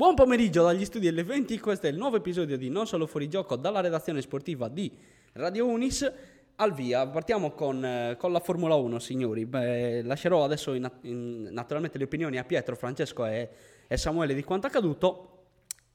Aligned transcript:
Buon 0.00 0.14
pomeriggio 0.14 0.62
dagli 0.62 0.86
studi 0.86 1.12
L20, 1.12 1.60
questo 1.60 1.86
è 1.86 1.90
il 1.90 1.98
nuovo 1.98 2.16
episodio 2.16 2.56
di 2.56 2.70
Non 2.70 2.86
Solo 2.86 3.06
Fuori 3.06 3.28
Gioco 3.28 3.56
dalla 3.56 3.80
redazione 3.80 4.22
sportiva 4.22 4.66
di 4.68 4.90
Radio 5.34 5.66
Unis. 5.66 6.10
Al 6.54 6.72
via, 6.72 7.06
partiamo 7.06 7.50
con, 7.50 7.84
eh, 7.84 8.16
con 8.18 8.32
la 8.32 8.40
Formula 8.40 8.76
1, 8.76 8.98
signori. 8.98 9.44
Beh, 9.44 10.00
lascerò 10.00 10.42
adesso 10.42 10.72
in, 10.72 10.90
in, 11.02 11.50
naturalmente 11.50 11.98
le 11.98 12.04
opinioni 12.04 12.38
a 12.38 12.44
Pietro, 12.44 12.76
Francesco 12.76 13.26
e, 13.26 13.50
e 13.86 13.96
Samuele 13.98 14.32
di 14.32 14.42
quanto 14.42 14.68
accaduto. 14.68 15.40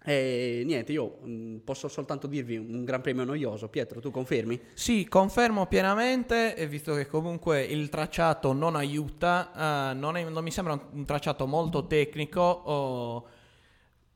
E 0.04 0.62
niente, 0.64 0.92
io 0.92 1.18
mh, 1.24 1.56
posso 1.64 1.88
soltanto 1.88 2.28
dirvi 2.28 2.58
un 2.58 2.84
gran 2.86 3.02
premio 3.02 3.24
noioso. 3.24 3.70
Pietro, 3.70 4.02
tu 4.02 4.12
confermi? 4.12 4.62
Sì, 4.76 5.08
confermo 5.08 5.66
pienamente, 5.66 6.56
visto 6.70 6.94
che 6.94 7.08
comunque 7.08 7.64
il 7.64 7.90
tracciato 7.90 8.54
non 8.54 8.76
aiuta, 8.76 9.50
uh, 9.92 9.98
non, 9.98 10.16
è, 10.16 10.30
non, 10.30 10.44
mi 10.44 10.52
sembra 10.52 10.80
un 10.92 11.06
tracciato 11.06 11.48
molto 11.48 11.88
tecnico. 11.88 12.42
Oh, 12.42 13.26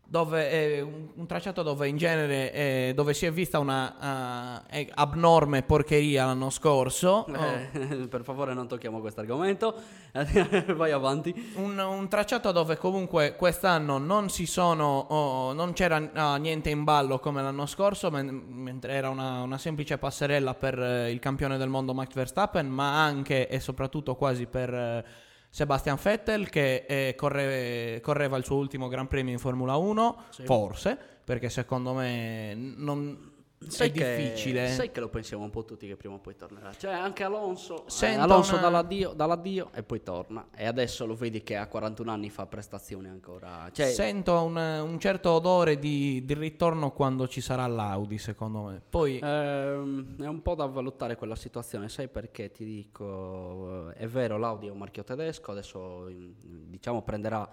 dove 0.10 0.50
è 0.50 0.82
un, 0.82 1.10
un, 1.14 1.28
tracciato 1.28 1.62
dove 1.62 1.88
in 1.88 1.96
genere 1.96 2.52
è, 2.52 2.92
dove 2.96 3.14
si 3.14 3.28
è 3.28 3.32
vista 3.32 3.60
una 3.60 4.64
uh, 4.68 4.88
abnorme 4.96 5.62
porcheria 5.62 6.26
l'anno 6.26 6.50
scorso. 6.50 7.28
Eh, 7.28 8.02
oh. 8.02 8.08
Per 8.10 8.24
favore 8.24 8.56
non 8.56 8.68
tocchiamo 8.68 9.00
questo 9.02 9.20
argomento, 9.20 9.76
vai 10.76 10.92
avanti. 10.92 11.52
Un, 11.56 11.78
un, 11.78 12.08
tracciato 12.10 12.52
dove 12.52 12.78
comunque 12.78 13.36
quest'anno 13.36 14.00
non 14.00 14.30
si 14.30 14.48
sono, 14.48 14.98
oh, 15.10 15.54
non 15.54 15.74
c'era 15.74 15.98
uh, 15.98 16.40
niente 16.40 16.72
in 16.72 16.84
ballo 16.84 17.20
come 17.20 17.44
l'anno 17.44 17.68
scorso, 17.68 18.10
men- 18.10 18.46
mentre 18.48 18.94
era 18.94 19.10
una, 19.10 19.44
una, 19.44 19.60
semplice 19.60 20.00
passerella 20.00 20.56
per 20.56 20.80
uh, 20.80 21.08
il 21.08 21.20
campione 21.20 21.58
del 21.58 21.70
mondo 21.70 21.94
Max 21.94 22.14
Verstappen, 22.14 22.68
ma 22.68 23.04
anche 23.04 23.48
e 23.48 23.60
soprattutto 23.60 24.16
quasi 24.16 24.48
per 24.48 24.74
eh, 24.74 25.06
Sebastian 25.50 25.98
Vettel 26.02 26.50
che 26.50 26.86
eh, 26.88 27.16
corre, 27.16 28.00
correva 28.02 28.38
il 28.38 28.46
suo 28.46 28.58
ultimo 28.58 28.88
Gran 28.88 29.08
Premio 29.08 29.34
in 29.34 29.40
Formula 29.40 29.76
1, 29.76 30.24
sì. 30.30 30.44
forse, 30.46 30.98
perché 31.24 31.50
secondo 31.50 31.94
me 31.94 32.54
non, 32.56 33.32
sai 33.68 33.90
è 33.90 33.92
difficile. 33.92 34.66
Che, 34.66 34.72
sai 34.72 34.92
che 34.92 35.00
lo 35.00 35.10
pensiamo 35.10 35.44
un 35.44 35.50
po' 35.50 35.66
tutti 35.66 35.88
che 35.88 35.98
prima 35.98 36.16
o 36.16 36.20
poi 36.20 36.36
tornerà. 36.36 36.74
Cioè 36.74 36.94
anche 36.94 37.24
Alonso, 37.24 37.86
eh, 38.02 38.14
Alonso 38.16 38.54
una... 38.54 38.62
dall'addio, 38.62 39.14
dall'addio, 39.14 39.70
e 39.74 39.84
poi 39.84 40.02
torna. 40.02 40.48
E 40.56 40.66
adesso 40.66 41.06
lo 41.06 41.16
vedi 41.16 41.44
che 41.44 41.58
a 41.58 41.68
41 41.68 42.12
anni 42.12 42.30
fa 42.30 42.46
prestazioni 42.46 43.10
ancora. 43.10 43.70
Cioè... 43.72 43.92
Sento 43.92 44.42
un, 44.42 44.56
un, 44.56 45.00
certo 45.00 45.32
odore 45.32 45.78
di, 45.78 46.24
di, 46.24 46.34
ritorno 46.34 46.92
quando 46.92 47.28
ci 47.28 47.42
sarà 47.42 47.68
l'Audi, 47.68 48.18
secondo 48.18 48.64
me. 48.64 48.82
Poi... 48.90 49.20
Ehm, 49.22 50.22
è 50.22 50.28
un 50.28 50.42
po' 50.42 50.56
da 50.56 50.66
valutare 50.66 51.16
quella 51.16 51.36
situazione, 51.36 51.90
sai 51.90 52.08
perché 52.08 52.52
ti 52.52 52.64
dico, 52.64 53.92
è 53.92 54.08
vero 54.08 54.38
l'Audi 54.38 54.68
è 54.68 54.72
un 54.72 54.78
marchio 54.78 55.04
tedesco, 55.04 55.52
adesso 55.52 56.08
diciamo 56.08 57.02
prenderà 57.02 57.48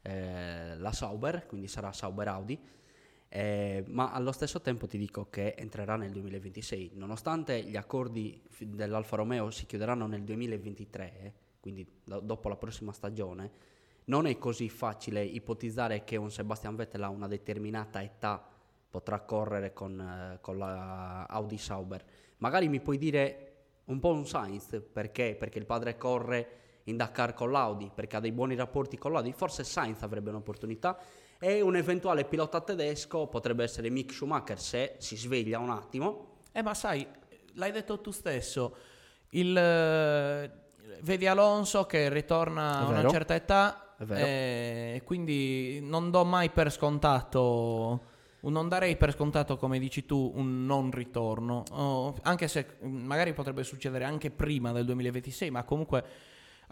eh, 0.00 0.76
la 0.76 0.92
Sauber, 0.92 1.46
quindi 1.46 1.68
sarà 1.68 1.92
Sauber 1.92 2.28
Audi 2.28 2.58
eh, 3.34 3.82
ma 3.86 4.12
allo 4.12 4.30
stesso 4.30 4.60
tempo 4.60 4.86
ti 4.86 4.98
dico 4.98 5.28
che 5.30 5.54
entrerà 5.56 5.96
nel 5.96 6.10
2026, 6.10 6.90
nonostante 6.96 7.62
gli 7.62 7.76
accordi 7.76 8.42
dell'Alfa 8.58 9.16
Romeo 9.16 9.50
si 9.50 9.64
chiuderanno 9.64 10.06
nel 10.06 10.22
2023, 10.22 11.18
eh, 11.18 11.32
quindi 11.58 11.86
do- 12.04 12.20
dopo 12.20 12.50
la 12.50 12.56
prossima 12.56 12.92
stagione, 12.92 13.50
non 14.04 14.26
è 14.26 14.36
così 14.36 14.68
facile 14.68 15.24
ipotizzare 15.24 16.04
che 16.04 16.16
un 16.16 16.30
Sebastian 16.30 16.76
Vettel 16.76 17.04
a 17.04 17.08
una 17.08 17.26
determinata 17.26 18.02
età 18.02 18.46
potrà 18.90 19.20
correre 19.20 19.72
con, 19.72 19.98
eh, 19.98 20.38
con 20.42 20.58
la 20.58 21.24
Audi 21.24 21.56
Sauber. 21.56 22.04
Magari 22.36 22.68
mi 22.68 22.80
puoi 22.80 22.98
dire 22.98 23.52
un 23.86 23.98
po' 23.98 24.12
un 24.12 24.26
Sainz, 24.26 24.78
perché? 24.92 25.36
Perché 25.38 25.58
il 25.58 25.64
padre 25.64 25.96
corre 25.96 26.50
in 26.84 26.98
Dakar 26.98 27.32
con 27.32 27.50
l'Audi, 27.50 27.90
perché 27.94 28.16
ha 28.16 28.20
dei 28.20 28.32
buoni 28.32 28.56
rapporti 28.56 28.98
con 28.98 29.12
l'Audi, 29.12 29.32
forse 29.32 29.64
Sainz 29.64 30.02
avrebbe 30.02 30.28
un'opportunità 30.28 30.98
e 31.44 31.60
un 31.60 31.74
eventuale 31.74 32.24
pilota 32.24 32.60
tedesco 32.60 33.26
potrebbe 33.26 33.64
essere 33.64 33.90
Mick 33.90 34.12
Schumacher 34.12 34.60
se 34.60 34.94
si 34.98 35.16
sveglia 35.16 35.58
un 35.58 35.70
attimo. 35.70 36.36
Eh 36.52 36.62
ma 36.62 36.72
sai, 36.72 37.04
l'hai 37.54 37.72
detto 37.72 38.00
tu 38.00 38.12
stesso, 38.12 38.76
il, 39.30 39.56
eh, 39.56 40.50
vedi 41.00 41.26
Alonso 41.26 41.84
che 41.84 42.08
ritorna 42.10 42.78
a 42.78 42.86
una 42.86 43.08
certa 43.08 43.34
età 43.34 43.96
e 44.08 44.94
eh, 44.94 45.02
quindi 45.04 45.80
non 45.82 46.12
do 46.12 46.24
mai 46.24 46.50
per 46.50 46.70
scontato 46.70 48.10
non 48.42 48.68
darei 48.68 48.96
per 48.96 49.12
scontato, 49.12 49.56
come 49.56 49.78
dici 49.78 50.04
tu, 50.04 50.32
un 50.34 50.64
non 50.66 50.90
ritorno, 50.90 51.62
oh, 51.70 52.16
anche 52.22 52.48
se 52.48 52.76
magari 52.80 53.32
potrebbe 53.34 53.62
succedere 53.62 54.04
anche 54.04 54.30
prima 54.30 54.72
del 54.72 54.84
2026, 54.84 55.50
ma 55.50 55.62
comunque 55.62 56.04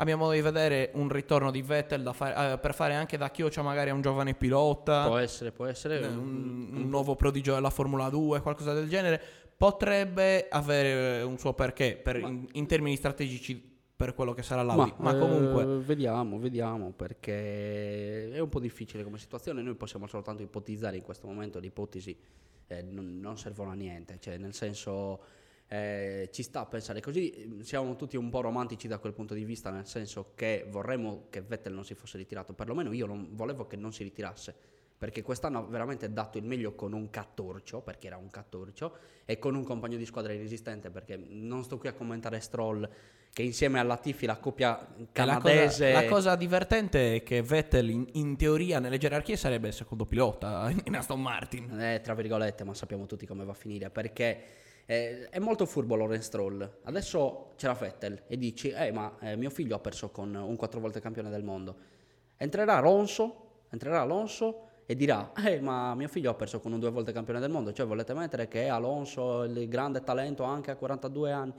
abbiamo 0.00 0.24
modo 0.24 0.34
di 0.34 0.40
vedere 0.40 0.90
un 0.94 1.08
ritorno 1.08 1.50
di 1.50 1.62
Vettel 1.62 2.10
fare, 2.12 2.54
eh, 2.54 2.58
per 2.58 2.74
fare 2.74 2.94
anche 2.94 3.16
da 3.16 3.30
chioccia 3.30 3.62
magari 3.62 3.90
a 3.90 3.94
un 3.94 4.00
giovane 4.00 4.34
pilota. 4.34 5.06
Può 5.06 5.18
essere, 5.18 5.52
può 5.52 5.66
essere. 5.66 6.00
Eh, 6.00 6.06
un, 6.06 6.70
un, 6.72 6.88
nuovo 6.88 7.14
prodigio 7.14 7.54
della 7.54 7.70
Formula 7.70 8.08
2, 8.08 8.40
qualcosa 8.40 8.72
del 8.72 8.88
genere. 8.88 9.20
Potrebbe 9.56 10.48
avere 10.48 11.22
un 11.22 11.38
suo 11.38 11.52
perché 11.52 12.00
per, 12.02 12.16
in, 12.16 12.48
in, 12.52 12.66
termini 12.66 12.96
strategici 12.96 13.68
per 13.94 14.14
quello 14.14 14.32
che 14.32 14.42
sarà 14.42 14.62
l'Audi. 14.62 14.94
Ma, 14.96 15.12
ma 15.12 15.18
comunque... 15.18 15.62
Eh, 15.62 15.78
vediamo, 15.80 16.38
vediamo, 16.38 16.92
perché 16.92 18.32
è 18.32 18.38
un 18.38 18.48
po' 18.48 18.58
difficile 18.58 19.04
come 19.04 19.18
situazione. 19.18 19.60
Noi 19.60 19.74
possiamo 19.74 20.06
soltanto 20.06 20.42
ipotizzare 20.42 20.96
in 20.96 21.02
questo 21.02 21.26
momento 21.26 21.58
le 21.58 21.66
ipotesi 21.66 22.16
eh, 22.68 22.82
non, 22.82 23.20
non 23.20 23.36
servono 23.36 23.70
a 23.70 23.74
niente. 23.74 24.16
Cioè, 24.18 24.38
nel 24.38 24.54
senso 24.54 25.20
eh, 25.72 26.28
ci 26.32 26.42
sta 26.42 26.60
a 26.60 26.66
pensare 26.66 27.00
così, 27.00 27.60
siamo 27.62 27.94
tutti 27.94 28.16
un 28.16 28.28
po' 28.28 28.40
romantici 28.40 28.88
da 28.88 28.98
quel 28.98 29.12
punto 29.12 29.34
di 29.34 29.44
vista, 29.44 29.70
nel 29.70 29.86
senso 29.86 30.32
che 30.34 30.66
vorremmo 30.68 31.26
che 31.30 31.42
Vettel 31.42 31.72
non 31.72 31.84
si 31.84 31.94
fosse 31.94 32.18
ritirato, 32.18 32.54
perlomeno 32.54 32.90
io 32.90 33.06
non 33.06 33.28
volevo 33.36 33.68
che 33.68 33.76
non 33.76 33.92
si 33.92 34.02
ritirasse, 34.02 34.52
perché 34.98 35.22
quest'anno 35.22 35.60
ha 35.60 35.62
veramente 35.62 36.12
dato 36.12 36.38
il 36.38 36.44
meglio 36.44 36.74
con 36.74 36.92
un 36.92 37.08
cattorcio, 37.08 37.82
perché 37.82 38.08
era 38.08 38.16
un 38.16 38.30
cattorcio, 38.30 38.96
e 39.24 39.38
con 39.38 39.54
un 39.54 39.62
compagno 39.62 39.96
di 39.96 40.04
squadra 40.04 40.32
inesistente, 40.32 40.90
perché 40.90 41.16
non 41.16 41.62
sto 41.62 41.78
qui 41.78 41.88
a 41.88 41.92
commentare 41.92 42.40
Stroll, 42.40 42.90
che 43.32 43.42
insieme 43.42 43.78
alla 43.78 43.96
Tifi 43.96 44.26
la 44.26 44.38
coppia 44.38 44.88
canadese... 45.12 45.92
La 45.92 46.00
cosa, 46.00 46.02
la 46.02 46.10
cosa, 46.10 46.34
divertente 46.34 47.14
è 47.14 47.22
che 47.22 47.42
Vettel 47.42 47.90
in, 47.90 48.08
in, 48.14 48.36
teoria 48.36 48.80
nelle 48.80 48.98
gerarchie 48.98 49.36
sarebbe 49.36 49.68
il 49.68 49.74
secondo 49.74 50.04
pilota 50.04 50.68
in 50.84 50.96
Aston 50.96 51.22
Martin. 51.22 51.80
Eh, 51.80 52.00
tra 52.02 52.14
virgolette, 52.14 52.64
ma 52.64 52.74
sappiamo 52.74 53.06
tutti 53.06 53.24
come 53.24 53.44
va 53.44 53.52
a 53.52 53.54
finire, 53.54 53.88
perché 53.88 54.42
eh, 54.86 55.28
è 55.28 55.38
molto 55.38 55.66
furbo 55.66 55.94
Lorenz 55.94 56.26
Stroll. 56.26 56.78
Adesso 56.82 57.52
c'è 57.56 57.66
la 57.66 57.74
Vettel 57.74 58.22
e 58.26 58.36
dici, 58.36 58.70
eh, 58.70 58.90
ma 58.92 59.16
eh, 59.20 59.36
mio 59.36 59.50
figlio 59.50 59.76
ha 59.76 59.78
perso 59.78 60.10
con 60.10 60.34
un 60.34 60.56
quattro 60.56 60.80
volte 60.80 61.00
campione 61.00 61.30
del 61.30 61.44
mondo. 61.44 61.76
Entrerà 62.36 62.76
Alonso, 62.76 63.64
entrerà 63.70 64.00
Alonso 64.00 64.68
e 64.86 64.96
dirà, 64.96 65.32
eh, 65.46 65.60
ma 65.60 65.94
mio 65.94 66.08
figlio 66.08 66.30
ha 66.30 66.34
perso 66.34 66.58
con 66.58 66.72
un 66.72 66.80
due 66.80 66.90
volte 66.90 67.12
campione 67.12 67.38
del 67.38 67.50
mondo. 67.50 67.72
Cioè, 67.72 67.86
volete 67.86 68.14
mettere 68.14 68.48
che 68.48 68.68
Alonso, 68.68 69.44
il 69.44 69.68
grande 69.68 70.02
talento 70.02 70.42
anche 70.42 70.70
a 70.70 70.76
42 70.76 71.30
anni, 71.30 71.52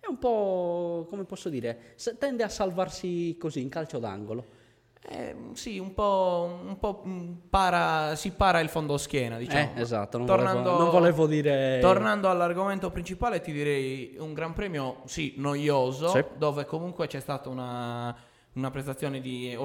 è 0.00 0.06
un 0.06 0.18
po', 0.18 1.06
come 1.08 1.24
posso 1.24 1.48
dire, 1.48 1.94
tende 2.18 2.42
a 2.42 2.48
salvarsi 2.50 3.36
così 3.38 3.62
in 3.62 3.70
calcio 3.70 3.98
d'angolo. 3.98 4.62
Eh, 5.06 5.36
sì, 5.52 5.78
un 5.78 5.92
po', 5.92 6.60
un 6.64 6.78
po' 6.78 7.02
mm, 7.06 7.32
para, 7.50 8.16
si 8.16 8.30
para 8.30 8.60
il 8.60 8.70
fondoschiena, 8.70 9.36
diciamo. 9.36 9.72
Eh, 9.74 9.80
esatto, 9.80 10.16
non, 10.16 10.26
tornando, 10.26 10.62
volevo, 10.62 10.82
non, 10.82 10.90
volevo, 10.90 11.26
dire... 11.26 11.78
Tornando 11.80 12.30
all'argomento 12.30 12.90
principale, 12.90 13.42
ti 13.42 13.52
direi 13.52 14.16
un 14.18 14.32
gran 14.32 14.54
premio, 14.54 15.02
sì, 15.04 15.34
noioso, 15.36 16.08
sì. 16.08 16.24
dove 16.38 16.64
comunque 16.64 17.06
c'è 17.06 17.20
stata 17.20 17.50
una, 17.50 18.16
una 18.54 18.70
prestazione 18.70 19.20
di, 19.20 19.56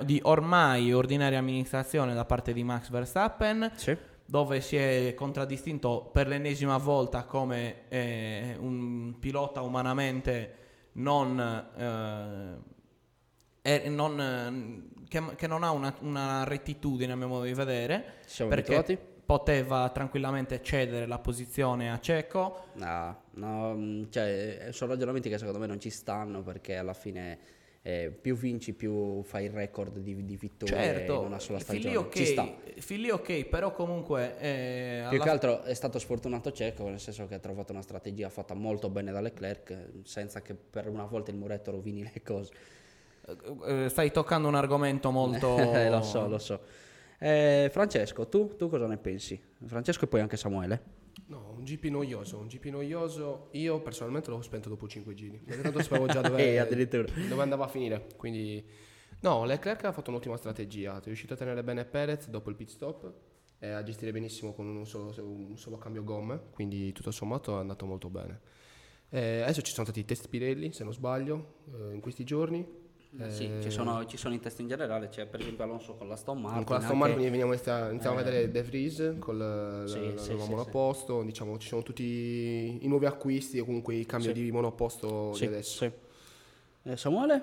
di, 0.00 0.20
ormai 0.24 0.92
ordinaria 0.92 1.38
amministrazione 1.38 2.14
da 2.14 2.24
parte 2.24 2.54
di 2.54 2.64
Max 2.64 2.88
Verstappen. 2.88 3.70
Sì. 3.74 3.96
Dove 4.24 4.60
si 4.60 4.76
è 4.76 5.14
contraddistinto 5.14 6.10
per 6.12 6.28
l'ennesima 6.28 6.76
volta 6.76 7.24
come 7.24 7.88
eh, 7.88 8.56
un 8.58 9.14
pilota 9.18 9.62
umanamente 9.62 10.56
non 10.92 11.40
eh, 11.40 12.76
non, 13.88 14.20
eh, 14.20 15.06
che, 15.08 15.22
che, 15.36 15.46
non 15.46 15.62
ha 15.62 15.70
una, 15.70 15.94
una, 16.00 16.44
rettitudine 16.44 17.12
a 17.12 17.16
mio 17.16 17.28
modo 17.28 17.44
di 17.44 17.54
vedere. 17.54 18.14
Siamo 18.26 18.50
perché 18.50 18.74
abituati? 18.74 19.16
poteva 19.24 19.90
tranquillamente 19.90 20.62
cedere 20.62 21.06
la 21.06 21.18
posizione 21.18 21.92
a 21.92 22.00
Cecco. 22.00 22.68
No, 22.74 23.22
no 23.32 23.74
mm, 23.74 24.04
cioè, 24.10 24.68
sono 24.70 24.92
ragionamenti 24.92 25.28
che 25.28 25.36
secondo 25.36 25.58
me 25.58 25.66
non 25.66 25.78
ci 25.78 25.90
stanno 25.90 26.42
perché 26.42 26.76
alla 26.76 26.94
fine 26.94 27.38
eh, 27.82 28.10
più 28.10 28.36
vinci 28.36 28.74
più 28.74 29.22
fai 29.22 29.44
il 29.44 29.50
record 29.50 29.98
di, 29.98 30.24
di 30.24 30.36
vittorie 30.36 30.74
certo, 30.74 31.20
in 31.20 31.26
una 31.26 31.38
sola 31.38 31.58
stagione. 31.58 31.96
Okay, 31.96 32.24
ci 32.24 32.32
sta. 32.32 32.54
Fili 32.76 33.10
ok, 33.10 33.44
però 33.46 33.72
comunque... 33.72 34.38
Eh, 34.38 35.06
più 35.08 35.20
che 35.20 35.28
altro 35.28 35.62
è 35.62 35.74
stato 35.74 35.98
sfortunato 35.98 36.52
Cecco, 36.52 36.88
nel 36.88 37.00
senso 37.00 37.26
che 37.26 37.34
ha 37.34 37.38
trovato 37.38 37.72
una 37.72 37.82
strategia 37.82 38.28
fatta 38.28 38.54
molto 38.54 38.88
bene 38.90 39.12
da 39.12 39.20
Leclerc, 39.20 39.88
senza 40.04 40.42
che 40.42 40.54
per 40.54 40.88
una 40.88 41.04
volta 41.04 41.30
il 41.30 41.36
muretto 41.36 41.70
rovini 41.70 42.02
le 42.02 42.22
cose. 42.22 42.52
Eh, 43.66 43.88
stai 43.88 44.10
toccando 44.10 44.48
un 44.48 44.54
argomento 44.54 45.10
molto... 45.10 45.56
Eh, 45.58 45.90
lo 45.90 46.02
so, 46.02 46.26
lo 46.28 46.38
so. 46.38 46.60
Eh, 47.18 47.68
Francesco, 47.70 48.28
tu, 48.28 48.56
tu, 48.56 48.68
cosa 48.68 48.86
ne 48.86 48.96
pensi? 48.96 49.40
Francesco 49.66 50.04
e 50.04 50.08
poi 50.08 50.20
anche 50.20 50.36
Samuele. 50.36 50.96
No, 51.26 51.54
un 51.56 51.64
GP 51.64 51.84
noioso, 51.86 52.38
un 52.38 52.46
GP 52.46 52.66
noioso. 52.66 53.48
Io 53.52 53.80
personalmente 53.80 54.30
l'ho 54.30 54.40
spento 54.40 54.68
dopo 54.68 54.86
5 54.86 55.14
giri. 55.14 55.40
Perché 55.44 55.62
tanto 55.62 55.82
sapevo 55.82 56.06
già 56.06 56.20
dove, 56.22 56.56
eh, 56.56 57.26
dove 57.28 57.42
andava 57.42 57.64
a 57.64 57.68
finire. 57.68 58.06
Quindi 58.16 58.64
No, 59.20 59.44
Leclerc 59.44 59.84
ha 59.84 59.92
fatto 59.92 60.10
un'ottima 60.10 60.36
strategia, 60.36 60.98
è 60.98 61.04
riuscito 61.04 61.34
a 61.34 61.36
tenere 61.36 61.64
bene 61.64 61.84
Perez 61.84 62.28
dopo 62.28 62.50
il 62.50 62.56
pit 62.56 62.68
stop 62.68 63.12
e 63.58 63.70
a 63.70 63.82
gestire 63.82 64.12
benissimo 64.12 64.54
con 64.54 64.66
un 64.68 64.86
solo, 64.86 65.12
un 65.20 65.58
solo 65.58 65.76
cambio 65.76 66.04
gomme, 66.04 66.40
quindi 66.52 66.92
tutto 66.92 67.10
sommato 67.10 67.56
è 67.56 67.60
andato 67.60 67.84
molto 67.84 68.08
bene. 68.10 68.40
Eh, 69.08 69.40
adesso 69.40 69.62
ci 69.62 69.72
sono 69.72 69.84
stati 69.84 70.00
i 70.00 70.04
test 70.04 70.28
Pirelli, 70.28 70.72
se 70.72 70.84
non 70.84 70.92
sbaglio, 70.92 71.54
eh, 71.72 71.94
in 71.94 72.00
questi 72.00 72.22
giorni. 72.22 72.64
Eh, 73.16 73.30
sì, 73.30 73.50
ci 73.62 73.70
sono, 73.70 74.04
ci 74.04 74.18
sono, 74.18 74.34
i 74.34 74.38
test 74.38 74.60
in 74.60 74.68
generale, 74.68 75.08
c'è 75.08 75.26
per 75.26 75.40
esempio 75.40 75.64
Alonso 75.64 75.94
con 75.94 76.08
la 76.08 76.16
Stone 76.16 76.40
Martin. 76.42 76.64
Con 76.64 76.76
la 76.76 76.82
Stone 76.82 76.98
Martin 76.98 77.20
iniziamo, 77.34 77.88
iniziamo 77.90 78.18
a 78.18 78.22
vedere 78.22 78.50
De 78.50 78.62
Vries 78.62 79.16
con 79.18 79.38
la, 79.38 79.86
sì, 79.86 80.12
la, 80.12 80.20
sì, 80.20 80.36
la 80.36 80.42
sì, 80.42 80.50
monoposto, 80.50 81.22
diciamo 81.22 81.56
ci 81.56 81.68
sono 81.68 81.82
tutti 81.82 82.78
i 82.82 82.86
nuovi 82.86 83.06
acquisti 83.06 83.58
o 83.58 83.64
comunque 83.64 83.94
i 83.94 84.04
cambi 84.04 84.32
di 84.32 84.50
monoposto 84.52 85.34
di 85.38 85.46
adesso. 85.46 85.90
Eh, 86.82 86.96
Samuele? 86.96 87.40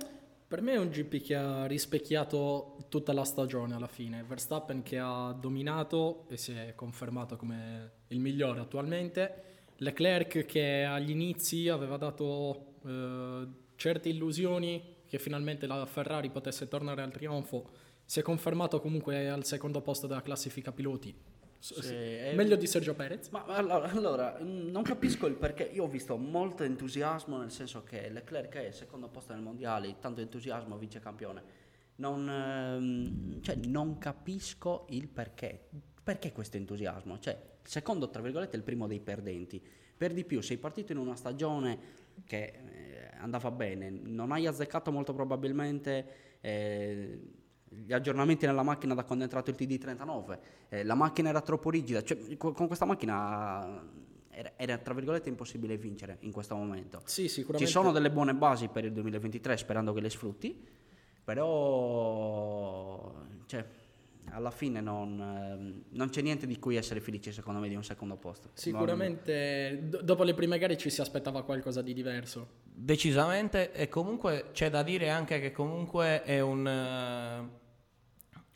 Per 0.47 0.61
me 0.61 0.73
è 0.73 0.77
un 0.77 0.89
GP 0.89 1.21
che 1.23 1.35
ha 1.35 1.65
rispecchiato 1.65 2.77
tutta 2.87 3.11
la 3.11 3.23
stagione 3.23 3.73
alla 3.73 3.87
fine. 3.87 4.23
Verstappen 4.23 4.83
che 4.83 4.99
ha 4.99 5.35
dominato 5.37 6.25
e 6.29 6.37
si 6.37 6.51
è 6.51 6.73
confermato 6.75 7.35
come 7.35 7.91
il 8.09 8.19
migliore 8.19 8.59
attualmente. 8.59 9.43
Leclerc 9.77 10.45
che 10.45 10.83
agli 10.83 11.09
inizi 11.09 11.67
aveva 11.67 11.97
dato 11.97 12.75
eh, 12.85 13.47
certe 13.75 14.09
illusioni 14.09 14.94
che 15.07 15.19
finalmente 15.19 15.67
la 15.67 15.85
Ferrari 15.85 16.29
potesse 16.29 16.67
tornare 16.67 17.01
al 17.01 17.11
trionfo, 17.11 17.69
si 18.05 18.19
è 18.19 18.23
confermato 18.23 18.79
comunque 18.79 19.29
al 19.29 19.45
secondo 19.45 19.81
posto 19.81 20.07
della 20.07 20.21
classifica 20.21 20.71
piloti. 20.71 21.15
Sì, 21.59 21.95
meglio 22.35 22.55
di 22.55 22.67
Sergio 22.67 22.93
Perez. 22.93 23.29
Ma 23.29 23.43
allora, 23.45 23.89
allora, 23.89 24.37
non 24.39 24.83
capisco 24.83 25.25
il 25.25 25.33
perché. 25.33 25.63
Io 25.63 25.85
ho 25.85 25.87
visto 25.87 26.15
molto 26.15 26.63
entusiasmo, 26.63 27.37
nel 27.37 27.49
senso 27.49 27.83
che 27.83 28.09
Leclerc 28.09 28.53
è 28.55 28.67
il 28.67 28.73
secondo 28.73 29.07
posto 29.07 29.33
nel 29.33 29.41
mondiale, 29.41 29.95
tanto 29.99 30.21
entusiasmo, 30.21 30.77
vice 30.77 30.99
campione. 30.99 31.63
Non, 31.95 32.29
ehm, 32.29 33.41
cioè, 33.41 33.55
non 33.65 33.97
capisco 33.97 34.85
il 34.89 35.07
perché. 35.07 35.67
Perché 36.03 36.31
questo 36.31 36.57
entusiasmo? 36.57 37.17
Cioè, 37.17 37.33
il 37.63 37.67
secondo, 37.67 38.11
tra 38.11 38.21
virgolette, 38.21 38.53
è 38.53 38.57
il 38.57 38.63
primo 38.63 38.85
dei 38.85 38.99
perdenti. 38.99 39.59
Per 39.97 40.13
di 40.13 40.23
più, 40.23 40.41
sei 40.41 40.57
partito 40.57 40.91
in 40.91 40.99
una 40.99 41.15
stagione 41.15 42.03
che 42.25 42.43
eh, 42.43 42.84
andava 43.19 43.51
bene, 43.51 43.89
non 43.89 44.31
hai 44.31 44.47
azzeccato 44.47 44.91
molto 44.91 45.13
probabilmente 45.13 46.37
eh, 46.41 47.19
gli 47.69 47.93
aggiornamenti 47.93 48.45
nella 48.45 48.63
macchina 48.63 48.93
da 48.93 49.03
quando 49.03 49.25
è 49.25 49.27
entrato 49.27 49.49
il 49.49 49.55
TD39, 49.57 50.39
eh, 50.69 50.83
la 50.83 50.95
macchina 50.95 51.29
era 51.29 51.41
troppo 51.41 51.69
rigida, 51.69 52.03
cioè, 52.03 52.37
con, 52.37 52.53
questa 52.67 52.85
macchina 52.85 53.83
era, 54.29 54.51
era, 54.55 54.77
tra 54.77 54.93
virgolette 54.93 55.29
impossibile 55.29 55.77
vincere 55.77 56.17
in 56.21 56.31
questo 56.31 56.55
momento. 56.55 57.01
Sì, 57.05 57.27
Ci 57.27 57.65
sono 57.65 57.91
delle 57.91 58.11
buone 58.11 58.33
basi 58.33 58.67
per 58.67 58.85
il 58.85 58.91
2023 58.91 59.57
sperando 59.57 59.93
che 59.93 60.01
le 60.01 60.09
sfrutti, 60.09 60.67
però 61.23 63.13
cioè, 63.45 63.65
alla 64.31 64.51
fine 64.51 64.81
non, 64.81 65.19
ehm, 65.19 65.83
non, 65.89 66.09
c'è 66.09 66.21
niente 66.21 66.45
di 66.47 66.57
cui 66.59 66.75
essere 66.75 66.99
felici 66.99 67.31
secondo 67.31 67.59
me 67.59 67.67
di 67.67 67.75
un 67.75 67.83
secondo 67.83 68.15
posto. 68.17 68.49
Sicuramente 68.53 69.87
non... 69.91 69.99
dopo 70.03 70.23
le 70.23 70.33
prime 70.33 70.57
gare 70.57 70.77
ci 70.77 70.89
si 70.89 71.01
aspettava 71.01 71.43
qualcosa 71.43 71.81
di 71.81 71.93
diverso. 71.93 72.63
Decisamente 72.63 73.71
e 73.71 73.87
comunque 73.87 74.49
c'è 74.51 74.69
da 74.69 74.83
dire 74.83 75.09
anche 75.09 75.39
che 75.39 75.51
comunque 75.51 76.23
è 76.23 76.39
un... 76.39 77.49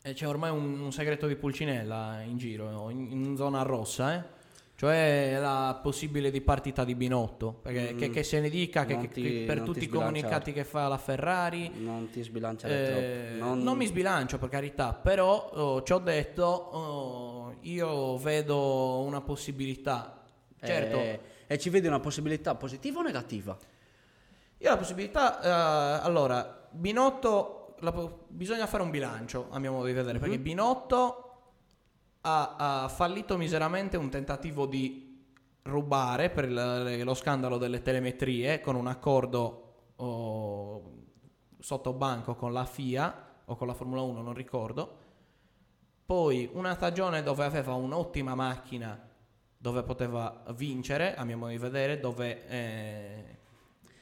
Uh, 0.02 0.12
c'è 0.12 0.26
ormai 0.26 0.50
un, 0.50 0.80
un, 0.80 0.92
segreto 0.92 1.26
di 1.26 1.36
Pulcinella 1.36 2.22
in 2.22 2.38
giro, 2.38 2.88
in, 2.88 3.10
in 3.10 3.36
zona 3.36 3.62
rossa, 3.62 4.14
eh? 4.14 4.38
Cioè 4.80 5.36
la 5.38 5.78
possibile 5.82 6.30
di 6.30 6.40
partita 6.40 6.84
di 6.84 6.94
Binotto, 6.94 7.52
perché 7.52 7.92
mm, 7.92 7.98
che, 7.98 8.08
che, 8.08 8.22
se 8.22 8.40
ne 8.40 8.48
dica 8.48 8.86
che, 8.86 9.08
ti, 9.08 9.20
che 9.20 9.44
per 9.46 9.60
tutti 9.60 9.84
i 9.84 9.88
comunicati 9.88 10.54
che 10.54 10.64
fa 10.64 10.88
la 10.88 10.96
Ferrari... 10.96 11.70
Non 11.74 12.08
ti 12.08 12.22
sbilanciare 12.22 13.32
eh, 13.32 13.36
non... 13.36 13.58
non... 13.58 13.76
mi 13.76 13.84
sbilancio 13.84 14.38
per 14.38 14.48
carità, 14.48 14.94
però 14.94 15.50
oh, 15.52 15.82
ci 15.82 15.92
ho 15.92 15.98
detto, 15.98 16.44
oh, 16.44 17.54
io 17.60 18.16
vedo 18.16 19.00
una 19.00 19.20
possibilità. 19.20 20.22
Certo. 20.58 20.96
Eh, 20.96 21.20
e 21.46 21.58
ci 21.58 21.68
vedi 21.68 21.86
una 21.86 22.00
possibilità 22.00 22.54
positiva 22.54 23.00
o 23.00 23.02
negativa? 23.02 23.54
Io 24.56 24.70
la 24.70 24.78
possibilità... 24.78 25.40
Uh, 25.42 26.06
allora, 26.06 26.68
Binotto... 26.70 27.74
La, 27.80 27.92
bisogna 28.28 28.66
fare 28.66 28.82
un 28.82 28.88
bilancio, 28.88 29.48
a 29.50 29.58
mio 29.58 29.72
modo 29.72 29.84
di 29.84 29.92
vedere, 29.92 30.14
mm-hmm. 30.14 30.22
perché 30.22 30.38
Binotto 30.38 31.29
ha, 32.22 32.82
ha 32.82 32.88
fallito 32.88 33.36
miseramente 33.36 33.96
un 33.96 34.10
tentativo 34.10 34.66
di 34.66 35.08
rubare 35.62 36.30
per 36.30 36.44
il, 36.44 37.02
lo 37.04 37.14
scandalo 37.14 37.58
delle 37.58 37.82
telemetrie 37.82 38.60
con 38.60 38.76
un 38.76 38.86
accordo 38.86 39.92
oh, 39.96 40.92
sotto 41.58 41.92
banco 41.92 42.34
con 42.34 42.52
la 42.52 42.64
FIA 42.64 43.28
o 43.44 43.56
con 43.56 43.66
la 43.66 43.74
Formula 43.74 44.02
1, 44.02 44.22
non 44.22 44.34
ricordo. 44.34 44.98
Poi 46.04 46.48
una 46.54 46.74
stagione 46.74 47.22
dove 47.22 47.44
aveva 47.44 47.74
un'ottima 47.74 48.34
macchina 48.34 49.08
dove 49.56 49.82
poteva 49.82 50.42
vincere, 50.54 51.14
a 51.14 51.24
mio 51.24 51.36
modo 51.36 51.50
di 51.50 51.58
vedere, 51.58 52.00
dove 52.00 52.48
eh, 52.48 53.38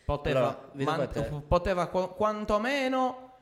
poteva, 0.05 0.71
allora, 0.73 1.11
man- 1.11 1.45
poteva 1.49 1.89
qu- 1.89 2.15
quantomeno 2.15 3.33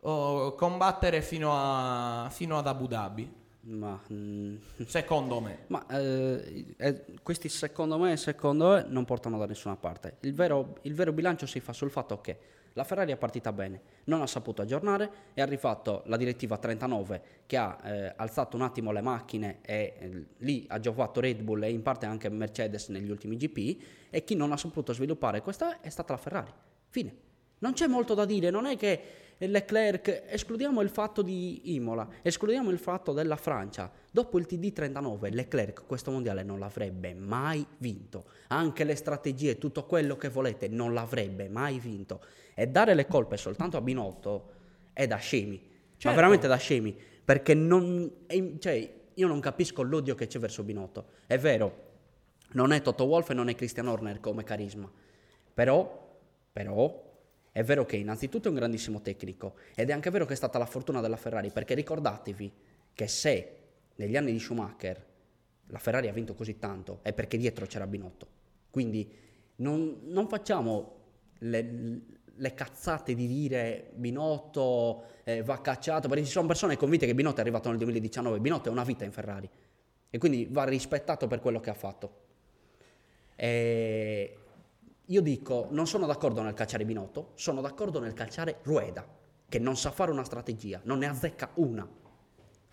oh, 0.00 0.54
combattere 0.54 1.20
fino, 1.20 1.50
a, 1.52 2.28
fino 2.30 2.56
ad 2.56 2.66
Abu 2.66 2.86
Dhabi. 2.86 3.39
Ma, 3.62 4.00
mm, 4.12 4.56
secondo 4.86 5.40
me. 5.40 5.58
Ma 5.66 5.86
eh, 5.88 6.74
eh, 6.76 7.04
questi 7.22 7.48
secondo 7.48 7.98
me 7.98 8.16
secondo 8.16 8.70
me 8.70 8.84
non 8.88 9.04
portano 9.04 9.38
da 9.38 9.46
nessuna 9.46 9.76
parte. 9.76 10.16
Il 10.20 10.34
vero, 10.34 10.78
il 10.82 10.94
vero, 10.94 11.12
bilancio 11.12 11.46
si 11.46 11.60
fa 11.60 11.72
sul 11.72 11.90
fatto 11.90 12.20
che 12.20 12.38
la 12.74 12.84
Ferrari 12.84 13.12
è 13.12 13.16
partita 13.16 13.52
bene, 13.52 13.80
non 14.04 14.22
ha 14.22 14.26
saputo 14.26 14.62
aggiornare, 14.62 15.10
è 15.34 15.40
arrivato 15.40 16.02
la 16.06 16.16
direttiva 16.16 16.56
39 16.56 17.22
che 17.46 17.56
ha 17.56 17.76
eh, 17.82 18.12
alzato 18.16 18.56
un 18.56 18.62
attimo 18.62 18.92
le 18.92 19.00
macchine 19.00 19.58
e 19.62 19.94
eh, 19.98 20.26
lì 20.38 20.64
ha 20.68 20.78
giocato 20.78 21.20
Red 21.20 21.42
Bull 21.42 21.64
e 21.64 21.70
in 21.70 21.82
parte 21.82 22.06
anche 22.06 22.28
Mercedes 22.28 22.88
negli 22.88 23.10
ultimi 23.10 23.36
GP 23.36 23.82
e 24.08 24.22
chi 24.22 24.36
non 24.36 24.52
ha 24.52 24.56
saputo 24.56 24.92
sviluppare 24.92 25.42
questa 25.42 25.80
è 25.80 25.88
stata 25.88 26.12
la 26.12 26.18
Ferrari. 26.18 26.52
Fine. 26.88 27.28
Non 27.58 27.74
c'è 27.74 27.86
molto 27.88 28.14
da 28.14 28.24
dire, 28.24 28.50
non 28.50 28.66
è 28.66 28.76
che 28.76 29.02
Leclerc, 29.48 30.24
escludiamo 30.26 30.82
il 30.82 30.90
fatto 30.90 31.22
di 31.22 31.74
Imola, 31.74 32.06
escludiamo 32.20 32.70
il 32.70 32.78
fatto 32.78 33.12
della 33.12 33.36
Francia. 33.36 33.90
Dopo 34.10 34.38
il 34.38 34.46
TD39 34.48 35.32
Leclerc 35.32 35.86
questo 35.86 36.10
mondiale 36.10 36.42
non 36.42 36.58
l'avrebbe 36.58 37.14
mai 37.14 37.64
vinto. 37.78 38.24
Anche 38.48 38.84
le 38.84 38.94
strategie, 38.94 39.56
tutto 39.56 39.84
quello 39.86 40.16
che 40.16 40.28
volete, 40.28 40.68
non 40.68 40.92
l'avrebbe 40.92 41.48
mai 41.48 41.78
vinto. 41.78 42.22
E 42.54 42.68
dare 42.68 42.94
le 42.94 43.06
colpe 43.06 43.38
soltanto 43.38 43.78
a 43.78 43.80
Binotto 43.80 44.50
è 44.92 45.06
da 45.06 45.16
scemi. 45.16 45.58
Certo. 45.58 46.08
Ma 46.08 46.14
veramente 46.14 46.46
da 46.46 46.56
scemi. 46.56 46.94
Perché 47.24 47.54
non... 47.54 48.10
Cioè, 48.58 48.94
io 49.14 49.26
non 49.26 49.40
capisco 49.40 49.82
l'odio 49.82 50.14
che 50.14 50.26
c'è 50.26 50.38
verso 50.38 50.62
Binotto. 50.62 51.06
È 51.26 51.38
vero, 51.38 51.88
non 52.52 52.72
è 52.72 52.82
Toto 52.82 53.04
Wolff 53.04 53.30
e 53.30 53.34
non 53.34 53.48
è 53.48 53.54
Christian 53.54 53.86
Horner 53.86 54.20
come 54.20 54.44
carisma. 54.44 54.90
Però, 55.54 56.18
però, 56.52 57.09
è 57.52 57.64
vero 57.64 57.84
che 57.84 57.96
innanzitutto 57.96 58.46
è 58.46 58.50
un 58.50 58.56
grandissimo 58.56 59.00
tecnico 59.00 59.54
ed 59.74 59.90
è 59.90 59.92
anche 59.92 60.10
vero 60.10 60.24
che 60.24 60.34
è 60.34 60.36
stata 60.36 60.58
la 60.58 60.66
fortuna 60.66 61.00
della 61.00 61.16
Ferrari, 61.16 61.50
perché 61.50 61.74
ricordatevi 61.74 62.52
che 62.94 63.08
se 63.08 63.56
negli 63.96 64.16
anni 64.16 64.32
di 64.32 64.38
Schumacher 64.38 65.06
la 65.66 65.78
Ferrari 65.78 66.08
ha 66.08 66.12
vinto 66.12 66.34
così 66.34 66.58
tanto 66.58 67.00
è 67.02 67.12
perché 67.12 67.36
dietro 67.36 67.66
c'era 67.66 67.86
Binotto. 67.86 68.38
Quindi 68.70 69.10
non, 69.56 70.00
non 70.04 70.28
facciamo 70.28 70.98
le, 71.38 72.00
le, 72.34 72.54
cazzate 72.54 73.14
di 73.14 73.26
dire 73.26 73.90
Binotto 73.94 75.04
eh, 75.24 75.42
va 75.42 75.60
cacciato, 75.60 76.08
perché 76.08 76.24
ci 76.24 76.30
sono 76.30 76.46
persone 76.46 76.76
convinte 76.76 77.06
che 77.06 77.14
Binotto 77.14 77.38
è 77.38 77.40
arrivato 77.40 77.68
nel 77.68 77.78
2019, 77.78 78.38
Binotto 78.38 78.68
è 78.68 78.72
una 78.72 78.84
vita 78.84 79.04
in 79.04 79.12
Ferrari 79.12 79.48
e 80.08 80.18
quindi 80.18 80.46
va 80.50 80.64
rispettato 80.64 81.26
per 81.26 81.40
quello 81.40 81.60
che 81.60 81.70
ha 81.70 81.74
fatto. 81.74 82.18
E 83.34 84.39
io 85.10 85.20
dico, 85.20 85.66
non 85.70 85.88
sono 85.88 86.06
d'accordo 86.06 86.40
nel 86.40 86.54
calciare 86.54 86.84
Binotto, 86.84 87.32
sono 87.34 87.60
d'accordo 87.60 87.98
nel 87.98 88.12
calciare 88.12 88.58
Rueda, 88.62 89.04
che 89.48 89.58
non 89.58 89.76
sa 89.76 89.90
fare 89.90 90.12
una 90.12 90.22
strategia, 90.22 90.80
non 90.84 90.98
ne 90.98 91.08
azzecca 91.08 91.50
una. 91.54 91.86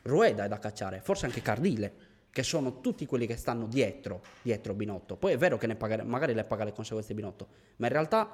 Rueda 0.04 0.46
è 0.46 0.48
da 0.48 0.60
cacciare, 0.60 1.02
forse 1.02 1.26
anche 1.26 1.42
Cardile, 1.42 2.06
che 2.30 2.44
sono 2.44 2.80
tutti 2.80 3.08
quelli 3.08 3.26
che 3.26 3.36
stanno 3.38 3.66
dietro, 3.66 4.22
dietro 4.44 4.76
Binotto. 4.76 5.18
Poi 5.18 5.34
è 5.34 5.38
vero 5.38 5.58
che 5.58 5.76
paga, 5.76 6.04
magari 6.04 6.36
le 6.36 6.44
paga 6.44 6.64
le 6.64 6.74
conseguenze 6.74 7.16
Binotto, 7.16 7.48
ma 7.78 7.88
in 7.88 7.94
realtà 7.94 8.30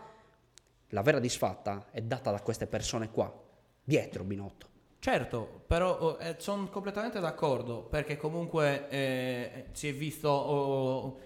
la 0.89 1.01
vera 1.01 1.19
disfatta 1.19 1.87
è 1.89 2.01
data 2.01 2.29
da 2.29 2.41
queste 2.41 2.67
persone 2.67 3.09
qua, 3.09 3.33
dietro 3.81 4.25
Binotto. 4.25 4.67
Certo, 4.99 5.63
però 5.65 5.97
oh, 5.97 6.17
eh, 6.19 6.35
sono 6.39 6.67
completamente 6.67 7.21
d'accordo, 7.21 7.83
perché 7.83 8.17
comunque 8.17 8.89
eh, 8.89 9.65
si 9.71 9.87
è 9.87 9.93
visto... 9.93 10.27
Oh, 10.27 11.19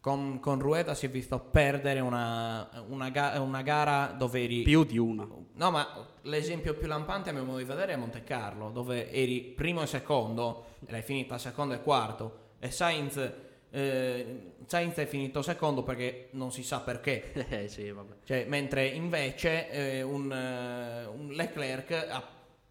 con, 0.00 0.40
con 0.40 0.58
Rueda 0.58 0.94
si 0.94 1.06
è 1.06 1.10
visto 1.10 1.38
perdere 1.38 2.00
una, 2.00 2.68
una, 2.88 3.10
ga- 3.10 3.40
una, 3.40 3.62
gara 3.62 4.14
dove 4.16 4.42
eri... 4.42 4.62
Più 4.62 4.84
di 4.84 4.98
una. 4.98 5.26
No, 5.52 5.70
ma 5.70 6.06
l'esempio 6.22 6.74
più 6.74 6.86
lampante 6.86 7.30
a 7.30 7.32
mio 7.32 7.44
modo 7.44 7.58
di 7.58 7.64
vedere 7.64 7.92
è 7.92 7.96
Monte 7.96 8.24
Carlo, 8.24 8.70
dove 8.70 9.10
eri 9.10 9.40
primo 9.42 9.82
e 9.82 9.86
secondo, 9.86 10.64
e 10.84 10.90
l'hai 10.90 11.02
finita 11.02 11.36
secondo 11.38 11.74
e 11.74 11.82
quarto, 11.82 12.38
e 12.58 12.70
Sainz 12.70 13.48
eh, 13.72 14.54
Sainz 14.66 14.96
è 14.96 15.06
finito 15.06 15.42
secondo 15.42 15.82
perché 15.82 16.28
non 16.32 16.50
si 16.52 16.62
sa 16.62 16.80
perché. 16.80 17.32
Eh, 17.50 17.68
sì, 17.68 17.92
cioè, 18.24 18.44
mentre 18.48 18.86
invece 18.86 19.70
eh, 19.70 20.02
un, 20.02 20.30
uh, 20.30 21.20
un, 21.20 21.32
Leclerc 21.32 21.90
ha 22.08 22.22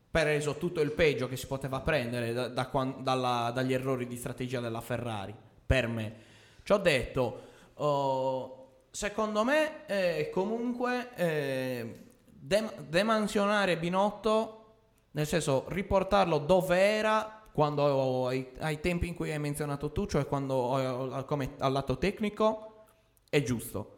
preso 0.10 0.56
tutto 0.56 0.82
il 0.82 0.92
peggio 0.92 1.28
che 1.28 1.36
si 1.36 1.48
poteva 1.48 1.82
prendere 1.82 2.34
da, 2.34 2.48
da, 2.48 2.70
dalla, 3.00 3.52
dagli 3.54 3.74
errori 3.74 4.08
di 4.08 4.16
strategia 4.16 4.60
della 4.60 4.82
Ferrari, 4.82 5.36
per 5.66 5.88
me. 5.88 6.28
Ci 6.70 6.76
ho 6.76 6.78
detto, 6.78 7.42
oh, 7.78 8.84
secondo 8.92 9.44
me 9.44 9.88
eh, 9.88 10.30
comunque 10.32 11.16
eh, 11.16 12.04
dem- 12.28 12.86
demansionare 12.88 13.76
Binotto, 13.76 14.66
nel 15.14 15.26
senso 15.26 15.66
riportarlo 15.70 16.38
dove 16.38 16.78
era 16.78 17.42
quando 17.52 18.28
ai, 18.28 18.52
ai, 18.60 18.80
tempi 18.82 19.08
in 19.08 19.16
cui 19.16 19.32
hai 19.32 19.40
menzionato 19.40 19.92
tu, 19.92 20.06
cioè 20.06 20.28
quando 20.28 21.24
come 21.26 21.56
al 21.58 21.72
lato 21.72 21.98
tecnico, 21.98 22.86
è 23.32 23.42
giusto. 23.42 23.98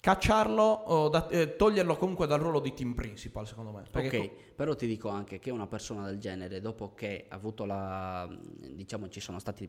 Cacciarlo, 0.00 1.10
da, 1.12 1.28
eh, 1.28 1.56
toglierlo 1.56 1.98
comunque 1.98 2.26
dal 2.26 2.40
ruolo 2.40 2.60
di 2.60 2.72
team 2.72 2.94
principal, 2.94 3.46
secondo 3.46 3.72
me. 3.72 3.82
Ok, 3.92 4.16
co- 4.16 4.32
però 4.56 4.74
ti 4.74 4.86
dico 4.86 5.10
anche 5.10 5.38
che 5.38 5.50
una 5.50 5.66
persona 5.66 6.06
del 6.06 6.18
genere, 6.18 6.62
dopo 6.62 6.94
che 6.94 7.26
ha 7.28 7.34
avuto 7.34 7.66
la. 7.66 8.26
diciamo, 8.70 9.10
ci 9.10 9.20
sono 9.20 9.38
stati 9.38 9.68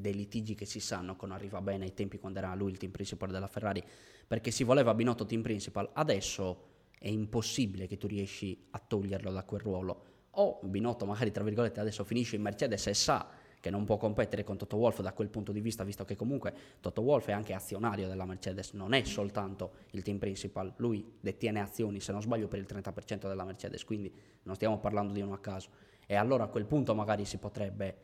dei 0.00 0.14
litigi 0.14 0.54
che 0.54 0.64
si 0.64 0.80
sanno 0.80 1.16
che 1.16 1.26
non 1.26 1.34
arriva 1.34 1.60
bene 1.60 1.84
ai 1.84 1.94
tempi 1.94 2.18
quando 2.18 2.38
era 2.38 2.54
lui 2.54 2.70
il 2.70 2.78
team 2.78 2.92
principal 2.92 3.30
della 3.30 3.46
Ferrari, 3.46 3.82
perché 4.26 4.50
si 4.50 4.64
voleva 4.64 4.94
Binotto 4.94 5.26
team 5.26 5.42
principal, 5.42 5.90
adesso 5.92 6.70
è 6.98 7.08
impossibile 7.08 7.86
che 7.86 7.96
tu 7.96 8.06
riesci 8.06 8.66
a 8.70 8.78
toglierlo 8.78 9.32
da 9.32 9.42
quel 9.44 9.60
ruolo 9.60 10.04
o 10.34 10.60
Binotto 10.62 11.04
magari 11.04 11.30
tra 11.30 11.42
virgolette 11.42 11.80
adesso 11.80 12.04
finisce 12.04 12.36
in 12.36 12.42
Mercedes 12.42 12.86
e 12.86 12.94
sa 12.94 13.28
che 13.62 13.70
non 13.70 13.84
può 13.84 13.96
competere 13.96 14.42
con 14.42 14.56
Toto 14.56 14.76
Wolff 14.76 15.00
da 15.02 15.12
quel 15.12 15.28
punto 15.28 15.52
di 15.52 15.60
vista, 15.60 15.84
visto 15.84 16.04
che 16.04 16.16
comunque 16.16 16.52
Toto 16.80 17.00
Wolff 17.02 17.28
è 17.28 17.32
anche 17.32 17.54
azionario 17.54 18.08
della 18.08 18.24
Mercedes, 18.24 18.72
non 18.72 18.92
è 18.92 19.04
soltanto 19.04 19.74
il 19.90 20.02
team 20.02 20.18
principal, 20.18 20.72
lui 20.78 21.18
detiene 21.20 21.60
azioni, 21.60 22.00
se 22.00 22.10
non 22.10 22.20
sbaglio, 22.20 22.48
per 22.48 22.58
il 22.58 22.66
30% 22.68 23.28
della 23.28 23.44
Mercedes, 23.44 23.84
quindi 23.84 24.12
non 24.42 24.56
stiamo 24.56 24.80
parlando 24.80 25.12
di 25.12 25.20
uno 25.20 25.34
a 25.34 25.38
caso. 25.38 25.68
E 26.04 26.16
allora 26.16 26.42
a 26.42 26.48
quel 26.48 26.64
punto 26.64 26.92
magari 26.96 27.24
si 27.24 27.38
potrebbe 27.38 27.96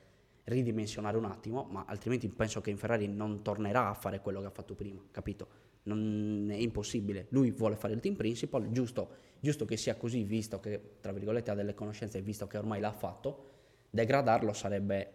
ridimensionare 0.49 1.17
un 1.17 1.25
attimo, 1.25 1.67
ma 1.71 1.85
altrimenti 1.87 2.29
penso 2.29 2.61
che 2.61 2.71
in 2.71 2.77
Ferrari 2.77 3.07
non 3.07 3.43
tornerà 3.43 3.89
a 3.89 3.95
fare 3.95 4.21
quello 4.21 4.41
che 4.41 4.47
ha 4.47 4.51
fatto 4.51 4.75
prima, 4.75 5.01
capito? 5.11 5.67
Non 5.85 6.49
è 6.51 6.57
impossibile, 6.57 7.27
lui 7.31 7.51
vuole 7.51 7.77
fare 7.77 7.95
il 7.95 8.01
team 8.01 8.15
principal, 8.15 8.71
giusto 8.71 9.27
giusto 9.41 9.65
che 9.65 9.77
sia 9.77 9.97
così, 9.97 10.25
visto 10.25 10.61
che, 10.61 10.97
tra 11.01 11.13
virgolette, 11.13 11.51
ha 11.51 11.55
delle 11.55 11.75
conoscenze 11.75 12.19
e 12.19 12.23
visto 12.23 12.47
che 12.47 12.59
ormai 12.59 12.81
l'ha 12.81 12.93
fatto, 12.93 13.51
degradarlo 13.91 14.53
sarebbe 14.53 15.13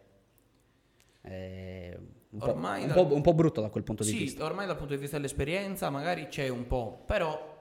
eh, 1.22 1.98
un, 2.30 2.40
po', 2.40 2.54
un, 2.54 2.88
da... 2.88 2.94
po', 2.94 3.14
un, 3.14 3.22
po', 3.22 3.34
brutto 3.34 3.62
da 3.62 3.70
quel 3.70 3.84
punto 3.84 4.04
sì, 4.04 4.14
di 4.14 4.18
vista. 4.20 4.44
ormai 4.44 4.66
dal 4.66 4.78
punto 4.78 4.94
di 4.94 5.00
vista 5.00 5.18
dell'esperienza 5.18 5.90
magari 5.90 6.28
c'è 6.28 6.48
un 6.50 6.68
po', 6.68 7.04
però 7.06 7.52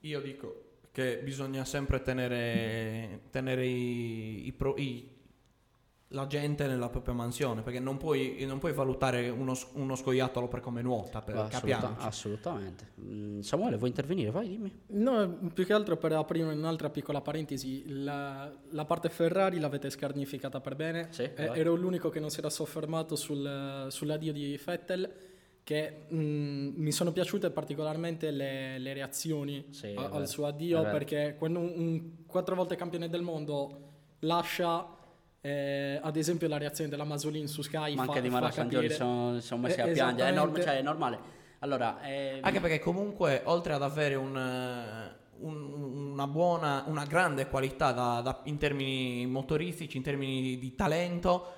io 0.00 0.20
dico 0.20 0.64
che 0.92 1.18
bisogna 1.18 1.64
sempre 1.64 2.02
tenere, 2.02 3.22
tenere 3.30 3.66
i, 3.66 4.46
i, 4.46 4.52
pro, 4.52 4.76
i 4.76 5.16
la 6.12 6.26
gente 6.26 6.66
nella 6.66 6.88
propria 6.88 7.12
mansione 7.12 7.60
perché 7.60 7.80
non 7.80 7.98
puoi, 7.98 8.42
non 8.46 8.58
puoi 8.58 8.72
valutare 8.72 9.28
uno, 9.28 9.54
uno, 9.74 9.94
scoiattolo 9.94 10.48
per 10.48 10.60
come 10.60 10.80
nuota 10.80 11.20
per 11.20 11.36
Assoluta, 11.36 11.96
assolutamente. 11.98 12.92
Mm, 13.00 13.40
Samuele 13.40 13.76
vuoi 13.76 13.90
intervenire? 13.90 14.30
vai 14.30 14.48
dimmi. 14.48 14.80
No 14.88 15.50
più 15.52 15.66
che 15.66 15.72
altro 15.72 15.96
per 15.96 16.12
aprire 16.12 16.44
un'altra 16.44 16.88
piccola 16.88 17.20
parentesi 17.20 17.84
la, 18.02 18.50
la 18.70 18.84
parte 18.86 19.10
Ferrari 19.10 19.58
l'avete 19.58 19.90
scarnificata 19.90 20.60
per 20.60 20.76
bene. 20.76 21.08
Sì, 21.10 21.22
eh, 21.22 21.50
ero 21.54 21.74
l'unico 21.74 22.08
che 22.08 22.20
non 22.20 22.30
si 22.30 22.38
era 22.38 22.48
soffermato 22.48 23.14
sul, 23.14 23.86
sull'addio 23.88 24.32
di 24.32 24.58
Vettel 24.64 25.12
che 25.62 26.06
mh, 26.08 26.16
mm, 26.16 26.72
mi 26.76 26.92
sono 26.92 27.12
piaciute 27.12 27.50
particolarmente 27.50 28.30
le, 28.30 28.78
le 28.78 28.94
reazioni 28.94 29.66
sì, 29.70 29.92
a, 29.94 30.08
al 30.08 30.26
suo 30.26 30.46
addio 30.46 30.80
perché 30.84 31.34
quando 31.36 31.58
un, 31.58 31.72
un 31.76 32.26
quattro 32.26 32.54
volte 32.54 32.76
campione 32.76 33.10
del 33.10 33.20
mondo 33.20 33.88
lascia 34.20 34.96
eh, 35.40 36.00
ad 36.02 36.16
esempio 36.16 36.48
la 36.48 36.58
reazione 36.58 36.90
della 36.90 37.04
Masolin 37.04 37.46
su 37.46 37.62
Sky 37.62 37.94
ma 37.94 38.04
fa, 38.04 38.10
anche 38.10 38.22
di 38.22 38.28
Mara 38.28 38.50
sono, 38.50 39.40
sono 39.40 39.62
messi 39.62 39.78
eh, 39.78 39.82
a 39.82 39.86
piangere. 39.86 40.30
È, 40.30 40.32
norm- 40.32 40.60
cioè, 40.60 40.78
è 40.78 40.82
normale. 40.82 41.36
Allora, 41.60 42.00
eh, 42.02 42.38
anche 42.40 42.60
perché 42.60 42.78
comunque 42.78 43.42
oltre 43.44 43.72
ad 43.72 43.82
avere 43.82 44.14
un, 44.14 44.36
eh, 44.36 45.16
un, 45.40 46.12
una 46.12 46.26
buona 46.26 46.84
una 46.86 47.04
grande 47.04 47.48
qualità 47.48 47.92
da, 47.92 48.20
da, 48.20 48.40
in 48.44 48.58
termini 48.58 49.26
motoristici 49.26 49.96
in 49.96 50.02
termini 50.02 50.58
di 50.58 50.74
talento 50.74 51.52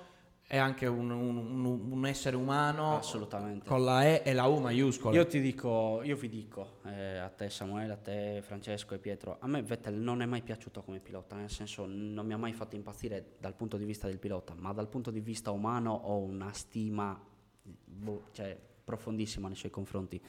è 0.51 0.57
anche 0.57 0.85
un, 0.85 1.09
un, 1.09 1.63
un, 1.63 2.05
essere 2.05 2.35
umano 2.35 2.97
assolutamente 2.97 3.65
con 3.65 3.85
la 3.85 4.03
E 4.03 4.21
e 4.25 4.33
la 4.33 4.47
U 4.47 4.59
maiuscola. 4.59 5.15
Io 5.15 5.25
ti 5.25 5.39
dico, 5.39 6.01
io 6.03 6.17
vi 6.17 6.27
dico 6.27 6.79
eh, 6.87 7.19
a 7.19 7.29
te 7.29 7.49
Samuele, 7.49 7.93
a 7.93 7.95
te 7.95 8.41
Francesco 8.43 8.93
e 8.93 8.97
Pietro, 8.97 9.37
a 9.39 9.47
me 9.47 9.61
Vettel 9.61 9.93
non 9.93 10.21
è 10.21 10.25
mai 10.25 10.41
piaciuto 10.41 10.81
come 10.81 10.99
pilota, 10.99 11.37
nel 11.37 11.49
senso 11.49 11.85
non 11.87 12.25
mi 12.25 12.33
ha 12.33 12.37
mai 12.37 12.51
fatto 12.51 12.75
impazzire 12.75 13.35
dal 13.39 13.53
punto 13.53 13.77
di 13.77 13.85
vista 13.85 14.07
del 14.07 14.17
pilota, 14.19 14.53
ma 14.53 14.73
dal 14.73 14.89
punto 14.89 15.09
di 15.09 15.21
vista 15.21 15.51
umano 15.51 15.93
ho 15.93 16.17
una 16.17 16.51
stima 16.51 17.17
boh, 17.85 18.23
cioè, 18.33 18.57
profondissima 18.83 19.47
nei 19.47 19.55
suoi 19.55 19.71
confronti. 19.71 20.21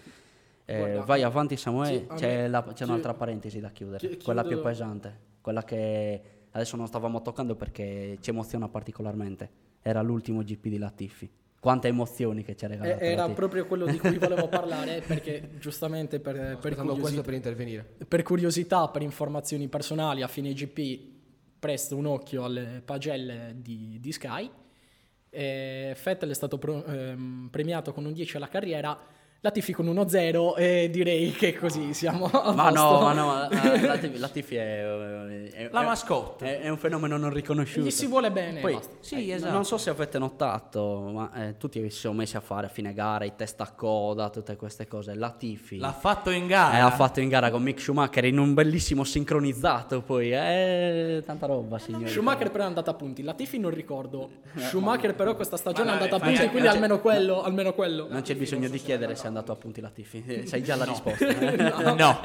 Eh, 0.65 0.79
Guarda, 0.79 1.01
vai 1.01 1.25
avanti 1.25 1.57
Samuele, 1.57 2.07
sì, 2.11 2.15
c'è, 2.15 2.47
la, 2.47 2.63
c'è 2.63 2.85
un'altra 2.85 3.13
parentesi 3.15 3.59
da 3.59 3.71
chiudere, 3.71 4.09
chi, 4.09 4.23
quella 4.23 4.45
più 4.45 4.63
pesante, 4.63 5.19
quella 5.41 5.65
che 5.65 6.23
adesso 6.53 6.77
non 6.77 6.87
stavamo 6.87 7.23
toccando 7.23 7.57
perché 7.57 8.19
ci 8.21 8.31
emoziona 8.31 8.69
particolarmente 8.69 9.71
era 9.83 10.01
l'ultimo 10.01 10.43
GP 10.43 10.69
di 10.69 10.79
Latifi. 10.79 11.31
Quante 11.61 11.87
emozioni 11.87 12.43
che 12.43 12.57
ci 12.57 12.65
ha 12.65 12.69
regalato. 12.69 13.01
Eh, 13.01 13.13
era 13.13 13.29
proprio 13.29 13.67
quello 13.67 13.87
di 13.87 13.99
cui 13.99 14.19
volevo 14.19 14.49
parlare, 14.49 15.01
perché 15.07 15.51
giustamente 15.61 16.19
per, 16.19 16.35
no, 16.35 16.59
per, 16.59 16.75
curiosità, 16.75 17.23
per 17.23 17.35
intervenire. 17.35 17.95
Per 18.09 18.23
curiosità, 18.23 18.89
per 18.89 19.03
informazioni 19.03 19.69
personali, 19.69 20.23
a 20.23 20.29
fine 20.29 20.53
GP 20.53 21.11
presto 21.61 21.97
un 21.97 22.07
occhio 22.07 22.45
alle 22.45 22.83
pagelle 22.85 23.55
di, 23.59 23.99
di 24.01 24.11
Sky. 24.11 24.51
E 25.31 25.97
Vettel 26.03 26.31
è 26.31 26.35
stato 26.35 26.59
pro, 26.59 26.85
ehm, 26.85 27.49
premiato 27.51 27.93
con 27.93 28.05
un 28.05 28.13
10 28.13 28.37
alla 28.39 28.49
carriera 28.49 28.99
Latifi 29.45 29.73
con 29.73 29.87
1-0 29.87 30.55
e 30.57 30.89
direi 30.89 31.33
che 31.33 31.59
così 31.59 31.93
siamo 31.95 32.27
a 32.27 32.53
Ma 32.53 32.71
no, 32.71 33.01
ma 33.01 33.13
no, 33.13 33.49
Latifi, 33.51 34.19
Latifi 34.19 34.55
è, 34.55 34.85
è, 35.51 35.69
La 35.73 35.83
mascotte. 35.83 36.61
È, 36.61 36.61
è, 36.61 36.69
un 36.69 36.79
fenomeno 36.79 37.17
non 37.17 37.31
riconosciuto. 37.31 37.85
Gli 37.85 37.91
si 37.91 38.07
vuole 38.07 38.31
bene. 38.31 38.61
Poi, 38.61 38.79
sì, 39.01 39.31
eh, 39.31 39.35
esatto. 39.35 39.53
Non 39.53 39.65
so 39.65 39.79
se 39.79 39.91
avete 39.91 40.21
notato, 40.21 41.11
ma 41.13 41.33
eh, 41.35 41.57
tutti 41.57 41.83
si 41.91 41.99
sono 41.99 42.15
messi 42.15 42.37
a 42.37 42.41
fare 42.41 42.67
a 42.67 42.69
fine 42.69 42.93
gara 42.93 43.25
i 43.25 43.33
testa 43.35 43.65
a 43.65 43.73
coda, 43.73 44.31
tutte 44.31 44.55
queste 44.55 44.87
cose. 44.87 45.17
Latifi 45.17 45.79
l'ha 45.79 45.91
fatto 45.91 46.31
in 46.31 46.47
gara. 46.47 46.79
Eh, 46.79 46.81
l'ha 46.81 46.93
fatto 46.93 47.19
in 47.19 47.29
gara 47.29 47.51
con 47.51 47.65
Mick 47.65 47.81
Schumacher 47.81 48.25
in 48.27 48.39
un 48.39 48.55
bellissimo 48.55 49.03
sincronizzato. 49.03 50.03
Poi 50.03 50.31
è 50.31 51.17
eh, 51.17 51.23
tanta 51.27 51.47
roba, 51.47 51.81
signori. 51.81 52.07
Schumacher 52.07 52.53
però 52.53 52.63
è 52.63 52.69
andato 52.69 52.91
a 52.91 52.95
punti. 52.95 53.25
Latifi 53.25 53.59
non 53.59 53.73
ricordo. 53.73 54.31
Eh, 54.55 54.61
Schumacher 54.61 55.17
però 55.17 55.35
questa 55.35 55.57
stagione 55.57 55.91
è 55.91 55.93
andato 55.95 56.15
a 56.15 56.21
punti, 56.21 56.47
quindi 56.47 56.69
almeno 56.69 57.01
quello, 57.01 57.43
almeno 57.43 57.75
quello. 57.75 58.07
Non 58.09 58.23
c'è 58.23 58.37
bisogno 58.37 58.69
di 58.69 58.79
chiedere 58.79 59.17
se 59.17 59.31
andato 59.33 59.53
a 59.53 59.57
punti 59.57 59.81
Latifi, 59.81 60.47
sai 60.47 60.63
già 60.63 60.77
la 60.77 60.85
no. 60.85 60.91
risposta. 60.91 61.27
Eh? 61.27 61.95
no. 61.97 62.21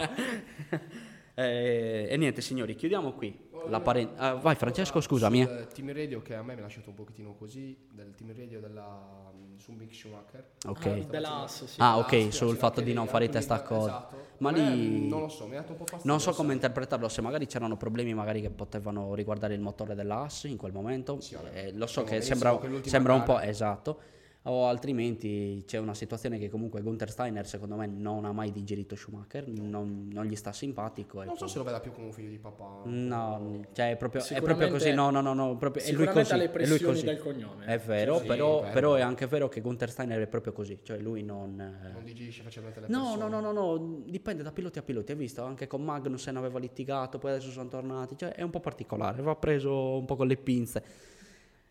eh, 1.33 2.07
e 2.09 2.17
niente 2.17 2.41
signori, 2.41 2.75
chiudiamo 2.75 3.13
qui. 3.13 3.45
La 3.69 3.81
pare- 3.81 4.09
ah, 4.15 4.35
vai 4.35 4.55
Francesco, 4.55 5.01
scusami. 5.01 5.43
Sul 5.43 5.57
eh. 5.57 5.67
team 5.67 5.93
radio 5.93 6.21
che 6.21 6.35
a 6.35 6.43
me 6.43 6.53
mi 6.53 6.59
ha 6.61 6.63
lasciato 6.63 6.89
un 6.89 6.95
pochettino 6.95 7.33
così, 7.33 7.77
del 7.91 8.13
team 8.15 8.33
radio 8.35 8.59
della, 8.59 9.31
mm, 9.35 9.57
su 9.57 9.71
Mick 9.73 9.93
Schumacher. 9.93 10.51
Ok. 10.65 10.85
Ah, 10.85 11.09
della 11.09 11.45
sì. 11.47 11.65
Ah, 11.77 11.97
ok, 11.97 12.31
sul 12.31 12.55
fatto 12.55 12.81
di 12.81 12.93
non 12.93 13.07
fare 13.07 13.25
i 13.25 13.29
test 13.29 13.51
a 13.51 13.61
code. 13.61 13.89
Esatto. 13.89 14.25
Ma 14.37 14.51
lì 14.51 15.07
non 15.07 15.21
lo 15.21 15.29
so, 15.29 15.47
mi 15.47 15.55
ha 15.55 15.61
dato 15.61 15.71
un 15.71 15.77
po' 15.79 15.85
fastidio. 15.85 16.11
Non 16.11 16.21
so 16.21 16.31
come 16.31 16.53
interpretarlo, 16.53 17.09
se 17.09 17.21
magari 17.21 17.47
c'erano 17.47 17.75
problemi 17.75 18.13
magari 18.13 18.39
che 18.39 18.49
potevano 18.49 19.13
riguardare 19.15 19.53
il 19.53 19.61
motore 19.61 19.95
dell'AS 19.95 20.43
in 20.43 20.57
quel 20.57 20.71
momento. 20.71 21.19
Sì, 21.19 21.35
eh, 21.53 21.73
lo 21.73 21.87
so 21.87 22.03
che 22.03 22.21
sembra, 22.21 22.59
sembra 22.83 23.13
un 23.13 23.23
po' 23.23 23.39
esatto 23.39 24.15
o 24.47 24.67
altrimenti 24.67 25.63
c'è 25.65 25.77
una 25.77 25.93
situazione 25.93 26.37
che 26.37 26.49
comunque 26.49 26.81
Gunther 26.81 27.09
Steiner 27.09 27.45
secondo 27.45 27.75
me 27.75 27.85
non 27.85 28.25
ha 28.25 28.31
mai 28.31 28.51
digerito 28.51 28.95
Schumacher, 28.95 29.47
non, 29.47 30.09
non 30.11 30.25
gli 30.25 30.35
sta 30.35 30.53
simpatico. 30.53 31.23
Non 31.23 31.35
so 31.35 31.45
poi... 31.45 31.49
se 31.49 31.57
lo 31.57 31.63
veda 31.63 31.79
più 31.79 31.91
come 31.91 32.07
un 32.07 32.13
figlio 32.13 32.29
di 32.29 32.37
papà. 32.37 32.81
No, 32.85 33.65
cioè 33.73 33.91
è 33.91 33.97
proprio, 33.97 34.23
è 34.23 34.41
proprio 34.41 34.69
così, 34.69 34.93
no, 34.93 35.09
no, 35.09 35.21
no, 35.21 35.33
no 35.33 35.57
proprio, 35.57 35.83
è 35.83 35.91
lui 35.91 36.07
così. 36.07 36.35
le 36.37 36.51
è 36.51 36.65
lui 36.65 36.79
così. 36.79 37.05
del 37.05 37.19
cognome. 37.19 37.65
È 37.65 37.77
vero, 37.77 38.19
sì, 38.19 38.25
però, 38.25 38.61
vero. 38.61 38.73
però, 38.73 38.93
è 38.95 39.01
anche 39.01 39.27
vero 39.27 39.49
che 39.49 39.59
Gunther 39.59 39.89
Steiner 39.89 40.21
è 40.21 40.27
proprio 40.27 40.53
così, 40.53 40.79
cioè 40.81 40.97
lui 40.97 41.23
non... 41.23 41.55
Non 41.93 42.03
digerisce 42.03 42.41
facilmente 42.41 42.79
le 42.79 42.87
no, 42.87 42.99
persone. 42.99 43.29
No, 43.29 43.39
no, 43.39 43.51
no, 43.51 43.75
no, 43.75 44.01
dipende 44.05 44.43
da 44.43 44.51
piloti 44.51 44.79
a 44.79 44.81
piloti, 44.81 45.11
hai 45.11 45.17
visto? 45.17 45.43
Anche 45.43 45.67
con 45.67 45.83
Magnussen 45.83 46.37
aveva 46.37 46.57
litigato, 46.57 47.17
poi 47.17 47.31
adesso 47.31 47.51
sono 47.51 47.67
tornati, 47.67 48.15
cioè 48.17 48.29
è 48.29 48.43
un 48.43 48.49
po' 48.49 48.61
particolare, 48.61 49.21
va 49.21 49.35
preso 49.35 49.97
un 49.97 50.05
po' 50.05 50.15
con 50.15 50.27
le 50.27 50.37
pinze. 50.37 50.83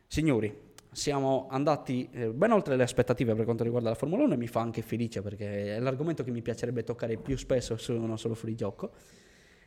Signori, 0.07 0.66
siamo 0.97 1.47
andati 1.51 2.09
eh, 2.11 2.29
ben 2.29 2.53
oltre 2.53 2.75
le 2.75 2.83
aspettative 2.83 3.35
per 3.35 3.45
quanto 3.45 3.63
riguarda 3.63 3.91
la 3.91 3.95
Formula 3.95 4.25
1 4.25 4.33
e 4.33 4.37
mi 4.39 4.47
fa 4.47 4.61
anche 4.61 4.81
felice 4.81 5.21
perché 5.21 5.77
è 5.77 5.79
l'argomento 5.79 6.25
che 6.25 6.31
mi 6.31 6.41
piacerebbe 6.41 6.85
toccare 6.85 7.19
più 7.19 7.37
spesso, 7.37 7.77
non 7.89 8.17
solo 8.17 8.33
fuori 8.33 8.55
gioco. 8.55 8.93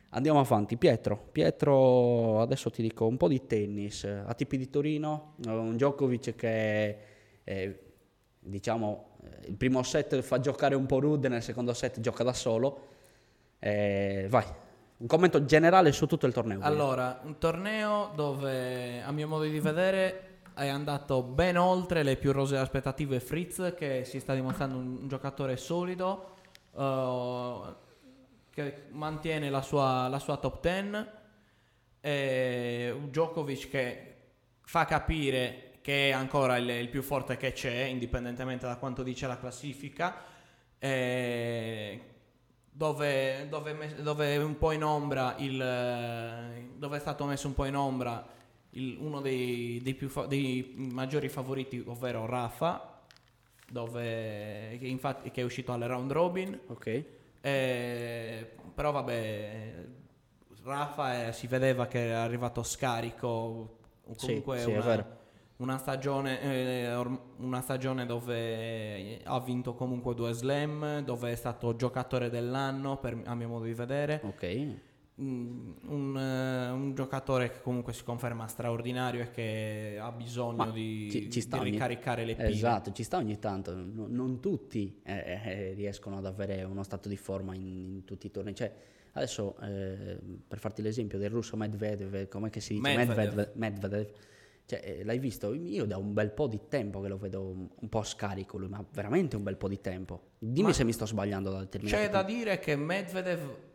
Andiamo 0.08 0.40
avanti, 0.40 0.76
Pietro. 0.76 1.28
Pietro, 1.30 2.40
adesso 2.40 2.68
ti 2.70 2.82
dico 2.82 3.06
un 3.06 3.16
po' 3.16 3.28
di 3.28 3.46
tennis. 3.46 4.02
ATP 4.02 4.56
di 4.56 4.68
Torino, 4.68 5.36
un 5.46 5.76
Djokovic 5.76 6.34
che 6.34 6.98
eh, 7.44 7.80
diciamo, 8.40 9.10
eh, 9.22 9.50
il 9.50 9.54
primo 9.54 9.84
set 9.84 10.20
fa 10.22 10.40
giocare 10.40 10.74
un 10.74 10.86
po' 10.86 10.98
Rude, 10.98 11.28
nel 11.28 11.44
secondo 11.44 11.72
set 11.74 12.00
gioca 12.00 12.24
da 12.24 12.32
solo. 12.32 12.88
Eh, 13.60 14.26
vai, 14.28 14.46
un 14.96 15.06
commento 15.06 15.44
generale 15.44 15.92
su 15.92 16.06
tutto 16.06 16.26
il 16.26 16.32
torneo. 16.32 16.58
Allora, 16.62 17.20
un 17.22 17.38
torneo 17.38 18.10
dove 18.16 19.00
a 19.00 19.12
mio 19.12 19.28
modo 19.28 19.44
di 19.44 19.60
vedere 19.60 20.29
è 20.54 20.68
andato 20.68 21.22
ben 21.22 21.56
oltre 21.56 22.02
le 22.02 22.16
più 22.16 22.32
rose 22.32 22.56
aspettative 22.56 23.20
Fritz 23.20 23.74
che 23.76 24.04
si 24.04 24.20
sta 24.20 24.34
dimostrando 24.34 24.76
un, 24.76 25.08
giocatore 25.08 25.56
solido 25.56 26.34
uh, 26.72 27.74
che 28.50 28.86
mantiene 28.90 29.50
la 29.50 29.62
sua, 29.62 30.08
la 30.08 30.18
sua 30.18 30.36
top 30.36 30.60
10 30.60 31.08
e 32.00 32.96
Djokovic 33.08 33.68
che 33.68 34.16
fa 34.62 34.84
capire 34.84 35.78
che 35.80 36.10
è 36.10 36.12
ancora 36.12 36.56
il, 36.56 36.68
il, 36.68 36.88
più 36.88 37.02
forte 37.02 37.36
che 37.36 37.52
c'è 37.52 37.82
indipendentemente 37.82 38.66
da 38.66 38.76
quanto 38.76 39.02
dice 39.02 39.26
la 39.26 39.38
classifica 39.38 40.28
dove, 42.70 43.48
dove, 43.48 43.94
dove, 44.02 44.36
un 44.38 44.56
po' 44.56 44.72
in 44.72 44.84
ombra 44.84 45.34
il, 45.38 46.70
dove 46.76 46.96
è 46.96 47.00
stato 47.00 47.24
messo 47.26 47.48
un 47.48 47.54
po' 47.54 47.66
in 47.66 47.76
ombra 47.76 48.38
il, 48.70 48.96
uno 49.00 49.20
dei, 49.20 49.80
dei, 49.82 49.94
fa- 49.94 50.26
dei, 50.26 50.74
maggiori 50.76 51.28
favoriti, 51.28 51.82
ovvero 51.86 52.26
Rafa, 52.26 53.00
dove, 53.68 54.76
che, 54.78 54.86
infatti, 54.86 55.30
che 55.30 55.40
è 55.40 55.44
uscito 55.44 55.72
alle 55.72 55.86
round 55.86 56.12
robin. 56.12 56.58
Ok. 56.66 57.04
Eh, 57.40 58.50
però 58.74 58.92
vabbè, 58.92 59.74
Rafa 60.62 61.28
eh, 61.28 61.32
si 61.32 61.46
vedeva 61.46 61.86
che 61.86 62.08
era 62.08 62.22
arrivato 62.22 62.62
scarico, 62.62 63.78
comunque 64.16 64.58
sì, 64.58 64.64
sì, 64.64 64.70
una, 64.70 65.06
una, 65.56 65.78
stagione, 65.78 66.40
eh, 66.40 66.94
una 67.38 67.60
stagione 67.62 68.06
dove 68.06 69.20
ha 69.24 69.40
vinto 69.40 69.74
comunque 69.74 70.14
due 70.14 70.32
slam, 70.32 71.00
dove 71.00 71.32
è 71.32 71.36
stato 71.36 71.74
giocatore 71.74 72.30
dell'anno, 72.30 72.98
per, 72.98 73.20
a 73.24 73.34
mio 73.34 73.48
modo 73.48 73.64
di 73.64 73.74
vedere. 73.74 74.20
Ok 74.22 74.88
un, 75.20 75.74
un, 75.86 76.92
giocatore 76.94 77.50
che 77.50 77.60
comunque 77.60 77.92
si 77.92 78.02
conferma 78.02 78.46
straordinario 78.46 79.22
e 79.22 79.30
che 79.30 79.98
ha 80.00 80.10
bisogno 80.12 80.70
di, 80.70 81.08
ci, 81.10 81.30
ci 81.30 81.46
di 81.46 81.58
ricaricare 81.70 82.22
ogni, 82.22 82.30
le 82.30 82.36
pile. 82.36 82.48
Esatto, 82.48 82.92
ci 82.92 83.02
sta 83.02 83.18
ogni 83.18 83.38
tanto. 83.38 83.74
No, 83.74 84.06
non 84.08 84.40
tutti 84.40 85.00
eh, 85.04 85.40
eh, 85.44 85.72
riescono 85.74 86.16
ad 86.16 86.26
avere 86.26 86.62
uno 86.64 86.82
stato 86.82 87.08
di 87.08 87.16
forma 87.16 87.54
in, 87.54 87.66
in 87.66 88.04
tutti 88.04 88.26
i 88.26 88.30
tornei. 88.30 88.54
Cioè, 88.54 88.72
adesso, 89.12 89.56
eh, 89.60 90.18
per 90.46 90.58
farti 90.58 90.82
l'esempio 90.82 91.18
del 91.18 91.30
russo 91.30 91.56
Medvedev, 91.56 92.28
come 92.28 92.50
si 92.54 92.74
dice? 92.74 92.96
Medvedev. 92.96 93.50
Medvedev. 93.54 94.10
Cioè, 94.64 94.82
eh, 94.84 95.04
l'hai 95.04 95.18
visto? 95.18 95.52
Io 95.52 95.84
da 95.84 95.98
un 95.98 96.14
bel 96.14 96.30
po' 96.30 96.46
di 96.46 96.60
tempo 96.68 97.00
che 97.00 97.08
lo 97.08 97.18
vedo 97.18 97.70
un, 97.78 97.88
po' 97.88 98.02
scarico 98.04 98.56
lui, 98.56 98.68
ma 98.68 98.84
veramente 98.92 99.36
un 99.36 99.42
bel 99.42 99.56
po' 99.56 99.68
di 99.68 99.80
tempo. 99.80 100.30
Dimmi 100.38 100.68
ma 100.68 100.72
se 100.72 100.84
mi 100.84 100.92
sto 100.92 101.06
sbagliando 101.06 101.50
da 101.50 101.58
determinati 101.58 102.04
C'è 102.04 102.10
da 102.10 102.22
dire 102.22 102.58
che 102.58 102.76
Medvedev 102.76 103.68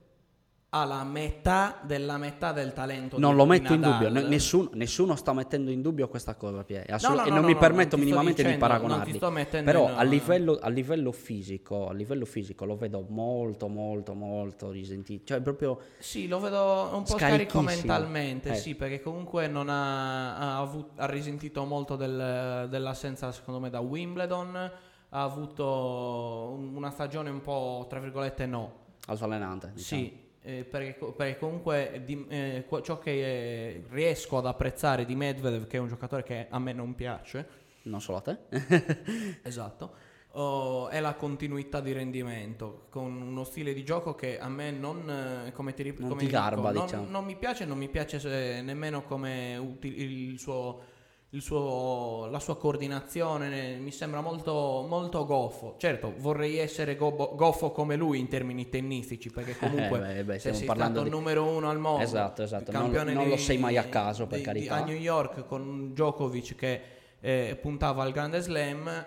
ha 0.69 0.83
la 0.83 1.03
metà 1.03 1.79
della 1.83 2.17
metà 2.17 2.51
del 2.51 2.73
talento 2.73 3.17
non 3.17 3.35
lo 3.35 3.45
metto 3.45 3.73
in 3.73 3.79
dubbio 3.81 4.09
nessuno, 4.09 4.69
nessuno, 4.73 5.15
sta 5.15 5.31
mettendo 5.31 5.71
in 5.71 5.81
dubbio 5.81 6.09
questa 6.09 6.35
cosa 6.35 6.63
Pier. 6.63 6.91
Assolut- 6.91 7.19
no, 7.19 7.21
no, 7.21 7.27
e 7.27 7.31
non 7.31 7.41
no, 7.41 7.47
mi 7.47 7.55
permetto 7.55 7.95
non 7.95 8.03
minimamente 8.03 8.43
dicendo, 8.43 8.65
di 8.65 8.71
paragonarli 8.71 9.63
però 9.63 9.95
a, 9.95 10.03
livello, 10.03 10.57
a, 10.59 10.67
livello, 10.67 11.13
fisico 11.13 11.87
a 11.87 11.93
livello 11.93 12.25
fisico 12.25 12.65
lo 12.65 12.75
vedo 12.75 13.05
molto 13.07 13.69
molto 13.69 14.13
molto 14.13 14.71
risentito 14.71 15.23
cioè 15.25 15.39
proprio 15.39 15.79
sì 15.99 16.27
lo 16.27 16.39
vedo 16.41 16.89
un 16.93 17.03
po' 17.03 17.17
scarico 17.17 17.61
mentalmente 17.61 18.49
eh. 18.49 18.55
sì 18.55 18.75
perché 18.75 19.01
comunque 19.01 19.47
non 19.47 19.69
ha, 19.69 20.35
ha, 20.35 20.59
avuto, 20.59 20.91
ha 20.97 21.05
risentito 21.05 21.63
molto 21.63 21.95
del, 21.95 22.67
dell'assenza 22.69 23.31
secondo 23.31 23.61
me 23.61 23.69
da 23.69 23.79
Wimbledon 23.79 24.71
ha 25.09 25.21
avuto 25.23 26.57
una 26.73 26.89
stagione 26.89 27.29
un 27.29 27.41
po' 27.41 27.85
tra 27.87 27.99
virgolette 27.99 28.45
no 28.45 28.83
altalenante 29.05 29.71
diciamo. 29.73 30.01
sì 30.01 30.23
eh, 30.45 30.63
perché, 30.63 30.93
perché, 31.11 31.39
comunque 31.39 32.01
di, 32.05 32.25
eh, 32.29 32.65
ciò 32.83 32.99
che 32.99 33.11
eh, 33.11 33.83
riesco 33.89 34.37
ad 34.37 34.45
apprezzare 34.45 35.03
di 35.03 35.15
Medvedev, 35.15 35.65
che 35.67 35.77
è 35.77 35.79
un 35.79 35.87
giocatore 35.87 36.23
che 36.23 36.45
a 36.49 36.59
me 36.59 36.71
non 36.71 36.93
piace, 36.93 37.47
non 37.83 37.99
solo 37.99 38.19
a 38.19 38.21
te, 38.21 38.37
esatto, 39.41 39.93
oh, 40.33 40.87
è 40.89 40.99
la 40.99 41.15
continuità 41.15 41.81
di 41.81 41.93
rendimento 41.93 42.85
con 42.89 43.19
uno 43.19 43.43
stile 43.43 43.73
di 43.73 43.83
gioco 43.83 44.13
che 44.13 44.39
a 44.39 44.47
me 44.47 44.69
non, 44.69 45.09
eh, 45.47 45.51
come 45.51 45.73
ti, 45.73 45.93
non 45.97 46.09
come 46.09 46.21
ti 46.21 46.27
garba, 46.27 46.71
dico, 46.71 46.83
diciamo. 46.85 47.03
non, 47.03 47.11
non, 47.11 47.25
mi 47.25 47.35
piace, 47.35 47.65
non 47.65 47.77
mi 47.77 47.89
piace 47.89 48.61
nemmeno 48.61 49.03
come 49.03 49.57
uti- 49.57 50.01
il 50.01 50.39
suo 50.39 50.93
suo, 51.41 52.27
la 52.29 52.39
sua 52.39 52.57
coordinazione 52.57 53.75
mi 53.77 53.91
sembra 53.91 54.21
molto, 54.21 54.85
molto 54.87 55.25
goffo. 55.25 55.75
Certo, 55.77 56.13
vorrei 56.17 56.57
essere 56.57 56.95
go- 56.95 57.33
goffo 57.35 57.71
come 57.71 57.95
lui 57.95 58.19
in 58.19 58.27
termini 58.27 58.69
tennistici, 58.69 59.29
perché 59.29 59.51
eh, 59.51 59.57
comunque 59.57 59.99
eh, 59.99 60.13
beh, 60.15 60.23
beh, 60.23 60.39
se 60.39 60.53
sei 60.53 60.67
stato 60.67 61.03
di... 61.03 61.09
numero 61.09 61.45
uno 61.45 61.69
al 61.69 61.79
mondo, 61.79 62.03
esatto, 62.03 62.43
esatto. 62.43 62.71
non, 62.71 62.91
non 62.91 63.23
di, 63.23 63.29
lo 63.29 63.37
sei 63.37 63.57
mai 63.57 63.77
a 63.77 63.83
caso 63.83 64.27
per 64.27 64.39
di, 64.39 64.43
carità. 64.43 64.75
a 64.75 64.83
New 64.83 64.95
York 64.95 65.45
con 65.45 65.91
Djokovic 65.93 66.55
che 66.55 66.81
eh, 67.19 67.57
puntava 67.59 68.03
al 68.03 68.11
grande 68.11 68.39
slam 68.39 69.05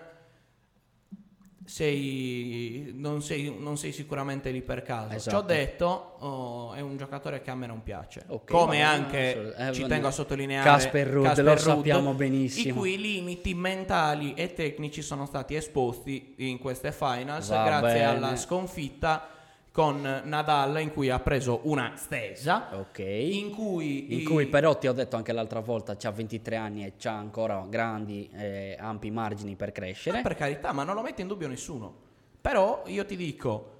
sei, 1.69 2.91
non, 2.95 3.21
sei, 3.21 3.55
non, 3.55 3.77
sei, 3.77 3.91
sicuramente 3.91 4.49
lì 4.49 4.63
per 4.63 4.81
caso. 4.81 5.13
Esatto. 5.13 5.37
Ciò 5.37 5.43
detto, 5.43 6.15
oh, 6.17 6.73
è 6.73 6.81
un 6.81 6.97
giocatore 6.97 7.41
che 7.41 7.51
a 7.51 7.55
me 7.55 7.67
non 7.67 7.83
piace. 7.83 8.23
Okay, 8.25 8.57
Come 8.57 8.81
anche, 8.81 9.53
eh, 9.55 9.71
ci 9.71 9.85
tengo 9.85 10.07
a 10.07 10.11
sottolineare, 10.11 10.67
Casper 10.67 11.07
Ruud, 11.07 11.39
lo 11.39 11.57
sappiamo 11.57 12.13
benissimo. 12.13 12.73
I 12.73 12.77
cui 12.77 12.97
limiti 12.97 13.53
mentali 13.53 14.33
e 14.33 14.53
tecnici 14.53 15.03
sono 15.03 15.27
stati 15.27 15.53
esposti 15.53 16.33
in 16.37 16.57
queste 16.57 16.91
finals 16.91 17.49
Va 17.49 17.63
grazie 17.63 17.99
bene. 17.99 18.05
alla 18.05 18.35
sconfitta 18.35 19.29
con 19.71 20.01
Nadal 20.01 20.81
in 20.81 20.91
cui 20.91 21.09
ha 21.09 21.19
preso 21.19 21.61
una 21.63 21.93
stesa. 21.95 22.69
Ok. 22.73 22.99
In 22.99 23.51
cui, 23.51 24.13
in 24.19 24.25
cui 24.25 24.47
però 24.47 24.77
ti 24.77 24.87
ho 24.87 24.93
detto 24.93 25.15
anche 25.15 25.31
l'altra 25.31 25.59
volta, 25.59 25.95
ha 26.01 26.11
23 26.11 26.55
anni 26.55 26.85
e 26.85 26.93
ha 27.03 27.11
ancora 27.11 27.65
grandi, 27.69 28.29
eh, 28.33 28.75
ampi 28.79 29.11
margini 29.11 29.55
per 29.55 29.71
crescere. 29.71 30.19
Ah, 30.19 30.21
per 30.21 30.35
carità, 30.35 30.71
ma 30.71 30.83
non 30.83 30.95
lo 30.95 31.01
mette 31.01 31.21
in 31.21 31.27
dubbio 31.27 31.47
nessuno. 31.47 32.07
Però 32.41 32.83
io 32.87 33.05
ti 33.05 33.15
dico, 33.15 33.77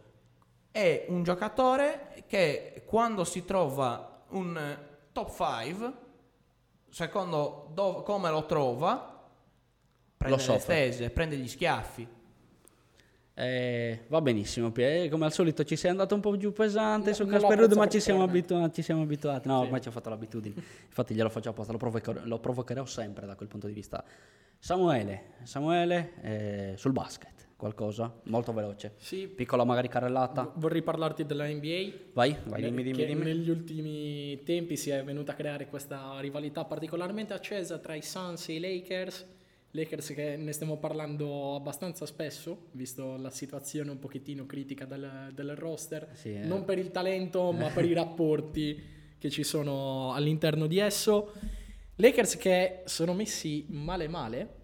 è 0.72 1.06
un 1.08 1.24
giocatore 1.24 2.24
che 2.28 2.84
quando 2.86 3.24
si 3.24 3.44
trova 3.46 4.24
un 4.30 4.78
top 5.12 5.36
5, 5.36 5.94
secondo 6.90 7.70
do- 7.74 8.04
come 8.04 8.30
lo 8.30 8.46
trova, 8.46 9.28
prende 10.18 10.46
lo 10.46 10.54
le 10.54 10.60
stese, 10.60 11.10
prende 11.10 11.38
gli 11.38 11.48
schiaffi 11.48 12.18
eh, 13.40 14.02
va 14.10 14.20
benissimo, 14.20 14.70
Pier. 14.70 15.10
Come 15.10 15.24
al 15.24 15.32
solito 15.32 15.64
ci 15.64 15.78
sei 15.78 15.92
andato 15.92 16.14
un 16.14 16.20
po' 16.20 16.36
giù 16.36 16.52
pesante 16.52 17.12
no, 17.12 17.16
su 17.16 17.26
Casper 17.26 17.58
Ruud, 17.58 17.74
ma 17.74 17.88
ci 17.88 18.02
siamo, 18.02 18.24
abitu- 18.24 18.70
ci 18.74 18.82
siamo, 18.82 19.04
abituati. 19.04 19.48
No, 19.48 19.60
sì. 19.60 19.66
ormai 19.66 19.82
ci 19.82 19.88
ho 19.88 19.92
fatto 19.92 20.10
l'abitudine. 20.10 20.56
Infatti 20.86 21.14
glielo 21.14 21.30
faccio 21.30 21.50
apposta, 21.50 21.72
lo, 21.72 21.78
provocherò, 21.78 22.20
lo 22.26 22.40
provocherò 22.40 22.84
sempre 22.84 23.26
da 23.26 23.36
quel 23.36 23.48
punto 23.48 23.68
di 23.68 23.72
vista. 23.72 24.04
Samuele, 24.58 25.36
Samuele 25.44 26.12
eh, 26.22 26.74
sul 26.76 26.92
basket, 26.92 27.48
qualcosa 27.56 28.14
molto 28.24 28.52
veloce. 28.52 28.96
Sì. 28.98 29.28
Piccola 29.28 29.64
magari 29.64 29.88
carrellata. 29.88 30.52
Vorrei 30.56 30.82
parlarti 30.82 31.26
della 31.26 31.48
NBA. 31.48 31.92
Vai, 32.12 32.36
vai, 32.44 32.62
dimmi, 32.62 32.84
dimmi, 32.84 33.06
dimmi. 33.06 33.24
Negli 33.24 33.50
ultimi 33.50 34.44
tempi 34.44 34.76
si 34.76 34.90
è 34.90 35.02
venuta 35.02 35.32
a 35.32 35.36
creare 35.36 35.68
questa 35.68 36.20
rivalità 36.20 36.66
particolarmente 36.66 37.34
accesa 37.34 37.78
tra 37.78 37.96
i 37.96 38.02
Suns 38.02 38.50
e 38.50 38.56
i 38.56 38.60
Lakers 38.60 39.38
Lakers 39.72 40.14
che 40.14 40.36
ne 40.36 40.52
stiamo 40.52 40.78
parlando 40.78 41.56
abbastanza 41.56 42.06
spesso, 42.06 42.70
visto 42.72 43.18
la 43.18 43.30
situazione 43.30 43.92
un 43.92 44.00
pochettino 44.00 44.46
critica 44.46 44.86
del, 44.86 45.32
del 45.34 45.56
roster, 45.56 46.10
sì, 46.14 46.34
eh. 46.34 46.46
non 46.46 46.66
per 46.66 46.80
il 46.80 46.92
talento 46.92 47.52
ma 47.52 47.70
per 47.70 47.86
i 47.86 47.94
rapporti 47.94 48.98
che 49.18 49.30
ci 49.30 49.44
sono 49.44 50.14
all'interno 50.14 50.66
di 50.66 50.80
esso. 50.80 51.34
Lakers 51.96 52.38
che 52.38 52.82
sono 52.86 53.14
messi 53.14 53.66
male 53.70 54.08
male, 54.08 54.59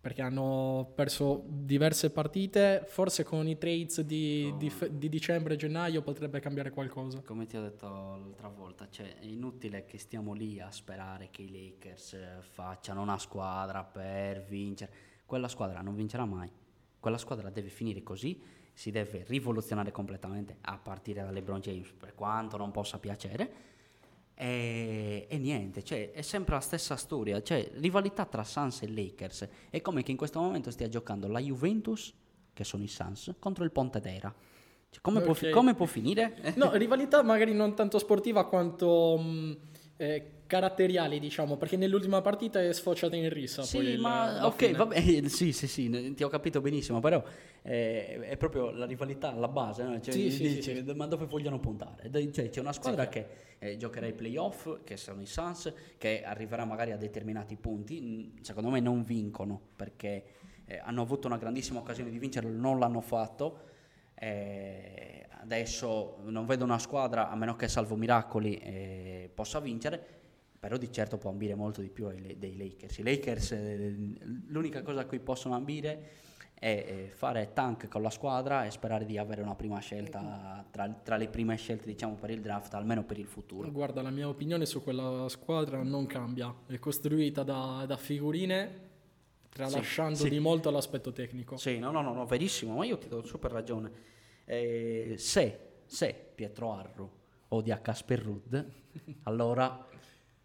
perché 0.00 0.22
hanno 0.22 0.92
perso 0.94 1.44
diverse 1.46 2.10
partite, 2.10 2.84
forse 2.86 3.22
con 3.22 3.46
i 3.46 3.58
trades 3.58 4.00
di, 4.00 4.50
oh. 4.50 4.56
di, 4.56 4.72
di 4.92 5.08
dicembre 5.10 5.54
e 5.54 5.56
gennaio 5.58 6.00
potrebbe 6.00 6.40
cambiare 6.40 6.70
qualcosa. 6.70 7.20
Come 7.20 7.44
ti 7.46 7.56
ho 7.56 7.60
detto 7.60 7.86
l'altra 7.86 8.48
volta, 8.48 8.88
cioè, 8.88 9.18
è 9.18 9.26
inutile 9.26 9.84
che 9.84 9.98
stiamo 9.98 10.32
lì 10.32 10.58
a 10.58 10.70
sperare 10.70 11.28
che 11.30 11.42
i 11.42 11.50
Lakers 11.50 12.14
eh, 12.14 12.36
facciano 12.40 13.02
una 13.02 13.18
squadra 13.18 13.84
per 13.84 14.42
vincere. 14.44 14.92
Quella 15.26 15.48
squadra 15.48 15.82
non 15.82 15.94
vincerà 15.94 16.24
mai. 16.24 16.50
Quella 16.98 17.18
squadra 17.18 17.50
deve 17.50 17.68
finire 17.68 18.02
così, 18.02 18.40
si 18.72 18.90
deve 18.90 19.24
rivoluzionare 19.26 19.90
completamente 19.90 20.56
a 20.62 20.78
partire 20.78 21.22
da 21.22 21.30
LeBron 21.30 21.60
James, 21.60 21.92
per 21.92 22.14
quanto 22.14 22.56
non 22.56 22.70
possa 22.70 22.98
piacere 22.98 23.68
e, 24.42 25.26
e, 25.28 25.36
niente, 25.36 25.84
cioè, 25.84 26.12
è 26.12 26.22
sempre 26.22 26.54
la 26.54 26.62
stessa 26.62 26.96
storia, 26.96 27.42
cioè 27.42 27.72
rivalità 27.74 28.24
tra 28.24 28.42
Suns 28.42 28.80
e 28.80 28.88
Lakers. 28.88 29.46
È 29.68 29.82
come 29.82 30.02
che 30.02 30.12
in 30.12 30.16
questo 30.16 30.40
momento 30.40 30.70
stia 30.70 30.88
giocando 30.88 31.28
la 31.28 31.40
Juventus, 31.40 32.14
che 32.54 32.64
sono 32.64 32.82
i 32.82 32.88
Suns, 32.88 33.34
contro 33.38 33.64
il 33.64 33.70
Pontedera. 33.70 34.34
Cioè, 34.88 35.02
come, 35.02 35.18
okay. 35.20 35.34
può, 35.34 35.50
come, 35.50 35.74
può, 35.74 35.84
finire? 35.84 36.54
No, 36.56 36.72
rivalità 36.72 37.22
magari 37.22 37.52
non 37.52 37.74
tanto 37.74 37.98
sportiva 37.98 38.46
quanto 38.46 39.18
mh, 39.18 39.28
mm, 39.28 39.52
eh, 40.00 40.44
caratteriali, 40.46 41.18
diciamo, 41.18 41.58
perché 41.58 41.76
nell'ultima 41.76 42.22
partita 42.22 42.62
è 42.62 42.72
sfociata 42.72 43.16
in 43.16 43.28
rissa. 43.28 43.62
Sì, 43.64 43.98
ma 43.98 44.46
ok, 44.46 44.56
fine. 44.56 44.72
vabbè, 44.72 45.28
sì, 45.28 45.52
sì, 45.52 45.68
sì, 45.68 46.14
ti 46.14 46.22
ho 46.22 46.28
capito 46.28 46.62
benissimo, 46.62 47.00
però 47.00 47.22
eh, 47.60 48.18
è 48.20 48.36
proprio 48.38 48.70
la 48.70 48.86
rivalità 48.86 49.30
alla 49.30 49.48
base, 49.48 49.82
no? 49.82 50.00
cioè, 50.00 50.14
sì, 50.14 50.30
sì, 50.30 50.54
dici, 50.54 50.74
sì, 50.74 50.92
ma 50.94 51.06
dove 51.06 51.26
vogliono 51.26 51.60
puntare? 51.60 52.10
Cioè, 52.32 52.48
c'è 52.48 52.60
una 52.60 52.72
squadra 52.72 53.08
che 53.08 53.26
eh, 53.58 53.76
giocherà 53.76 54.06
i 54.06 54.14
playoff, 54.14 54.78
che 54.84 54.96
sono 54.96 55.20
i 55.20 55.26
Suns, 55.26 55.70
che 55.98 56.22
arriverà 56.24 56.64
magari 56.64 56.92
a 56.92 56.96
determinati 56.96 57.56
punti, 57.56 58.32
secondo 58.40 58.70
me 58.70 58.80
non 58.80 59.02
vincono 59.02 59.60
perché 59.76 60.24
eh, 60.64 60.80
hanno 60.82 61.02
avuto 61.02 61.26
una 61.26 61.36
grandissima 61.36 61.80
occasione 61.80 62.08
di 62.08 62.18
vincerlo, 62.18 62.48
non 62.48 62.78
l'hanno 62.78 63.02
fatto. 63.02 63.68
Eh, 64.14 65.26
adesso 65.40 66.18
non 66.24 66.46
vedo 66.46 66.64
una 66.64 66.78
squadra, 66.78 67.30
a 67.30 67.36
meno 67.36 67.56
che 67.56 67.68
salvo 67.68 67.96
miracoli, 67.96 68.56
eh, 68.58 69.30
possa 69.34 69.60
vincere 69.60 70.18
però 70.60 70.76
di 70.76 70.92
certo 70.92 71.16
può 71.16 71.30
ambire 71.30 71.54
molto 71.54 71.80
di 71.80 71.88
più 71.88 72.04
ai, 72.06 72.36
dei 72.38 72.54
Lakers. 72.54 72.98
I 72.98 73.02
Lakers, 73.02 73.52
eh, 73.52 73.94
l'unica 74.48 74.82
cosa 74.82 75.00
a 75.00 75.06
cui 75.06 75.18
possono 75.18 75.54
ambire 75.54 76.18
è 76.60 77.10
fare 77.14 77.54
tank 77.54 77.88
con 77.88 78.02
la 78.02 78.10
squadra 78.10 78.66
e 78.66 78.70
sperare 78.70 79.06
di 79.06 79.16
avere 79.16 79.40
una 79.40 79.54
prima 79.54 79.78
scelta 79.78 80.62
tra, 80.70 80.86
tra, 80.90 81.16
le 81.16 81.28
prime 81.28 81.56
scelte 81.56 81.86
diciamo 81.86 82.16
per 82.16 82.28
il 82.28 82.42
draft 82.42 82.74
almeno 82.74 83.02
per 83.02 83.18
il 83.18 83.24
futuro 83.24 83.72
guarda 83.72 84.02
la 84.02 84.10
mia 84.10 84.28
opinione 84.28 84.66
su 84.66 84.82
quella 84.82 85.26
squadra 85.30 85.82
non 85.82 86.04
cambia 86.04 86.54
è 86.66 86.78
costruita 86.78 87.44
da, 87.44 87.84
da 87.86 87.96
figurine 87.96 88.88
tralasciando 89.48 90.16
sì, 90.16 90.24
sì. 90.24 90.28
di 90.28 90.38
molto 90.38 90.70
l'aspetto 90.70 91.12
tecnico 91.12 91.56
sì 91.56 91.78
no 91.78 91.90
no 91.90 92.02
no, 92.02 92.12
no 92.12 92.26
verissimo 92.26 92.76
ma 92.76 92.84
io 92.84 92.98
ti 92.98 93.08
do 93.08 93.22
super 93.22 93.50
ragione 93.50 93.90
eh, 94.50 95.14
se, 95.16 95.58
se 95.86 96.32
Pietro 96.34 96.72
Arru 96.72 97.08
odia 97.48 97.80
Casper 97.80 98.20
Rudd 98.20 98.56
allora 99.22 99.86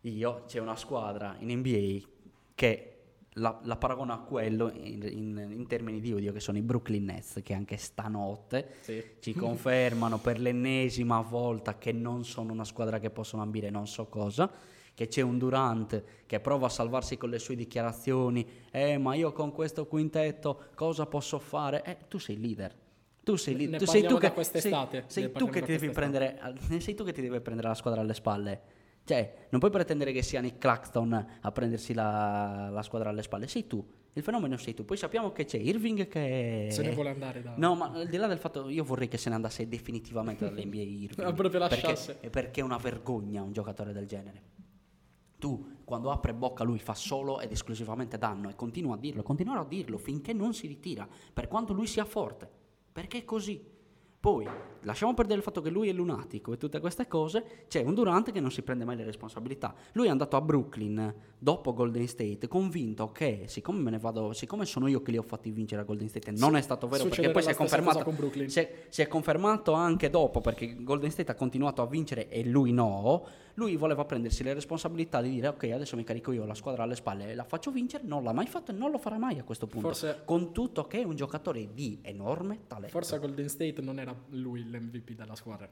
io 0.02 0.44
c'è 0.46 0.60
una 0.60 0.76
squadra 0.76 1.36
in 1.40 1.58
NBA 1.58 2.08
che 2.54 2.92
la, 3.38 3.60
la 3.64 3.76
paragono 3.78 4.14
a 4.14 4.20
quello 4.20 4.72
in, 4.72 5.02
in, 5.12 5.48
in, 5.50 5.66
termini 5.66 6.00
di 6.02 6.14
odio 6.14 6.32
che 6.32 6.40
sono 6.40 6.60
i 6.60 6.62
Brooklyn 6.62 7.06
Nets 7.06 7.40
che 7.44 7.56
anche 7.56 7.78
stanotte 7.78 8.76
sì. 8.82 9.04
ci 9.20 9.34
confermano 9.34 10.20
per 10.20 10.40
l'ennesima 10.40 11.20
volta 11.22 11.80
che 11.80 11.92
non 11.92 12.24
sono 12.26 12.54
una 12.54 12.64
squadra 12.64 13.00
che 13.00 13.10
possono 13.10 13.42
ambire 13.42 13.72
non 13.72 13.88
so 13.88 14.06
cosa 14.06 14.52
che 14.94 15.08
c'è 15.08 15.22
un 15.22 15.40
Durant 15.40 16.04
che 16.28 16.40
prova 16.40 16.68
a 16.68 16.70
salvarsi 16.70 17.18
con 17.18 17.32
le 17.32 17.40
sue 17.40 17.56
dichiarazioni 17.56 18.48
eh 18.70 19.00
ma 19.00 19.16
io 19.16 19.32
con 19.32 19.52
questo 19.52 19.88
quintetto 19.88 20.66
cosa 20.76 21.08
posso 21.08 21.40
fare 21.40 21.84
eh 21.84 21.98
tu 22.08 22.20
sei 22.20 22.40
leader 22.40 22.84
tu 23.26 23.36
sei 23.36 23.56
lì, 23.56 23.70
tu 23.70 23.86
sei 23.86 24.04
tu 24.04 24.18
che 24.18 24.32
sei, 24.44 24.72
sei 25.08 25.32
tu 25.34 25.50
che 25.50 25.62
ti 25.62 25.72
devi 25.72 25.90
prendere 25.90 26.40
sei 26.78 26.94
tu 26.94 27.04
che 27.04 27.12
ti 27.12 27.22
devi 27.22 27.42
prendere 27.42 27.68
la 27.68 27.74
squadra 27.74 28.00
alle 28.00 28.14
spalle 28.14 28.62
cioè, 29.06 29.48
non 29.50 29.60
puoi 29.60 29.72
pretendere 29.72 30.12
che 30.12 30.24
sia 30.24 30.42
Nick 30.42 30.58
Claxton 30.58 31.26
a 31.42 31.52
prendersi 31.52 31.94
la, 31.94 32.70
la, 32.72 32.82
squadra 32.82 33.10
alle 33.10 33.22
spalle, 33.22 33.48
sei 33.48 33.68
tu. 33.68 33.86
Il 34.14 34.24
fenomeno 34.24 34.58
sei 34.58 34.74
tu. 34.74 34.84
Poi 34.84 34.98
sappiamo 34.98 35.32
che 35.32 35.46
c'è 35.46 35.58
Irving 35.58 36.08
che... 36.08 36.70
Se 36.72 36.82
ne 36.82 36.92
vuole 36.92 37.12
andare 37.12 37.44
da... 37.44 37.54
No, 37.56 37.76
ma 37.76 37.92
al 37.92 38.08
di 38.08 38.18
là 38.18 38.26
del 38.26 38.40
fatto, 38.40 38.68
io 38.68 38.84
vorrei 38.84 39.08
che 39.08 39.18
se 39.18 39.30
ne 39.30 39.36
andasse 39.36 39.68
definitivamente 39.68 40.46
dall'NBA 40.46 40.78
Irving. 40.82 41.34
proprio 41.36 41.60
lasciasse. 41.60 42.14
Perché, 42.14 42.30
perché 42.32 42.62
è 42.62 42.64
una 42.64 42.78
vergogna 42.78 43.44
un 43.44 43.52
giocatore 43.52 43.94
del 43.94 44.08
genere. 44.08 44.42
Tu, 45.38 45.82
quando 45.84 46.10
apre 46.10 46.34
bocca, 46.34 46.64
lui 46.64 46.80
fa 46.80 46.96
solo 46.96 47.40
ed 47.40 47.52
esclusivamente 47.52 48.18
danno 48.18 48.50
e 48.50 48.56
continua 48.56 48.96
a 48.96 48.98
dirlo, 48.98 49.22
continuerà 49.22 49.60
a 49.60 49.66
dirlo 49.66 50.00
finché 50.00 50.34
non 50.34 50.56
si 50.56 50.66
ritira, 50.66 51.08
per 51.32 51.48
quanto 51.48 51.74
lui 51.74 51.86
sia 51.86 52.06
forte. 52.06 52.64
Perché 52.96 53.18
è 53.18 53.26
così. 53.26 53.62
Poi, 54.22 54.48
lasciamo 54.84 55.14
perdere 55.14 55.40
il 55.40 55.44
fatto 55.44 55.60
che 55.60 55.70
lui 55.70 55.90
è 55.90 55.92
lunatico 55.92 56.54
e 56.54 56.58
tutte 56.58 56.80
queste 56.80 57.08
cose, 57.08 57.66
c'è 57.68 57.82
un 57.82 57.94
Durante 57.94 58.32
che 58.32 58.40
non 58.40 58.52
si 58.52 58.62
prende 58.62 58.86
mai 58.86 58.96
le 58.96 59.04
responsabilità. 59.04 59.76
Lui 59.92 60.08
è 60.08 60.10
andato 60.10 60.38
a 60.38 60.42
Brooklyn 60.42 61.14
dopo 61.38 61.74
Golden 61.74 62.08
State 62.08 62.48
convinto 62.48 63.12
che 63.12 63.44
siccome 63.48 63.82
me 63.82 63.92
ne 63.92 64.00
vado, 64.00 64.32
siccome 64.32 64.64
sono 64.64 64.88
io 64.88 65.02
che 65.02 65.12
li 65.12 65.18
ho 65.18 65.24
fatti 65.24 65.52
vincere 65.52 65.82
a 65.82 65.84
Golden 65.84 66.08
State, 66.08 66.32
non 66.32 66.52
sì, 66.52 66.56
è 66.56 66.62
stato 66.62 66.88
vero 66.88 67.04
perché 67.04 67.32
poi 67.32 67.44
si 67.44 67.50
è 67.50 67.54
confermato 67.54 68.14
si 68.48 68.60
è, 68.62 68.86
si 68.88 69.02
è 69.02 69.08
confermato 69.08 69.74
anche 69.74 70.10
dopo 70.10 70.40
perché 70.40 70.82
Golden 70.82 71.12
State 71.12 71.32
ha 71.32 71.36
continuato 71.36 71.82
a 71.82 71.86
vincere 71.86 72.30
e 72.30 72.46
lui 72.46 72.72
no 72.72 73.28
lui 73.56 73.76
voleva 73.76 74.06
prendersi 74.06 74.44
le 74.44 74.54
responsabilità 74.54 75.22
di 75.22 75.30
dire 75.30 75.48
ok 75.48 75.64
adesso 75.72 75.96
mi 75.96 76.04
carico 76.04 76.32
io 76.32 76.46
la 76.46 76.54
squadra 76.54 76.84
alle 76.84 76.96
spalle 76.96 77.30
e 77.30 77.36
la 77.36 77.44
faccio 77.44 77.72
vincere, 77.72 78.04
non 78.06 78.24
l'ha 78.24 78.34
mai 78.34 78.48
fatto 78.48 78.72
e 78.72 78.74
non 78.74 78.92
lo 78.92 78.98
farà 78.98 79.18
mai 79.18 79.40
a 79.40 79.44
questo 79.44 79.68
punto. 79.68 79.88
Forse, 79.88 80.22
con 80.26 80.54
tutto 80.54 80.86
che 80.88 81.02
è 81.02 81.04
un 81.04 81.16
giocatore 81.16 81.74
di 81.74 82.00
enorme 82.02 82.62
talento. 82.68 82.92
Forse 82.92 83.16
a 83.16 83.20
Golden 83.20 83.50
State 83.50 83.82
non 83.82 84.00
era 84.00 84.16
lui 84.30 84.64
l'MVP 84.70 85.12
della 85.12 85.36
squadra. 85.36 85.70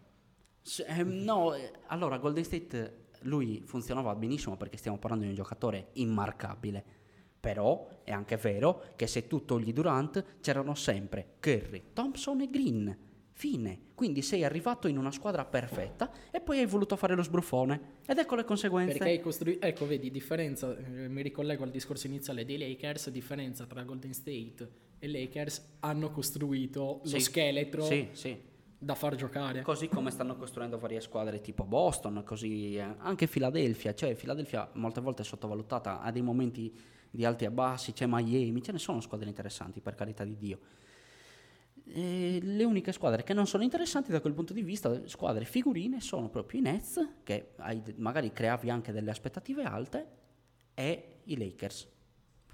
S- 0.62 0.86
eh, 0.88 1.04
no, 1.04 1.54
allora 1.88 2.18
Golden 2.18 2.44
State 2.44 3.02
lui 3.22 3.62
funzionava 3.66 4.16
benissimo 4.16 4.58
perché 4.58 4.78
stiamo 4.78 4.98
parlando 4.98 5.26
di 5.26 5.32
un 5.32 5.36
giocatore 5.38 5.90
immarcabile. 5.94 7.02
Però 7.40 8.02
è 8.06 8.12
anche 8.12 8.38
vero 8.38 8.84
che 8.96 9.06
se 9.06 9.28
tu 9.28 9.44
togli 9.44 9.74
Durant 9.74 10.40
c'erano 10.40 10.76
sempre 10.76 11.36
Curry, 11.42 11.90
Thompson 11.92 12.40
e 12.40 12.50
Green 12.50 12.98
Fine. 13.36 13.80
Quindi 13.96 14.22
sei 14.22 14.44
arrivato 14.44 14.88
in 14.88 14.98
una 14.98 15.12
squadra 15.12 15.44
perfetta 15.44 16.12
e 16.30 16.40
poi 16.40 16.60
hai 16.60 16.66
voluto 16.68 16.96
fare 16.96 17.16
lo 17.16 17.24
sbruffone. 17.24 18.02
Ed 18.06 18.20
ecco 18.20 18.36
le 18.36 18.44
conseguenze. 18.44 18.98
Perché 18.98 19.14
hai 19.14 19.20
costruito... 19.20 19.66
Ecco, 19.66 19.88
vedi, 19.88 20.12
differenza, 20.12 20.78
eh, 20.78 21.10
mi 21.10 21.22
ricollego 21.24 21.64
al 21.64 21.72
discorso 21.72 22.08
iniziale 22.08 22.46
dei 22.46 22.58
Lakers, 22.58 23.10
differenza 23.10 23.66
tra 23.66 23.84
Golden 23.84 24.14
State 24.14 24.70
e 25.00 25.08
Lakers, 25.08 25.78
hanno 25.80 26.12
costruito 26.12 27.02
sì. 27.04 27.14
lo 27.14 27.20
scheletro 27.20 27.84
sì, 27.84 28.08
sì. 28.12 28.38
da 28.78 28.94
far 28.94 29.16
giocare. 29.16 29.64
Così 29.64 29.88
come 29.88 30.12
stanno 30.12 30.36
costruendo 30.36 30.78
varie 30.78 31.02
squadre 31.02 31.42
tipo 31.42 31.64
Boston, 31.64 32.22
così 32.24 32.76
eh, 32.76 32.96
anche 33.00 33.28
Philadelphia. 33.28 33.96
Cioè, 33.96 34.16
Philadelphia 34.16 34.70
molte 34.74 35.02
volte 35.02 35.24
è 35.24 35.26
sottovalutata, 35.26 36.02
ha 36.02 36.12
dei 36.12 36.22
momenti 36.22 36.72
di 37.10 37.26
alti 37.26 37.46
e 37.46 37.52
bassi, 37.52 37.94
c'è 37.94 38.06
Miami, 38.08 38.62
ce 38.62 38.72
ne 38.72 38.80
sono 38.80 39.02
squadre 39.02 39.28
interessanti, 39.28 39.82
per 39.82 39.96
carità 39.96 40.24
di 40.24 40.38
Dio 40.38 40.60
e 41.86 42.40
le 42.42 42.64
uniche 42.64 42.92
squadre 42.92 43.24
che 43.24 43.34
non 43.34 43.46
sono 43.46 43.64
interessanti 43.64 44.12
da 44.12 44.22
quel 44.22 44.34
punto 44.34 44.54
di 44.54 44.62
vista, 44.62 45.08
squadre 45.08 45.46
figurine, 45.46 46.00
sono 46.00 46.30
proprio 46.30 46.60
i 46.60 46.64
Nets, 46.64 47.08
che 47.24 47.52
hai, 47.58 47.82
magari 47.98 48.32
creavi 48.32 48.70
anche 48.70 48.92
delle 48.92 49.12
aspettative 49.12 49.64
alte, 49.64 50.08
e 50.74 51.20
i 51.26 51.38
Lakers. 51.38 51.88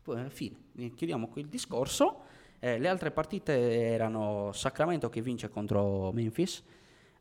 Poi, 0.01 0.29
fine, 0.29 0.57
chiudiamo 0.95 1.27
qui 1.27 1.41
il 1.41 1.47
discorso. 1.47 2.23
Eh, 2.59 2.77
le 2.77 2.87
altre 2.89 3.11
partite 3.11 3.53
erano 3.53 4.51
Sacramento 4.51 5.09
che 5.09 5.21
vince 5.21 5.47
contro 5.47 6.11
Memphis, 6.11 6.61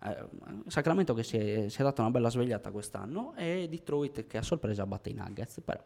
eh, 0.02 0.24
Sacramento 0.66 1.14
che 1.14 1.22
si 1.22 1.36
è, 1.36 1.68
si 1.68 1.80
è 1.80 1.84
dato 1.84 2.00
una 2.00 2.10
bella 2.10 2.28
svegliata 2.28 2.70
quest'anno 2.70 3.34
e 3.36 3.66
Detroit 3.68 4.26
che 4.26 4.38
a 4.38 4.42
sorpresa 4.42 4.86
batte 4.86 5.10
i 5.10 5.14
Nuggets. 5.14 5.60
Però. 5.64 5.82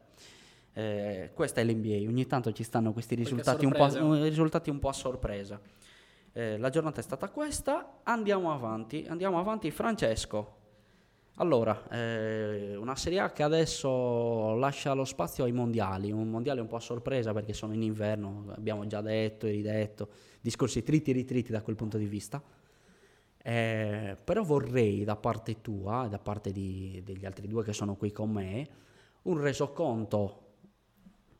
Eh, 0.74 1.32
questa 1.34 1.60
è 1.60 1.64
l'NBA, 1.64 2.08
ogni 2.08 2.26
tanto 2.26 2.50
ci 2.52 2.62
stanno 2.62 2.94
questi 2.94 3.14
risultati 3.14 3.66
un, 3.66 4.22
risultati 4.22 4.70
un 4.70 4.78
po' 4.78 4.88
a 4.88 4.94
sorpresa. 4.94 5.60
Eh, 6.34 6.56
la 6.56 6.70
giornata 6.70 7.00
è 7.00 7.02
stata 7.02 7.28
questa, 7.28 8.00
andiamo 8.04 8.52
avanti, 8.52 9.04
andiamo 9.06 9.38
avanti 9.38 9.70
Francesco. 9.70 10.60
Allora, 11.36 11.88
eh, 11.90 12.74
una 12.76 12.96
Serie 12.96 13.20
A 13.20 13.32
che 13.32 13.42
adesso 13.42 14.54
lascia 14.54 14.94
lo 14.94 15.04
spazio 15.04 15.44
ai 15.44 15.52
mondiali, 15.52 16.10
un 16.10 16.30
mondiale 16.30 16.60
un 16.60 16.68
po' 16.68 16.76
a 16.76 16.80
sorpresa 16.80 17.32
perché 17.32 17.52
sono 17.52 17.74
in 17.74 17.82
inverno, 17.82 18.46
abbiamo 18.54 18.86
già 18.86 19.00
detto 19.02 19.46
e 19.46 19.50
ridetto, 19.50 20.08
discorsi 20.40 20.82
tritti 20.82 21.10
e 21.10 21.14
ritritti 21.14 21.52
da 21.52 21.62
quel 21.62 21.76
punto 21.76 21.98
di 21.98 22.06
vista. 22.06 22.42
Eh, 23.44 24.16
però 24.22 24.42
vorrei 24.42 25.04
da 25.04 25.16
parte 25.16 25.60
tua 25.60 26.06
e 26.06 26.08
da 26.08 26.18
parte 26.18 26.52
di, 26.52 27.02
degli 27.04 27.26
altri 27.26 27.48
due 27.48 27.64
che 27.64 27.72
sono 27.72 27.96
qui 27.96 28.12
con 28.12 28.30
me 28.30 28.68
un 29.22 29.40
resoconto 29.40 30.41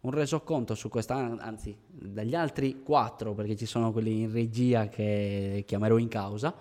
un 0.03 0.11
resoconto 0.11 0.75
su 0.75 0.89
questa, 0.89 1.15
anzi 1.39 1.77
dagli 1.89 2.35
altri 2.35 2.83
quattro, 2.83 3.35
perché 3.35 3.57
ci 3.57 3.67
sono 3.67 3.93
quelli 3.93 4.23
in 4.23 4.33
regia 4.33 4.89
che 4.89 5.65
chiamerò 5.67 5.97
in 5.97 6.09
causa, 6.09 6.55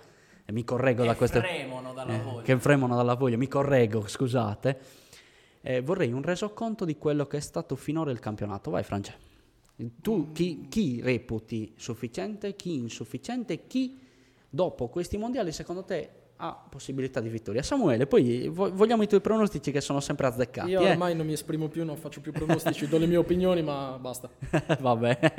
e 0.46 0.52
mi 0.52 0.64
correggo 0.64 1.02
che 1.02 1.08
da 1.08 1.16
questo... 1.16 1.40
Fremono 1.40 1.94
dalla 1.94 2.14
eh, 2.14 2.20
voglia. 2.20 2.42
Che 2.44 2.60
fremono 2.60 2.96
dalla 2.96 3.16
voglia, 3.16 3.38
mi 3.38 3.48
correggo, 3.48 4.08
scusate. 4.08 4.80
Eh, 5.62 5.82
vorrei 5.82 6.12
un 6.12 6.22
resoconto 6.22 6.86
di 6.86 6.98
quello 6.98 7.26
che 7.26 7.38
è 7.38 7.42
stato 7.42 7.76
finora 7.76 8.12
il 8.12 8.20
campionato. 8.20 8.72
Vai 8.72 8.84
Francia. 8.84 9.14
Tu 10.02 10.32
chi, 10.32 10.68
chi 10.70 11.02
reputi 11.02 11.74
sufficiente, 11.76 12.56
chi 12.56 12.76
insufficiente, 12.76 13.66
chi 13.66 14.00
dopo 14.48 14.90
questi 14.90 15.18
mondiali 15.18 15.52
secondo 15.52 15.84
te 15.84 16.21
ha 16.44 16.54
possibilità 16.70 17.20
di 17.20 17.30
vittoria. 17.30 17.62
Samuele, 17.62 18.08
poi 18.08 18.48
vogliamo 18.48 19.04
i 19.04 19.08
tuoi 19.08 19.22
pronostici 19.22 19.72
che 19.72 19.80
sono 19.80 20.00
sempre 20.00 20.26
azzeccati. 20.26 20.72
Io 20.72 20.82
eh? 20.82 20.92
ormai 20.92 21.16
non 21.16 21.26
mi 21.28 21.34
esprimo 21.34 21.68
più, 21.68 21.86
non 21.86 21.98
faccio 21.98 22.20
più 22.20 22.32
pronostici, 22.32 22.88
do 22.88 22.98
le 22.98 23.06
mie 23.06 23.18
opinioni, 23.18 23.62
ma 23.62 23.98
basta. 24.00 24.28
Vabbè, 24.80 25.34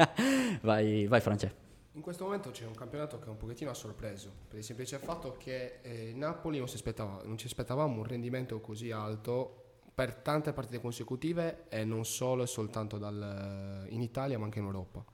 vai, 0.63 1.07
vai 1.07 1.21
Francesco. 1.21 1.71
In 1.95 2.03
questo 2.03 2.25
momento 2.25 2.51
c'è 2.51 2.65
un 2.67 2.75
campionato 2.75 3.19
che 3.19 3.27
è 3.27 3.29
un 3.29 3.37
pochettino 3.37 3.71
a 3.71 3.75
sorpreso, 3.75 4.31
per 4.49 4.59
il 4.59 4.65
semplice 4.65 4.99
fatto 4.99 5.37
che 5.37 5.81
eh, 5.83 6.13
Napoli 6.15 6.59
non, 6.59 6.69
si 6.69 6.81
non 6.97 7.37
ci 7.37 7.47
aspettavamo 7.47 7.99
un 7.99 8.05
rendimento 8.05 8.61
così 8.61 8.93
alto 8.93 9.57
per 9.95 10.15
tante 10.15 10.53
partite 10.53 10.81
consecutive 10.81 11.65
e 11.69 11.85
non 11.85 12.05
solo 12.05 12.45
e 12.45 12.47
soltanto 12.47 12.97
dal, 12.97 13.87
in 13.91 14.01
Italia 14.01 14.39
ma 14.39 14.45
anche 14.45 14.61
in 14.61 14.67
Europa. 14.67 15.05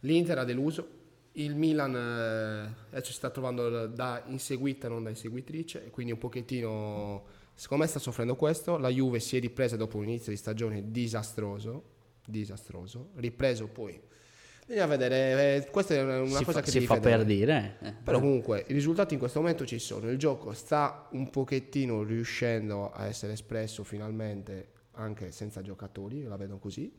L'Inter 0.00 0.38
ha 0.38 0.44
deluso, 0.44 0.99
il 1.44 1.54
Milan 1.54 2.74
eh, 2.90 3.02
si 3.02 3.12
sta 3.12 3.30
trovando 3.30 3.86
da 3.86 4.22
inseguita 4.26 4.88
non 4.88 5.02
da 5.02 5.10
inseguitrice 5.10 5.90
quindi 5.90 6.12
un 6.12 6.18
pochettino 6.18 7.38
Secondo 7.60 7.84
me 7.84 7.90
sta 7.90 7.98
soffrendo 7.98 8.36
questo, 8.36 8.78
la 8.78 8.88
Juve 8.88 9.20
si 9.20 9.36
è 9.36 9.40
ripresa 9.40 9.76
dopo 9.76 9.98
un 9.98 10.04
inizio 10.04 10.32
di 10.32 10.38
stagione 10.38 10.90
disastroso, 10.90 11.82
disastroso, 12.24 13.10
ripreso 13.16 13.66
poi. 13.66 14.00
Bisogna 14.66 14.86
vedere, 14.86 15.56
eh, 15.56 15.70
questa 15.70 15.94
è 15.94 16.02
una 16.02 16.24
si 16.38 16.44
cosa 16.44 16.60
fa, 16.60 16.60
che 16.62 16.70
si 16.70 16.80
fa 16.86 16.94
vedere. 16.94 17.16
per 17.18 17.26
dire. 17.26 17.76
Eh. 17.82 17.92
Però 18.02 18.18
comunque 18.18 18.64
i 18.66 18.72
risultati 18.72 19.12
in 19.12 19.20
questo 19.20 19.40
momento 19.40 19.66
ci 19.66 19.78
sono, 19.78 20.08
il 20.08 20.16
gioco 20.16 20.54
sta 20.54 21.06
un 21.10 21.28
pochettino 21.28 22.02
riuscendo 22.02 22.90
a 22.92 23.04
essere 23.04 23.34
espresso 23.34 23.84
finalmente 23.84 24.68
anche 24.92 25.30
senza 25.30 25.60
giocatori, 25.60 26.22
la 26.22 26.38
vedo 26.38 26.56
così. 26.56 26.90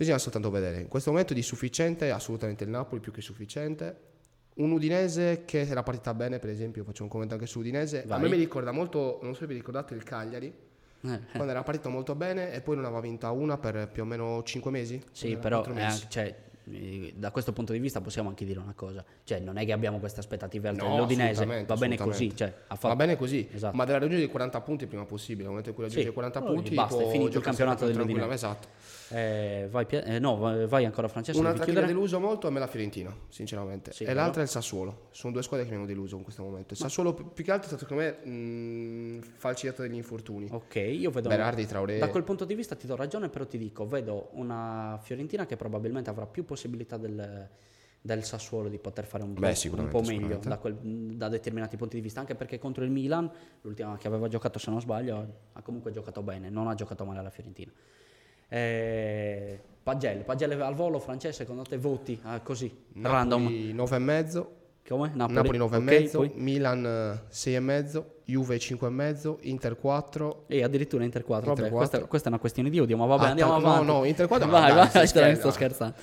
Bisogna 0.00 0.16
soltanto 0.16 0.48
vedere. 0.48 0.80
In 0.80 0.88
questo 0.88 1.10
momento 1.10 1.34
di 1.34 1.42
sufficiente, 1.42 2.10
assolutamente 2.10 2.64
il 2.64 2.70
Napoli 2.70 3.02
più 3.02 3.12
che 3.12 3.20
sufficiente 3.20 4.08
un 4.54 4.70
Udinese 4.70 5.42
che 5.44 5.60
era 5.60 5.82
partita 5.82 6.14
bene, 6.14 6.38
per 6.38 6.48
esempio, 6.48 6.84
faccio 6.84 7.02
un 7.02 7.10
commento 7.10 7.34
anche 7.34 7.44
su 7.44 7.58
Udinese. 7.58 8.04
Vai. 8.06 8.16
A 8.16 8.22
me 8.22 8.30
mi 8.30 8.38
ricorda 8.38 8.72
molto, 8.72 9.18
non 9.20 9.34
so 9.34 9.40
se 9.40 9.46
vi 9.46 9.52
ricordate 9.52 9.92
il 9.92 10.02
Cagliari, 10.02 10.46
eh. 10.46 11.20
quando 11.34 11.50
era 11.50 11.62
partito 11.62 11.90
molto 11.90 12.14
bene 12.14 12.50
e 12.50 12.62
poi 12.62 12.76
non 12.76 12.86
aveva 12.86 13.02
vinta 13.02 13.30
una 13.30 13.58
per 13.58 13.90
più 13.92 14.04
o 14.04 14.06
meno 14.06 14.42
5 14.42 14.70
mesi. 14.70 15.04
Sì, 15.12 15.36
però 15.36 15.64
anche, 15.64 16.06
cioè, 16.08 16.34
da 16.64 17.30
questo 17.30 17.52
punto 17.52 17.72
di 17.72 17.78
vista 17.78 18.00
possiamo 18.00 18.28
anche 18.28 18.44
dire 18.44 18.58
una 18.58 18.74
cosa, 18.74 19.04
cioè 19.24 19.40
non 19.40 19.56
è 19.56 19.64
che 19.64 19.72
abbiamo 19.72 19.98
queste 19.98 20.20
aspettative 20.20 20.68
alte 20.68 20.82
no, 20.84 20.94
dell'Udinese, 20.94 21.64
va 21.66 21.76
bene 21.76 21.96
così, 21.96 22.34
cioè, 22.34 22.52
fatto... 22.66 22.88
va 22.88 22.96
bene 22.96 23.16
così, 23.16 23.48
esatto. 23.52 23.76
ma 23.76 23.84
deve 23.84 23.98
raggiungere 23.98 24.26
i 24.26 24.30
40 24.30 24.60
punti 24.60 24.82
il 24.84 24.88
prima 24.88 25.04
possibile, 25.04 25.42
nel 25.42 25.48
momento 25.48 25.70
in 25.70 25.74
cui 25.74 25.84
raggiunge 25.84 26.04
sì, 26.04 26.10
i 26.10 26.14
40 26.14 26.42
punti 26.42 26.74
basta, 26.74 27.02
è 27.02 27.08
finito 27.08 27.38
il 27.38 27.42
campionato 27.42 27.86
dell'Udinese. 27.86 28.32
Esatto. 28.32 28.68
Eh, 29.12 29.66
vai, 29.68 29.86
eh, 29.88 30.20
no, 30.20 30.36
vai 30.68 30.84
ancora 30.84 31.08
Francesco. 31.08 31.40
Un'altra 31.40 31.64
che 31.64 31.72
mi 31.72 31.78
ha 31.78 31.82
deluso 31.82 32.20
molto 32.20 32.46
è 32.46 32.50
me 32.50 32.60
la 32.60 32.68
Fiorentina, 32.68 33.14
sinceramente. 33.28 33.92
Sì, 33.92 34.04
e 34.04 34.06
però. 34.06 34.20
l'altra 34.20 34.40
è 34.40 34.44
il 34.44 34.50
Sassuolo. 34.50 35.08
Sono 35.10 35.32
due 35.32 35.42
squadre 35.42 35.66
che 35.66 35.72
mi 35.72 35.78
hanno 35.78 35.86
deluso 35.86 36.16
in 36.16 36.22
questo 36.22 36.42
momento. 36.44 36.74
Il 36.74 36.78
Sassuolo 36.78 37.12
più 37.12 37.42
che 37.42 37.50
altro 37.50 37.64
è 37.64 37.76
stato 37.76 37.82
secondo 37.88 38.04
me 38.04 38.30
mh, 38.30 39.22
falciato 39.36 39.82
degli 39.82 39.94
infortuni. 39.94 40.48
Ok, 40.50 40.76
io 40.76 41.10
vedo 41.10 41.28
Berardi, 41.28 41.66
Traoré. 41.66 41.98
Da 41.98 42.08
quel 42.08 42.22
punto 42.22 42.44
di 42.44 42.54
vista 42.54 42.76
ti 42.76 42.86
do 42.86 42.94
ragione, 42.94 43.28
però 43.28 43.44
ti 43.46 43.58
dico, 43.58 43.84
vedo 43.86 44.28
una 44.32 44.98
Fiorentina 45.02 45.44
che 45.44 45.56
probabilmente 45.56 46.08
avrà 46.08 46.26
più 46.26 46.44
possibilità 46.44 46.59
del 46.68 47.48
del 48.02 48.24
Sassuolo 48.24 48.68
di 48.68 48.78
poter 48.78 49.04
fare 49.04 49.22
un, 49.22 49.34
Beh, 49.34 49.52
po', 49.52 49.76
un 49.76 49.88
po', 49.88 50.00
meglio 50.00 50.38
da, 50.38 50.56
quel, 50.56 50.74
da, 50.74 51.28
determinati 51.28 51.76
punti 51.76 51.96
di 51.96 52.02
vista, 52.02 52.20
anche 52.20 52.34
perché 52.34 52.58
contro 52.58 52.82
il 52.82 52.90
Milan, 52.90 53.30
l'ultima 53.60 53.96
che 53.98 54.06
aveva 54.06 54.26
giocato 54.28 54.58
se 54.58 54.70
non 54.70 54.80
sbaglio, 54.80 55.26
ha 55.52 55.62
comunque 55.62 55.90
giocato 55.90 56.22
bene, 56.22 56.48
non 56.48 56.66
ha 56.66 56.74
giocato 56.74 57.04
male 57.04 57.18
alla 57.18 57.30
Fiorentina. 57.30 57.70
Eh, 58.48 59.60
Pagelle, 59.82 60.22
Pagelle 60.22 60.54
al 60.54 60.74
volo, 60.74 60.98
francese, 60.98 61.34
secondo 61.34 61.62
te 61.62 61.76
voti 61.76 62.18
ah, 62.22 62.40
così, 62.40 62.84
Napoli 62.94 63.12
random? 63.12 63.46
9,5. 63.84 64.46
Come? 64.86 65.12
Napoli, 65.14 65.58
Napoli 65.58 65.58
9,5, 65.58 66.16
okay, 66.16 66.32
Milan 66.34 66.82
6,5, 67.30 68.04
Juve 68.24 68.56
5,5, 68.56 69.36
Inter 69.42 69.76
4. 69.76 70.44
E 70.46 70.62
addirittura 70.62 71.04
Inter 71.04 71.22
4. 71.22 71.52
4. 71.52 71.76
Questa, 71.76 72.04
questa, 72.06 72.28
è 72.28 72.30
una 72.32 72.40
questione 72.40 72.70
di 72.70 72.80
odio, 72.80 72.96
ma 72.96 73.06
vabbè, 73.06 73.28
andiamo 73.28 73.54
At- 73.54 73.64
avanti. 73.64 73.86
No, 73.86 73.98
no, 73.98 74.04
Inter 74.04 74.26
4. 74.26 74.48
vai, 74.48 74.72
vai, 74.72 74.88
vai, 74.92 75.06
sto, 75.06 75.34
sto 75.34 75.50
scherzando. 75.50 75.94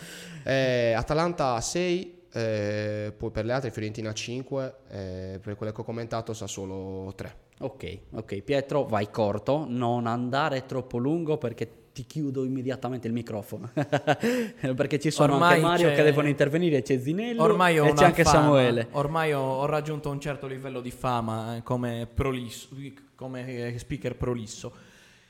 Eh, 0.44 0.94
Atalanta 0.94 1.60
6, 1.60 2.22
eh, 2.32 3.14
poi 3.16 3.32
per 3.32 3.46
le 3.46 3.54
altre 3.54 3.72
Fiorentina 3.72 4.14
5, 4.14 4.76
eh, 4.90 5.40
per 5.42 5.56
quelle 5.56 5.72
che 5.74 5.82
ho 5.82 5.84
commentato 5.84 6.34
Sassuolo 6.34 7.14
3. 7.16 7.36
Ok, 7.60 8.00
ok, 8.12 8.42
Pietro, 8.42 8.86
vai 8.86 9.10
corto, 9.10 9.66
non 9.68 10.06
andare 10.06 10.66
troppo 10.66 10.98
lungo 10.98 11.38
perché 11.38 11.87
ti 11.98 12.06
chiudo 12.06 12.44
immediatamente 12.44 13.08
il 13.08 13.14
microfono. 13.14 13.72
Perché 13.74 15.00
ci 15.00 15.10
sono 15.10 15.34
ormai 15.34 15.54
anche 15.56 15.62
Mario 15.66 15.94
che 15.94 16.04
devono 16.04 16.28
intervenire 16.28 16.84
c'è 16.84 17.00
Zinello 17.00 17.42
ormai 17.42 17.78
e 17.78 17.94
c'è 17.94 18.06
anche 18.06 18.24
fama. 18.24 18.40
Samuele. 18.40 18.88
Ormai 18.92 19.34
ho, 19.34 19.42
ho, 19.42 19.66
raggiunto 19.66 20.12
un 20.12 20.20
certo 20.20 20.46
livello 20.46 20.80
di 20.80 20.92
fama 20.92 21.56
eh, 21.56 21.64
come, 21.64 22.08
prolisso, 22.14 22.68
come 23.16 23.74
speaker 23.80 24.16
prolisso. 24.16 24.72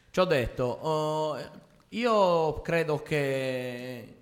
Ci 0.10 0.20
ho 0.20 0.26
detto 0.26 0.64
oh, 0.64 1.38
io 1.90 2.62
credo 2.62 3.02
che 3.02 4.17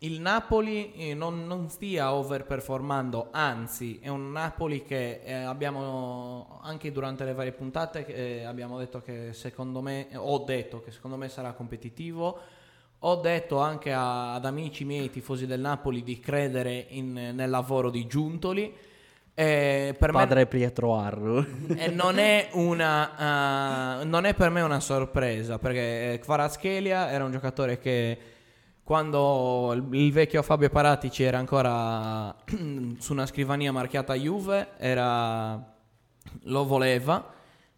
il 0.00 0.20
Napoli 0.20 0.92
eh, 0.94 1.14
non, 1.14 1.44
non, 1.46 1.68
stia 1.68 2.12
overperformando, 2.12 3.30
anzi 3.32 3.98
è 4.00 4.08
un 4.08 4.30
Napoli 4.30 4.84
che 4.84 5.22
eh, 5.24 5.32
abbiamo 5.32 6.60
anche 6.62 6.92
durante 6.92 7.24
le 7.24 7.34
varie 7.34 7.50
puntate 7.50 8.06
eh, 8.06 8.44
abbiamo 8.44 8.78
detto 8.78 9.02
che 9.02 9.32
secondo 9.32 9.80
me, 9.80 10.06
ho 10.14 10.38
detto 10.44 10.80
che 10.82 10.92
secondo 10.92 11.16
me 11.16 11.28
sarà 11.28 11.52
competitivo, 11.52 12.38
ho 13.00 13.16
detto 13.16 13.58
anche 13.58 13.92
a, 13.92 14.34
ad 14.34 14.44
amici 14.44 14.84
miei 14.84 15.10
tifosi 15.10 15.46
del 15.46 15.60
Napoli 15.60 16.04
di 16.04 16.20
credere 16.20 16.86
in, 16.90 17.12
nel 17.12 17.50
lavoro 17.50 17.90
di 17.90 18.06
Giuntoli. 18.06 18.72
Eh, 19.34 19.96
per 19.98 20.12
Padre 20.12 20.40
me, 20.40 20.46
Pietro 20.46 20.96
Arru. 20.96 21.44
E 21.76 21.88
non 21.90 22.18
è, 22.18 22.50
una, 22.52 24.00
uh, 24.00 24.06
non 24.06 24.26
è 24.26 24.34
per 24.34 24.50
me 24.50 24.62
una 24.62 24.80
sorpresa 24.80 25.58
perché 25.58 26.20
Kvaraschelia 26.22 27.10
era 27.10 27.24
un 27.24 27.30
giocatore 27.32 27.78
che 27.78 28.18
quando 28.88 29.74
il 29.90 30.12
vecchio 30.12 30.42
Fabio 30.42 30.70
Paratici 30.70 31.22
era 31.22 31.36
ancora 31.36 32.34
su 32.98 33.12
una 33.12 33.26
scrivania 33.26 33.70
marchiata 33.70 34.14
Juve, 34.14 34.68
era, 34.78 35.76
lo 36.44 36.64
voleva. 36.64 37.34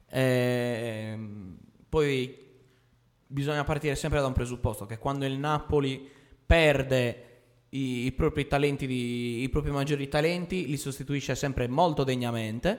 E 0.09 1.19
poi 1.89 2.39
bisogna 3.27 3.65
partire 3.65 3.97
sempre 3.97 4.21
da 4.21 4.29
un 4.29 4.33
presupposto, 4.33 4.87
che 4.87 4.99
quando 4.99 5.25
il 5.25 5.37
Napoli 5.37 6.09
perde 6.47 7.25
i, 7.71 8.05
i 8.05 8.13
propri 8.13 8.47
talenti, 8.47 8.87
di, 8.87 9.43
i 9.43 9.49
propri 9.49 9.73
maggiori 9.73 10.07
talenti, 10.07 10.69
li 10.69 10.77
sostituisce 10.77 11.35
sempre 11.35 11.67
molto 11.67 12.05
degnamente. 12.05 12.79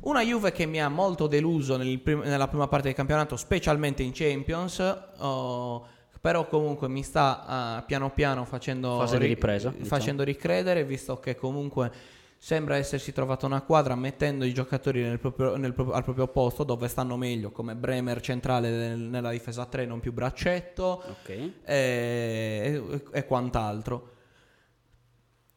Una 0.00 0.22
Juve 0.22 0.50
che 0.50 0.64
mi 0.64 0.80
ha 0.80 0.88
molto 0.88 1.26
deluso 1.26 1.76
nel 1.76 2.00
prim- 2.00 2.24
nella 2.24 2.48
prima 2.48 2.68
parte 2.68 2.86
del 2.86 2.96
campionato, 2.96 3.36
specialmente 3.36 4.02
in 4.02 4.12
Champions. 4.14 4.78
Oh, 5.18 5.88
però 6.26 6.48
comunque 6.48 6.88
mi 6.88 7.04
sta 7.04 7.78
uh, 7.78 7.86
piano 7.86 8.10
piano 8.10 8.44
facendo, 8.44 9.06
ri- 9.12 9.28
ripresa, 9.28 9.70
facendo 9.82 10.24
diciamo. 10.24 10.36
ricredere, 10.36 10.84
visto 10.84 11.20
che 11.20 11.36
comunque 11.36 11.92
sembra 12.36 12.74
essersi 12.74 13.12
trovata 13.12 13.46
una 13.46 13.60
quadra 13.60 13.94
mettendo 13.94 14.44
i 14.44 14.52
giocatori 14.52 15.02
nel 15.02 15.20
proprio, 15.20 15.54
nel 15.54 15.72
proprio, 15.72 15.94
al 15.94 16.02
proprio 16.02 16.26
posto 16.26 16.64
dove 16.64 16.88
stanno 16.88 17.16
meglio, 17.16 17.52
come 17.52 17.76
Bremer 17.76 18.20
centrale 18.20 18.70
nel, 18.70 18.98
nella 18.98 19.30
difesa 19.30 19.66
3, 19.66 19.86
non 19.86 20.00
più 20.00 20.12
braccetto 20.12 21.04
okay. 21.20 21.60
e, 21.64 22.82
e, 22.90 23.02
e, 23.12 23.24
quant'altro. 23.24 24.10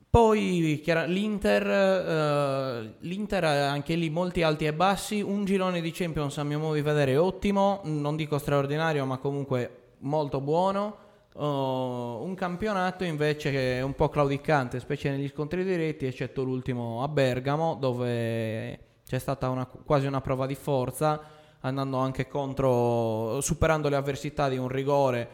Poi 0.08 0.84
l'Inter, 1.08 1.65
uh, 1.65 2.93
l'Inter 2.99 3.43
anche 3.43 3.95
lì 3.95 4.12
molti 4.12 4.43
alti 4.43 4.67
e 4.67 4.73
bassi, 4.73 5.19
un 5.19 5.45
girone 5.45 5.82
di 5.82 5.89
Champions 5.89 6.38
a 6.38 6.43
mio 6.43 6.60
modo 6.60 6.75
di 6.75 6.82
vedere 6.82 7.17
ottimo, 7.17 7.82
non 7.86 8.15
dico 8.15 8.38
straordinario 8.38 9.03
ma 9.05 9.17
comunque 9.17 9.79
molto 10.00 10.42
buono. 10.42 11.08
Uh, 11.34 11.44
un 11.44 12.34
campionato 12.36 13.04
invece 13.04 13.52
che 13.52 13.78
è 13.78 13.82
un 13.82 13.94
po' 13.94 14.10
claudicante, 14.10 14.80
specie 14.80 15.10
negli 15.10 15.30
scontri 15.30 15.64
diretti, 15.64 16.06
eccetto 16.06 16.44
l'ultimo 16.44 17.04
a 17.04 17.08
Bergamo, 17.08 17.76
dove 17.76 18.80
c'è 19.06 19.20
stata 19.20 19.50
una, 19.50 19.66
quasi 19.66 20.06
una 20.06 20.22
prova 20.22 20.46
di 20.46 20.56
forza, 20.56 21.22
andando 21.62 21.98
anche 21.98 22.28
contro, 22.28 23.40
superando 23.42 23.90
le 23.90 23.96
avversità 23.96 24.50
di 24.50 24.58
un 24.58 24.68
rigore 24.68 25.30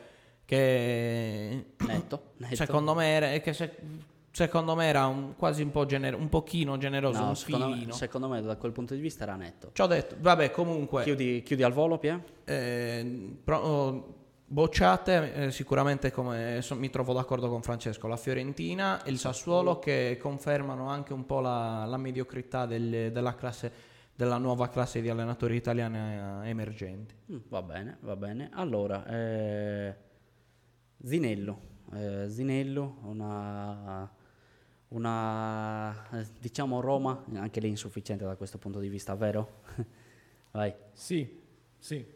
che 0.46 1.66
netto, 1.78 2.34
netto. 2.38 2.56
secondo 2.56 2.94
me 2.94 3.08
era, 3.08 3.28
che 3.40 3.54
se, 3.54 3.76
secondo 4.32 4.76
me 4.76 4.86
era 4.86 5.08
un, 5.08 5.36
quasi 5.36 5.64
un 5.64 5.72
po' 5.72 5.86
gener- 5.86 6.14
un 6.14 6.30
pochino 6.30 6.78
generoso, 6.78 7.22
no, 7.22 7.30
un 7.30 7.36
secondo. 7.36 7.68
Me, 7.68 7.92
secondo 7.94 8.28
me 8.28 8.42
da 8.42 8.58
quel 8.58 8.74
punto 8.74 8.94
di 8.94 9.00
vista 9.00 9.24
era 9.24 9.36
netto. 9.36 9.70
Ci 9.74 9.82
ho 9.82 9.88
detto, 9.88 10.16
vabbè, 10.20 10.52
comunque. 10.52 11.04
Chiudi, 11.04 11.42
chiudi 11.42 11.64
al 11.64 11.74
volo, 11.74 11.98
Pia? 11.98 12.22
Eh, 12.44 13.38
pro, 13.44 13.58
oh, 13.58 14.16
Bocciate 14.48 15.34
eh, 15.34 15.52
sicuramente 15.52 16.12
come 16.12 16.62
so, 16.62 16.76
mi 16.76 16.92
trovo 16.92 17.14
d'accordo 17.14 17.50
con 17.50 17.64
Francesco, 17.64 18.08
la 18.08 18.16
Fiorentina 18.16 19.02
e 19.04 19.10
il 19.10 19.18
Sassuolo 19.18 19.80
che 19.80 20.18
confermano 20.22 20.88
anche 20.88 21.14
un 21.14 21.26
po' 21.26 21.40
la, 21.40 21.84
la 21.86 21.98
mediocrità 21.98 22.68
del, 22.68 23.12
della, 23.12 23.34
classe, 23.34 23.72
della 24.14 24.38
nuova 24.38 24.70
classe 24.70 25.02
di 25.02 25.10
allenatori 25.10 25.56
italiani 25.56 25.98
eh, 26.46 26.50
emergenti. 26.50 27.16
Mm, 27.32 27.38
va 27.50 27.64
bene, 27.64 27.98
va 28.02 28.16
bene. 28.16 28.50
Allora, 28.54 29.04
eh, 29.08 29.96
Zinello, 31.04 31.60
eh, 31.94 32.30
Zinello, 32.30 32.98
una, 33.02 34.12
una 34.90 36.08
diciamo 36.40 36.82
Roma, 36.82 37.26
anche 37.34 37.60
lì 37.60 37.70
insufficiente 37.70 38.24
da 38.24 38.36
questo 38.36 38.60
punto 38.60 38.78
di 38.78 38.90
vista, 38.90 39.16
vero? 39.16 39.62
Vai. 40.52 40.72
Sì, 40.94 41.42
sì. 41.80 42.15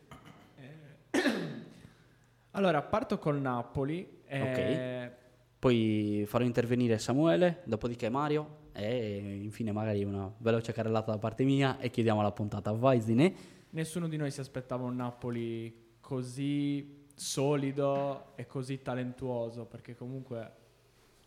Allora, 2.52 2.82
parto 2.82 3.18
col 3.18 3.40
Napoli. 3.40 4.22
Eh... 4.26 4.42
Ok. 4.42 5.18
Poi 5.60 6.24
farò 6.26 6.46
intervenire 6.46 6.98
Samuele, 7.00 7.64
dopodiché 7.66 8.08
Mario 8.08 8.68
e 8.72 9.40
infine 9.42 9.74
magari 9.74 10.06
una 10.06 10.34
veloce 10.38 10.72
carrellata 10.72 11.12
da 11.12 11.18
parte 11.18 11.44
mia 11.44 11.80
e 11.80 11.90
chiudiamo 11.90 12.22
la 12.22 12.32
puntata. 12.32 12.72
Vai 12.72 13.02
Zine. 13.02 13.36
Nessuno 13.72 14.08
di 14.08 14.16
noi 14.16 14.32
si 14.32 14.40
aspettava 14.40 14.86
un 14.86 14.96
Napoli 14.96 15.98
così 16.00 17.08
solido 17.14 18.38
e 18.38 18.46
così 18.46 18.82
talentuoso, 18.82 19.66
perché 19.66 19.96
comunque 19.96 20.54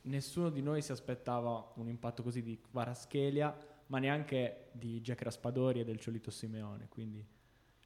nessuno 0.03 0.49
di 0.49 0.63
noi 0.63 0.81
si 0.81 0.93
aspettava 0.93 1.73
un 1.75 1.89
impatto 1.89 2.23
così 2.23 2.43
di 2.43 2.59
Varaschelia, 2.71 3.55
ma 3.89 3.99
neanche 3.99 4.71
di 4.73 5.03
Jack 5.03 5.23
Raspadori 5.23 5.81
e 5.81 5.85
del 5.85 6.01
Ciolito 6.01 6.31
Simeone, 6.31 6.89
quindi 6.89 7.23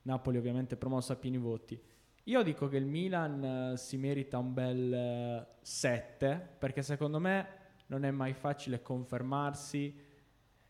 Napoli 0.03 0.39
ovviamente 0.39 0.77
promossa 0.77 1.15
a 1.15 1.17
pieni 1.17 1.39
voti. 1.39 1.79
Io 2.29 2.43
dico 2.43 2.67
che 2.67 2.77
il 2.77 2.87
Milan 2.87 3.71
uh, 3.73 3.77
si 3.77 3.97
merita 3.97 4.39
un 4.39 4.53
bel 4.53 5.47
7 5.61 6.27
uh, 6.27 6.59
perché 6.59 6.83
secondo 6.83 7.21
me 7.21 7.49
non 7.87 8.05
è 8.05 8.11
mai 8.11 8.33
facile 8.33 8.83
confermarsi. 8.83 9.97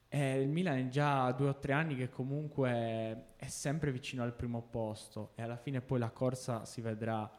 Eh, 0.06 0.40
il 0.42 0.50
Milan 0.50 0.76
è 0.76 0.88
già 0.88 1.32
due 1.32 1.48
o 1.48 1.58
tre 1.58 1.72
anni 1.72 1.96
che 1.96 2.10
comunque 2.10 3.28
è 3.36 3.46
sempre 3.46 3.90
vicino 3.90 4.22
al 4.22 4.34
primo 4.34 4.60
posto 4.60 5.32
e 5.34 5.42
alla 5.42 5.56
fine 5.56 5.80
poi 5.80 5.98
la 5.98 6.10
corsa 6.10 6.66
si 6.66 6.82
vedrà 6.82 7.30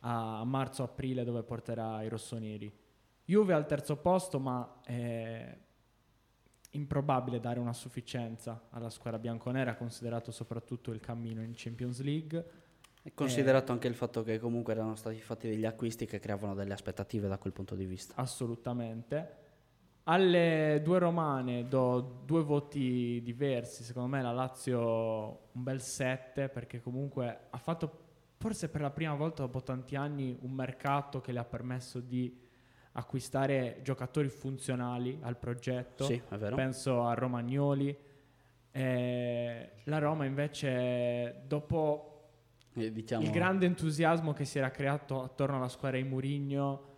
a 0.00 0.44
marzo-aprile 0.44 1.24
dove 1.24 1.42
porterà 1.42 2.02
i 2.02 2.08
rossoneri. 2.08 2.70
Juve 3.24 3.54
al 3.54 3.64
terzo 3.64 3.96
posto, 3.96 4.38
ma 4.38 4.80
è 4.84 5.58
improbabile 6.72 7.40
dare 7.40 7.58
una 7.58 7.72
sufficienza 7.72 8.66
alla 8.68 8.90
squadra 8.90 9.18
bianconera, 9.18 9.76
considerato 9.76 10.30
soprattutto 10.30 10.92
il 10.92 11.00
cammino 11.00 11.42
in 11.42 11.52
Champions 11.54 12.02
League. 12.02 12.64
E 13.06 13.14
considerato 13.14 13.70
eh, 13.70 13.74
anche 13.74 13.86
il 13.86 13.94
fatto 13.94 14.24
che 14.24 14.40
comunque 14.40 14.72
erano 14.72 14.96
stati 14.96 15.20
fatti 15.20 15.48
degli 15.48 15.64
acquisti 15.64 16.06
che 16.06 16.18
creavano 16.18 16.56
delle 16.56 16.72
aspettative 16.72 17.28
da 17.28 17.38
quel 17.38 17.52
punto 17.52 17.76
di 17.76 17.84
vista. 17.84 18.14
Assolutamente. 18.16 19.44
Alle 20.08 20.80
due 20.82 20.98
romane 20.98 21.68
do 21.68 22.22
due 22.24 22.42
voti 22.42 23.20
diversi, 23.22 23.84
secondo 23.84 24.08
me 24.08 24.22
la 24.22 24.32
Lazio 24.32 25.50
un 25.52 25.62
bel 25.62 25.80
7 25.80 26.48
perché 26.48 26.80
comunque 26.80 27.42
ha 27.48 27.58
fatto 27.58 28.06
forse 28.38 28.68
per 28.68 28.80
la 28.80 28.90
prima 28.90 29.14
volta 29.14 29.42
dopo 29.42 29.62
tanti 29.62 29.94
anni 29.94 30.36
un 30.40 30.50
mercato 30.50 31.20
che 31.20 31.30
le 31.30 31.38
ha 31.38 31.44
permesso 31.44 32.00
di 32.00 32.36
acquistare 32.92 33.78
giocatori 33.84 34.28
funzionali 34.28 35.16
al 35.22 35.36
progetto. 35.36 36.06
Sì, 36.06 36.20
è 36.28 36.36
vero. 36.36 36.56
Penso 36.56 37.04
a 37.04 37.14
Romagnoli. 37.14 37.96
Eh, 38.72 39.70
la 39.84 39.98
Roma 39.98 40.24
invece 40.24 41.42
dopo 41.46 42.15
eh, 42.76 42.92
diciamo... 42.92 43.22
il 43.24 43.30
grande 43.30 43.66
entusiasmo 43.66 44.32
che 44.32 44.44
si 44.44 44.58
era 44.58 44.70
creato 44.70 45.22
attorno 45.22 45.56
alla 45.56 45.68
squadra 45.68 45.98
di 45.98 46.04
Murigno 46.04 46.94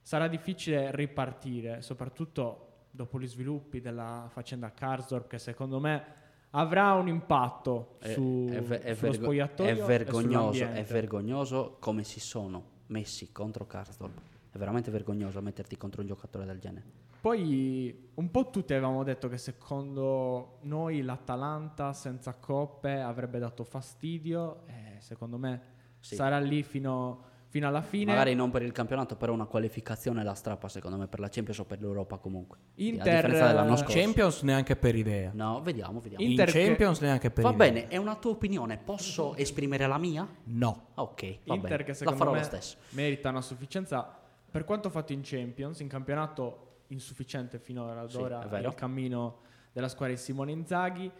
sarà 0.00 0.26
difficile 0.26 0.94
ripartire, 0.94 1.82
soprattutto 1.82 2.86
dopo 2.90 3.20
gli 3.20 3.26
sviluppi 3.26 3.80
della 3.80 4.26
faccenda 4.30 4.72
Karsdorp 4.72 5.28
che 5.28 5.38
secondo 5.38 5.78
me 5.78 6.16
avrà 6.50 6.94
un 6.94 7.08
impatto 7.08 7.96
è, 8.00 8.12
su, 8.12 8.46
è, 8.50 8.56
è 8.56 8.94
sullo 8.94 9.10
vergo- 9.10 9.12
spogliatoio. 9.12 9.70
È 9.70 9.86
vergognoso, 9.86 10.64
è 10.64 10.84
vergognoso 10.84 11.76
come 11.78 12.04
si 12.04 12.20
sono 12.20 12.76
messi 12.86 13.30
contro 13.32 13.66
Karsdorp. 13.66 14.18
È 14.50 14.56
veramente 14.56 14.90
vergognoso 14.90 15.42
metterti 15.42 15.76
contro 15.76 16.00
un 16.00 16.06
giocatore 16.06 16.46
del 16.46 16.58
genere. 16.58 17.06
Poi 17.20 18.10
un 18.14 18.30
po' 18.30 18.50
tutti 18.50 18.72
avevamo 18.72 19.02
detto 19.02 19.28
che 19.28 19.38
secondo 19.38 20.58
noi 20.62 21.02
l'Atalanta 21.02 21.92
senza 21.92 22.34
coppe 22.34 23.00
avrebbe 23.00 23.38
dato 23.38 23.64
fastidio. 23.64 24.62
E 24.66 25.00
secondo 25.00 25.38
me 25.38 25.62
sì. 26.00 26.14
sarà 26.14 26.38
lì 26.38 26.62
fino 26.62 27.36
fino 27.48 27.66
alla 27.66 27.80
fine. 27.80 28.12
Magari 28.12 28.34
non 28.34 28.50
per 28.50 28.62
il 28.62 28.72
campionato, 28.72 29.16
però 29.16 29.32
una 29.32 29.46
qualificazione 29.46 30.22
la 30.22 30.34
strappa 30.34 30.68
secondo 30.68 30.96
me 30.96 31.08
per 31.08 31.18
la 31.18 31.28
Champions 31.28 31.58
o 31.58 31.64
per 31.64 31.80
l'Europa 31.80 32.18
comunque. 32.18 32.58
Inter 32.76 33.30
dell'anno 33.30 33.76
scorso. 33.76 33.98
Champions 33.98 34.42
neanche 34.42 34.76
per 34.76 34.94
idea. 34.94 35.30
No, 35.34 35.60
vediamo, 35.62 36.00
vediamo. 36.00 36.22
Inter 36.22 36.48
In 36.48 36.54
Champions 36.54 37.00
neanche 37.00 37.30
per 37.30 37.42
va 37.42 37.50
idea. 37.50 37.66
Va 37.66 37.72
bene, 37.72 37.88
è 37.88 37.96
una 37.96 38.16
tua 38.16 38.32
opinione, 38.32 38.76
posso 38.78 39.34
esprimere 39.34 39.86
la 39.86 39.98
mia? 39.98 40.28
No. 40.44 40.88
Ok, 40.94 41.38
va 41.44 41.54
Inter 41.54 41.70
bene. 41.70 41.84
che 41.84 41.94
secondo 41.94 42.18
la 42.18 42.24
farò 42.24 42.36
me 42.36 42.38
lo 42.38 42.44
stesso. 42.44 42.76
merita 42.90 43.30
una 43.30 43.40
sufficienza 43.40 44.18
per 44.50 44.64
quanto 44.64 44.90
fatto 44.90 45.12
in 45.12 45.20
Champions, 45.22 45.80
in 45.80 45.88
campionato 45.88 46.66
insufficiente 46.88 47.58
finora 47.58 48.00
ad 48.00 48.14
ora 48.14 48.46
sì, 48.48 48.54
il 48.54 48.74
cammino 48.74 49.40
della 49.72 49.88
squadra 49.88 50.14
di 50.14 50.20
Simone 50.20 50.52
Inzaghi. 50.52 51.10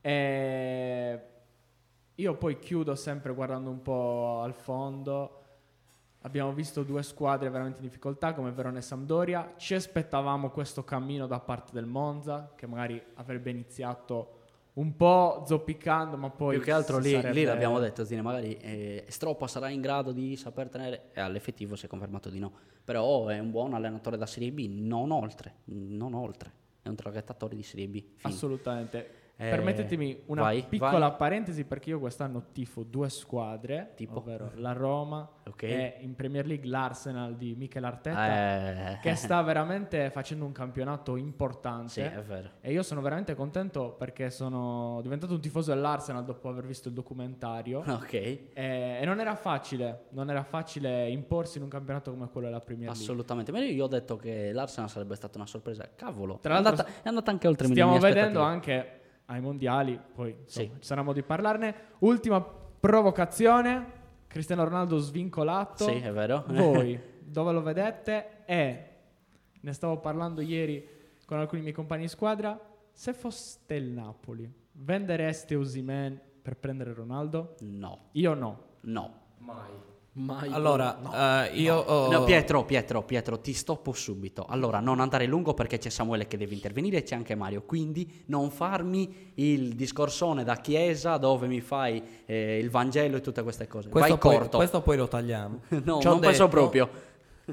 E 0.00 1.22
io 2.14 2.34
poi 2.36 2.58
chiudo 2.58 2.94
sempre 2.94 3.32
guardando 3.32 3.70
un 3.70 3.82
po' 3.82 4.40
al 4.42 4.54
fondo 4.54 5.38
Abbiamo 6.22 6.52
visto 6.52 6.82
due 6.82 7.04
squadre 7.04 7.48
veramente 7.48 7.78
in 7.78 7.84
difficoltà 7.84 8.34
come 8.34 8.50
Verona 8.50 8.78
e 8.78 8.82
Sampdoria. 8.82 9.54
Ci 9.56 9.74
aspettavamo 9.74 10.50
questo 10.50 10.82
cammino 10.82 11.28
da 11.28 11.38
parte 11.38 11.70
del 11.72 11.86
Monza, 11.86 12.52
che 12.56 12.66
magari 12.66 13.00
avrebbe 13.14 13.50
iniziato 13.50 14.37
un 14.78 14.96
po' 14.96 15.44
zoppicando, 15.46 16.16
ma 16.16 16.30
poi. 16.30 16.56
Più 16.56 16.64
che 16.64 16.72
altro 16.72 16.98
lì, 16.98 17.10
sarebbe... 17.10 17.34
lì, 17.34 17.44
l'abbiamo 17.44 17.78
detto, 17.78 18.04
Zine, 18.04 18.22
magari 18.22 18.56
eh, 18.56 19.04
Stroppa 19.08 19.46
sarà 19.46 19.68
in 19.68 19.80
grado 19.80 20.12
di 20.12 20.36
saper 20.36 20.68
tenere, 20.68 21.10
e 21.12 21.20
all'effettivo 21.20 21.76
si 21.76 21.86
è 21.86 21.88
confermato 21.88 22.30
di 22.30 22.38
no. 22.38 22.52
Però 22.84 23.26
è 23.26 23.38
un 23.38 23.50
buon 23.50 23.74
allenatore 23.74 24.16
da 24.16 24.26
Serie 24.26 24.52
B, 24.52 24.68
non 24.68 25.10
oltre, 25.10 25.56
non 25.64 26.14
oltre. 26.14 26.52
È 26.80 26.88
un 26.88 26.94
traghettatore 26.94 27.56
di 27.56 27.62
Serie 27.62 27.88
B. 27.88 28.02
Fine. 28.16 28.32
Assolutamente. 28.32 29.10
Eh, 29.40 29.50
Permettetemi 29.50 30.22
una 30.26 30.42
vai, 30.42 30.64
piccola 30.68 31.10
vai. 31.10 31.16
parentesi 31.16 31.64
perché 31.64 31.90
io 31.90 32.00
quest'anno 32.00 32.46
tifo 32.50 32.82
due 32.82 33.08
squadre, 33.08 33.92
tipo? 33.94 34.18
ovvero 34.18 34.50
la 34.56 34.72
Roma 34.72 35.30
okay. 35.46 35.70
e 35.70 35.96
in 36.00 36.16
Premier 36.16 36.44
League 36.44 36.68
l'Arsenal 36.68 37.36
di 37.36 37.54
Michel 37.54 37.84
Arteta, 37.84 38.94
eh. 38.94 38.98
che 39.00 39.14
sta 39.14 39.40
veramente 39.42 40.10
facendo 40.10 40.44
un 40.44 40.50
campionato 40.50 41.14
importante. 41.14 41.88
Sì, 41.88 42.00
è 42.00 42.20
vero. 42.20 42.50
E 42.60 42.72
io 42.72 42.82
sono 42.82 43.00
veramente 43.00 43.36
contento 43.36 43.92
perché 43.92 44.30
sono 44.30 44.98
diventato 45.02 45.34
un 45.34 45.40
tifoso 45.40 45.72
dell'Arsenal 45.72 46.24
dopo 46.24 46.48
aver 46.48 46.66
visto 46.66 46.88
il 46.88 46.94
documentario. 46.94 47.84
Ok. 47.98 48.12
E, 48.12 48.48
e 48.54 49.04
non 49.04 49.18
era 49.20 49.34
facile, 49.34 50.04
non 50.10 50.30
era 50.30 50.42
facile 50.44 51.08
imporsi 51.10 51.58
in 51.58 51.64
un 51.64 51.68
campionato 51.68 52.10
come 52.12 52.28
quello 52.28 52.46
della 52.46 52.60
Premier 52.60 52.86
League. 52.88 53.02
Assolutamente, 53.02 53.50
ma 53.50 53.58
io 53.58 53.84
ho 53.84 53.88
detto 53.88 54.16
che 54.16 54.52
l'Arsenal 54.52 54.88
sarebbe 54.88 55.14
stata 55.14 55.36
una 55.36 55.46
sorpresa. 55.46 55.88
Cavolo, 55.94 56.38
Tra 56.40 56.54
l'altro, 56.54 56.74
è 56.74 56.76
andata, 56.78 57.02
è 57.02 57.08
andata 57.08 57.30
anche 57.30 57.48
oltre 57.48 57.66
Stiamo 57.66 57.98
vedendo 57.98 58.40
anche 58.40 58.97
ai 59.30 59.40
mondiali, 59.40 59.98
poi 60.14 60.36
insomma, 60.40 60.66
sì. 60.66 60.72
ci 60.80 60.86
sarà 60.86 61.02
modo 61.02 61.18
di 61.18 61.24
parlarne. 61.24 61.74
Ultima 61.98 62.40
provocazione, 62.42 63.92
Cristiano 64.26 64.64
Ronaldo 64.64 64.98
svincolato. 64.98 65.84
Sì, 65.84 65.96
è 65.96 66.12
vero. 66.12 66.44
Voi 66.48 66.98
dove 67.20 67.52
lo 67.52 67.62
vedete? 67.62 68.44
E 68.46 68.84
ne 69.60 69.72
stavo 69.72 69.98
parlando 69.98 70.40
ieri 70.40 70.86
con 71.26 71.38
alcuni 71.38 71.62
miei 71.62 71.74
compagni 71.74 72.02
di 72.02 72.08
squadra. 72.08 72.58
Se 72.90 73.12
foste 73.12 73.74
il 73.74 73.90
Napoli, 73.90 74.50
vendereste 74.72 75.54
Osimen 75.54 76.20
per 76.40 76.56
prendere 76.56 76.94
Ronaldo? 76.94 77.54
No. 77.60 78.08
Io 78.12 78.34
no. 78.34 78.62
No. 78.80 79.20
Mai. 79.38 79.70
Mai 80.18 80.50
allora, 80.52 80.98
no. 81.00 81.10
uh, 81.10 81.56
io 81.56 81.74
no. 81.74 81.80
Ho... 81.80 82.10
no. 82.10 82.24
Pietro, 82.24 82.64
Pietro, 82.64 83.02
Pietro, 83.04 83.38
ti 83.38 83.52
stoppo 83.52 83.92
subito. 83.92 84.44
Allora, 84.48 84.80
non 84.80 84.98
andare 84.98 85.26
lungo 85.26 85.54
perché 85.54 85.78
c'è 85.78 85.90
Samuele 85.90 86.26
che 86.26 86.36
deve 86.36 86.54
intervenire 86.54 86.98
e 86.98 87.02
c'è 87.04 87.14
anche 87.14 87.36
Mario. 87.36 87.62
Quindi 87.62 88.24
non 88.26 88.50
farmi 88.50 89.30
il 89.34 89.76
discorsone 89.76 90.42
da 90.42 90.56
chiesa 90.56 91.18
dove 91.18 91.46
mi 91.46 91.60
fai 91.60 92.02
eh, 92.26 92.58
il 92.58 92.68
Vangelo 92.68 93.18
e 93.18 93.20
tutte 93.20 93.44
queste 93.44 93.68
cose. 93.68 93.88
Questo 93.88 94.08
Vai 94.08 94.18
poi, 94.18 94.36
corto. 94.38 94.56
Questo 94.56 94.82
poi 94.82 94.96
lo 94.96 95.06
tagliamo. 95.06 95.60
no, 95.68 95.98
C'ho 95.98 96.08
non 96.08 96.14
detto, 96.14 96.18
penso 96.18 96.48
proprio. 96.48 96.90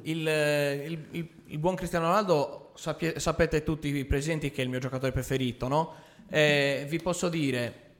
Il, 0.01 0.21
il, 0.21 1.06
il, 1.12 1.30
il, 1.45 1.58
buon 1.60 1.75
Cristiano 1.75 2.08
Ronaldo, 2.08 2.71
sapie, 2.73 3.19
sapete 3.19 3.62
tutti 3.62 3.95
i 3.95 4.06
presenti 4.06 4.49
che 4.49 4.62
è 4.62 4.63
il 4.63 4.71
mio 4.71 4.80
giocatore 4.80 5.12
preferito, 5.12 5.67
no? 5.67 5.93
Eh, 6.28 6.88
vi 6.89 6.99
posso 6.99 7.30
dire, 7.30 7.93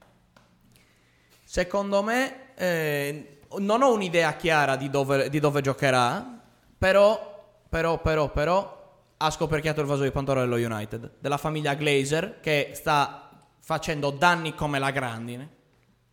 secondo 1.44 2.02
me... 2.02 2.54
Eh, 2.56 3.30
non 3.58 3.82
ho 3.82 3.92
un'idea 3.92 4.34
chiara 4.34 4.76
di 4.76 4.90
dove, 4.90 5.28
di 5.28 5.40
dove 5.40 5.60
giocherà, 5.60 6.40
però, 6.76 7.60
però, 7.68 8.00
però, 8.00 8.30
però 8.30 8.74
ha 9.16 9.30
scoperchiato 9.30 9.80
il 9.80 9.86
vaso 9.86 10.02
di 10.02 10.10
Pandora 10.10 10.40
dello 10.40 10.56
United, 10.56 11.14
della 11.18 11.38
famiglia 11.38 11.74
Glazer, 11.74 12.40
che 12.40 12.72
sta 12.74 13.30
facendo 13.60 14.10
danni 14.10 14.54
come 14.54 14.78
la 14.78 14.90
grandine. 14.90 15.54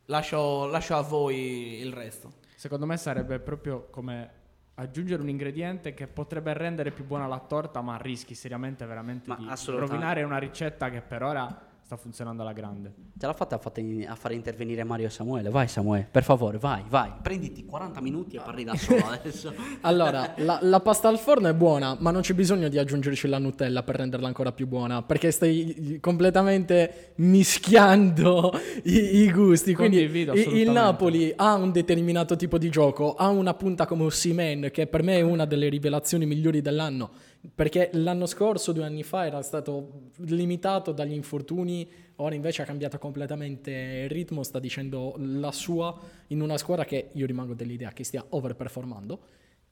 Lascio, 0.05 0.67
lascio 0.67 0.95
a 0.95 1.01
voi 1.01 1.79
il 1.79 1.93
resto. 1.93 2.33
Secondo 2.55 2.85
me 2.85 2.97
sarebbe 2.97 3.39
proprio 3.39 3.87
come 3.89 4.41
aggiungere 4.75 5.21
un 5.21 5.29
ingrediente 5.29 5.93
che 5.93 6.07
potrebbe 6.07 6.53
rendere 6.53 6.91
più 6.91 7.05
buona 7.05 7.27
la 7.27 7.39
torta, 7.39 7.81
ma 7.81 7.97
rischi 7.97 8.35
seriamente 8.35 8.85
veramente 8.85 9.29
ma 9.29 9.35
di 9.35 9.71
rovinare 9.71 10.23
una 10.23 10.37
ricetta 10.37 10.89
che 10.89 11.01
per 11.01 11.23
ora 11.23 11.71
sta 11.93 11.97
funzionando 11.97 12.41
alla 12.41 12.53
grande. 12.53 12.93
Ce 13.17 13.25
l'ha 13.25 13.33
fatta 13.33 13.55
a, 13.55 13.71
a 14.07 14.15
fare 14.15 14.33
intervenire 14.33 14.83
Mario 14.83 15.07
e 15.07 15.09
Samuele. 15.09 15.49
Vai 15.49 15.67
Samuele, 15.67 16.07
per 16.09 16.23
favore, 16.23 16.57
vai, 16.57 16.83
vai. 16.87 17.11
Prenditi 17.21 17.65
40 17.65 18.01
minuti 18.01 18.35
e 18.35 18.39
parli 18.39 18.63
da 18.63 18.75
solo 18.75 19.05
adesso. 19.07 19.53
allora, 19.81 20.33
la, 20.37 20.59
la, 20.61 20.79
pasta 20.79 21.07
al 21.07 21.19
forno 21.19 21.47
è 21.47 21.53
buona, 21.53 21.95
ma 21.99 22.11
non 22.11 22.21
c'è 22.21 22.33
bisogno 22.33 22.67
di 22.67 22.77
aggiungerci 22.77 23.27
la 23.27 23.37
Nutella 23.37 23.83
per 23.83 23.97
renderla 23.97 24.27
ancora 24.27 24.51
più 24.51 24.67
buona, 24.67 25.01
perché 25.03 25.31
stai 25.31 25.99
completamente 26.01 27.13
mischiando 27.15 28.51
i, 28.83 29.17
i 29.21 29.31
gusti. 29.31 29.73
Quindi 29.73 29.99
il 29.99 30.71
Napoli 30.71 31.31
ha 31.35 31.53
un 31.53 31.71
determinato 31.71 32.35
tipo 32.35 32.57
di 32.57 32.69
gioco, 32.69 33.15
ha 33.15 33.27
una 33.27 33.53
punta 33.53 33.85
come 33.85 34.03
Ossimen, 34.03 34.69
che 34.71 34.87
per 34.87 35.03
me 35.03 35.17
è 35.17 35.21
una 35.21 35.45
delle 35.45 35.69
rivelazioni 35.69 36.25
migliori 36.25 36.61
dell'anno 36.61 37.31
perché 37.53 37.89
l'anno 37.93 38.25
scorso, 38.25 38.71
due 38.71 38.85
anni 38.85 39.03
fa, 39.03 39.25
era 39.25 39.41
stato 39.41 40.11
limitato 40.17 40.91
dagli 40.91 41.11
infortuni, 41.11 41.89
ora 42.17 42.35
invece 42.35 42.61
ha 42.61 42.65
cambiato 42.65 42.97
completamente 42.97 43.71
il 43.71 44.09
ritmo, 44.09 44.43
sta 44.43 44.59
dicendo 44.59 45.15
la 45.17 45.51
sua 45.51 45.97
in 46.27 46.41
una 46.41 46.57
squadra 46.57 46.85
che 46.85 47.09
io 47.11 47.25
rimango 47.25 47.53
dell'idea 47.53 47.91
che 47.91 48.03
stia 48.03 48.25
overperformando. 48.29 49.19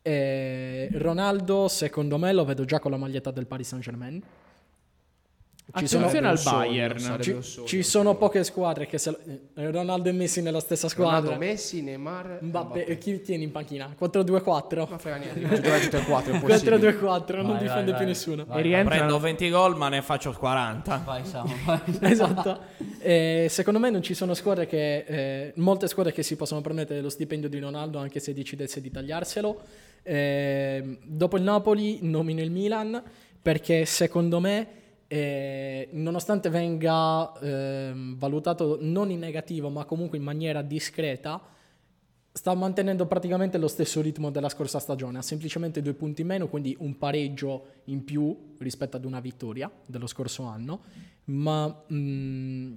E 0.01 0.89
Ronaldo, 0.93 1.67
secondo 1.67 2.17
me, 2.17 2.33
lo 2.33 2.43
vedo 2.43 2.65
già 2.65 2.79
con 2.79 2.91
la 2.91 2.97
maglietta 2.97 3.31
del 3.31 3.47
Paris 3.47 3.67
Saint 3.67 3.83
Germain. 3.83 4.21
Ci 5.73 5.85
Attenzione 5.85 6.27
al 6.27 6.39
Bayern. 6.43 7.17
Ci, 7.21 7.37
ci, 7.65 7.81
sono 7.81 8.15
poche 8.15 8.43
squadre 8.43 8.87
che 8.87 8.97
se 8.97 9.15
eh, 9.55 9.71
Ronaldo 9.71 10.09
e 10.09 10.11
Messi 10.11 10.41
nella 10.41 10.59
stessa 10.59 10.89
squadra. 10.89 11.19
Ronaldo, 11.19 11.39
Messi, 11.39 11.81
Neymar, 11.81 12.39
Mbappé. 12.41 12.85
E 12.85 12.97
chi 12.97 13.21
tieni 13.21 13.45
in 13.45 13.51
panchina? 13.51 13.95
4-2-4. 13.97 14.89
Ma 14.89 14.97
frega 14.97 15.15
niente, 15.15 15.39
4-2-4, 15.39 16.39
4-2-4, 16.41 17.35
non 17.37 17.51
vai, 17.51 17.59
difende 17.59 17.69
vai, 17.69 17.83
più 17.83 17.93
vai. 17.93 18.05
nessuno. 18.05 18.45
Vai, 18.45 18.59
e 18.59 18.61
rientra... 18.63 18.95
Prendo 18.95 19.17
20 19.17 19.49
gol, 19.49 19.77
ma 19.77 19.87
ne 19.87 20.01
faccio 20.01 20.33
40. 20.33 21.01
Vai, 21.05 21.23
Samu. 21.23 21.53
esatto. 22.01 22.59
E 22.99 23.47
secondo 23.49 23.79
me 23.79 23.89
non 23.89 24.01
ci 24.01 24.13
sono 24.13 24.33
squadre 24.33 24.67
che 24.67 25.05
eh, 25.07 25.53
molte 25.55 25.87
squadre 25.87 26.11
che 26.11 26.21
si 26.21 26.35
possono 26.35 26.59
permettere 26.59 26.99
lo 26.99 27.09
stipendio 27.09 27.47
di 27.47 27.59
Ronaldo 27.59 27.97
anche 27.97 28.19
se 28.19 28.33
decidesse 28.33 28.81
di 28.81 28.91
tagliarselo. 28.91 29.61
Eh, 30.03 30.97
dopo 31.05 31.37
il 31.37 31.43
Napoli 31.43 31.99
nomino 32.01 32.41
il 32.41 32.51
Milan 32.51 33.01
perché 33.41 33.85
secondo 33.85 34.39
me 34.39 34.79
eh, 35.13 35.89
nonostante 35.91 36.47
venga 36.47 37.33
eh, 37.41 37.91
valutato 38.15 38.77
non 38.79 39.11
in 39.11 39.19
negativo 39.19 39.67
ma 39.67 39.83
comunque 39.83 40.17
in 40.17 40.23
maniera 40.23 40.61
discreta, 40.61 41.41
sta 42.31 42.53
mantenendo 42.53 43.05
praticamente 43.05 43.57
lo 43.57 43.67
stesso 43.67 43.99
ritmo 43.99 44.29
della 44.29 44.47
scorsa 44.47 44.79
stagione, 44.79 45.17
ha 45.17 45.21
semplicemente 45.21 45.81
due 45.81 45.95
punti 45.95 46.21
in 46.21 46.27
meno, 46.27 46.47
quindi 46.47 46.77
un 46.79 46.97
pareggio 46.97 47.65
in 47.85 48.05
più 48.05 48.53
rispetto 48.59 48.95
ad 48.95 49.03
una 49.03 49.19
vittoria 49.19 49.69
dello 49.85 50.07
scorso 50.07 50.43
anno, 50.43 50.79
ma... 51.25 51.83
Mh, 51.87 51.95
mm, 51.95 52.73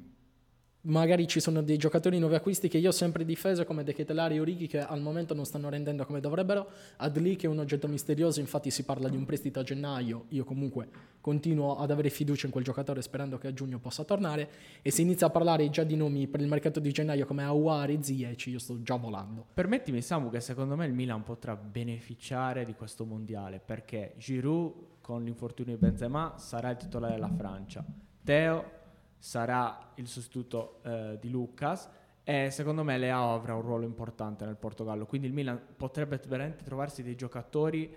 magari 0.84 1.26
ci 1.26 1.40
sono 1.40 1.62
dei 1.62 1.76
giocatori 1.76 2.18
nuovi 2.18 2.34
acquisti 2.34 2.68
che 2.68 2.78
io 2.78 2.88
ho 2.88 2.92
sempre 2.92 3.24
difeso 3.24 3.64
come 3.64 3.84
De 3.84 3.94
Ketelari 3.94 4.36
e 4.36 4.40
Orighi 4.40 4.66
che 4.66 4.80
al 4.80 5.00
momento 5.00 5.34
non 5.34 5.44
stanno 5.44 5.68
rendendo 5.68 6.04
come 6.04 6.20
dovrebbero. 6.20 6.68
Adli 6.96 7.36
che 7.36 7.46
è 7.46 7.50
un 7.50 7.58
oggetto 7.58 7.88
misterioso 7.88 8.40
infatti 8.40 8.70
si 8.70 8.84
parla 8.84 9.08
di 9.08 9.16
un 9.16 9.24
prestito 9.24 9.60
a 9.60 9.62
gennaio. 9.62 10.26
Io 10.28 10.44
comunque 10.44 10.88
continuo 11.20 11.78
ad 11.78 11.90
avere 11.90 12.10
fiducia 12.10 12.46
in 12.46 12.52
quel 12.52 12.64
giocatore 12.64 13.00
sperando 13.02 13.38
che 13.38 13.48
a 13.48 13.52
giugno 13.52 13.78
possa 13.78 14.04
tornare. 14.04 14.48
E 14.82 14.90
si 14.90 15.02
inizia 15.02 15.28
a 15.28 15.30
parlare 15.30 15.68
già 15.70 15.84
di 15.84 15.96
nomi 15.96 16.26
per 16.26 16.40
il 16.40 16.48
mercato 16.48 16.80
di 16.80 16.92
gennaio 16.92 17.24
come 17.24 17.44
Aouar 17.44 17.90
e 17.90 17.98
Ziyech 18.02 18.46
io 18.46 18.58
sto 18.58 18.82
già 18.82 18.96
volando. 18.96 19.46
Permettimi 19.54 20.02
Samu 20.02 20.30
che 20.30 20.40
secondo 20.40 20.76
me 20.76 20.86
il 20.86 20.92
Milan 20.92 21.22
potrà 21.22 21.56
beneficiare 21.56 22.64
di 22.64 22.74
questo 22.74 23.04
mondiale 23.04 23.60
perché 23.64 24.14
Giroud 24.18 24.92
con 25.00 25.22
l'infortunio 25.22 25.74
di 25.74 25.80
Benzema 25.80 26.34
sarà 26.36 26.70
il 26.70 26.76
titolare 26.76 27.14
della 27.14 27.30
Francia. 27.34 27.84
Teo 28.22 28.82
sarà 29.24 29.92
il 29.94 30.06
sostituto 30.06 30.80
eh, 30.82 31.16
di 31.18 31.30
Lucas 31.30 31.88
e 32.22 32.50
secondo 32.50 32.84
me 32.84 32.98
Leao 32.98 33.32
avrà 33.32 33.54
un 33.54 33.62
ruolo 33.62 33.86
importante 33.86 34.44
nel 34.44 34.56
Portogallo, 34.56 35.06
quindi 35.06 35.28
il 35.28 35.32
Milan 35.32 35.58
potrebbe 35.78 36.20
veramente 36.28 36.62
trovarsi 36.62 37.02
dei 37.02 37.14
giocatori 37.14 37.90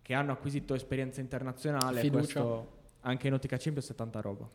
che 0.00 0.14
hanno 0.14 0.30
acquisito 0.30 0.74
esperienza 0.74 1.20
internazionale, 1.20 2.00
Fiducia. 2.00 2.64
anche 3.00 3.26
in 3.26 3.32
ottica 3.32 3.56
Champions 3.56 3.90
è 3.90 3.94
tanta 3.96 4.20
roba. 4.20 4.48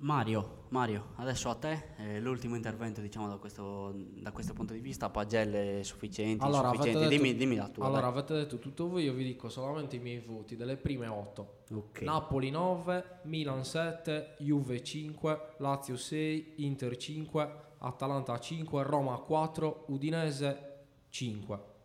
Mario, 0.00 0.66
Mario, 0.68 1.08
adesso 1.16 1.50
a 1.50 1.56
te 1.56 1.88
eh, 1.96 2.20
l'ultimo 2.20 2.54
intervento 2.54 3.00
diciamo 3.00 3.26
da 3.26 3.36
questo, 3.36 3.92
da 3.94 4.30
questo, 4.30 4.52
punto 4.52 4.72
di 4.72 4.78
vista, 4.78 5.10
pagelle 5.10 5.82
sufficienti, 5.82 6.44
allora, 6.44 6.70
detto, 6.70 7.08
dimmi, 7.08 7.34
dimmi, 7.34 7.56
la 7.56 7.68
tua. 7.68 7.86
Allora 7.86 8.02
dai. 8.02 8.10
avete 8.10 8.34
detto 8.34 8.58
tutto 8.60 8.88
voi, 8.88 9.04
io 9.04 9.12
vi 9.12 9.24
dico 9.24 9.48
solamente 9.48 9.96
i 9.96 9.98
miei 9.98 10.20
voti 10.20 10.54
delle 10.54 10.76
prime 10.76 11.08
8. 11.08 11.56
Okay. 11.72 12.04
Napoli 12.04 12.50
9, 12.50 13.20
Milan 13.22 13.64
7, 13.64 14.36
Juve 14.38 14.84
5, 14.84 15.54
Lazio 15.58 15.96
6, 15.96 16.52
Inter 16.58 16.96
5, 16.96 17.52
Atalanta 17.78 18.38
5, 18.38 18.82
Roma 18.84 19.16
4, 19.16 19.84
Udinese 19.88 20.76
5. 21.08 21.76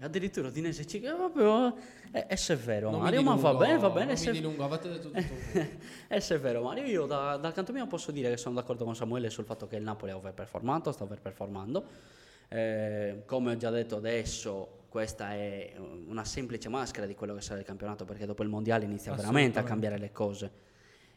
Addirittura 0.00 0.48
Udinese 0.48 0.86
5, 0.86 1.10
proprio 1.14 1.74
è, 2.10 2.26
è 2.26 2.36
severo 2.36 2.90
non 2.90 3.00
Mario, 3.00 3.22
ma 3.22 3.34
va 3.34 3.54
bene, 3.54 3.78
va 3.78 3.88
bene. 3.88 4.06
Non 4.08 4.16
se... 4.16 4.30
mi 4.30 4.36
dilungo, 4.36 4.64
avete 4.64 4.90
detto 4.90 5.10
tutto. 5.10 5.18
è 6.06 6.20
severo 6.20 6.62
Mario, 6.62 6.84
io 6.84 7.06
da, 7.06 7.38
dal 7.38 7.54
canto 7.54 7.72
mio 7.72 7.86
posso 7.86 8.12
dire 8.12 8.28
che 8.28 8.36
sono 8.36 8.56
d'accordo 8.56 8.84
con 8.84 8.94
Samuele 8.94 9.30
sul 9.30 9.46
fatto 9.46 9.66
che 9.66 9.76
il 9.76 9.82
Napoli 9.82 10.10
ha 10.12 10.16
overperformato, 10.16 10.92
sta 10.92 11.04
overperformando. 11.04 11.84
Eh, 12.48 13.22
come 13.24 13.52
ho 13.52 13.56
già 13.56 13.70
detto 13.70 13.96
adesso, 13.96 14.80
questa 14.90 15.32
è 15.32 15.72
una 16.08 16.24
semplice 16.24 16.68
maschera 16.68 17.06
di 17.06 17.14
quello 17.14 17.34
che 17.34 17.40
sarà 17.40 17.60
il 17.60 17.64
campionato 17.64 18.04
perché 18.04 18.26
dopo 18.26 18.42
il 18.42 18.50
mondiale 18.50 18.84
inizia 18.84 19.14
veramente 19.14 19.58
a 19.58 19.62
cambiare 19.62 19.96
le 19.96 20.12
cose. 20.12 20.50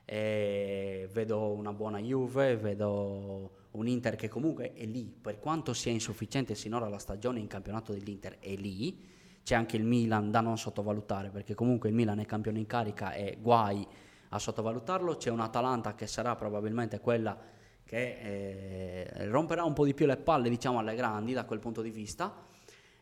Eh, 0.05 1.09
vedo 1.11 1.51
una 1.51 1.74
buona 1.74 1.99
Juve, 1.99 2.55
vedo 2.55 3.62
un 3.74 3.88
Inter 3.88 4.15
che 4.15 4.28
comunque 4.28 4.74
è 4.74 4.86
lì, 4.86 5.03
per 5.03 5.39
quanto 5.39 5.74
sia 5.74 5.91
insufficiente 5.91 6.55
sinora 6.55 6.88
la 6.88 6.97
stagione 6.97 7.39
in 7.39 7.47
campionato 7.47 7.93
dell'Inter 7.93 8.39
è 8.39 8.55
lì. 8.55 9.11
C'è 9.43 9.55
anche 9.55 9.76
il 9.76 9.84
Milan 9.84 10.32
da 10.32 10.39
non 10.39 10.57
sottovalutare 10.57 11.30
perché 11.30 11.53
comunque 11.53 11.89
il 11.89 11.95
Milan 11.95 12.19
è 12.19 12.26
campione 12.26 12.59
in 12.59 12.65
carica 12.65 13.13
e 13.13 13.38
guai 13.41 13.86
a 14.30 14.39
sottovalutarlo, 14.39 15.17
c'è 15.17 15.30
un 15.30 15.41
Atalanta 15.41 15.95
che 15.95 16.07
sarà 16.07 16.36
probabilmente 16.36 16.99
quella 16.99 17.38
che 17.84 19.05
eh, 19.11 19.28
romperà 19.28 19.63
un 19.63 19.74
po' 19.74 19.86
di 19.86 19.93
più 19.93 20.05
le 20.05 20.17
palle 20.17 20.49
diciamo 20.49 20.80
alle 20.80 20.95
grandi 20.95 21.34
da 21.34 21.45
quel 21.45 21.59
punto 21.59 21.82
di 21.82 21.91
vista. 21.91 22.34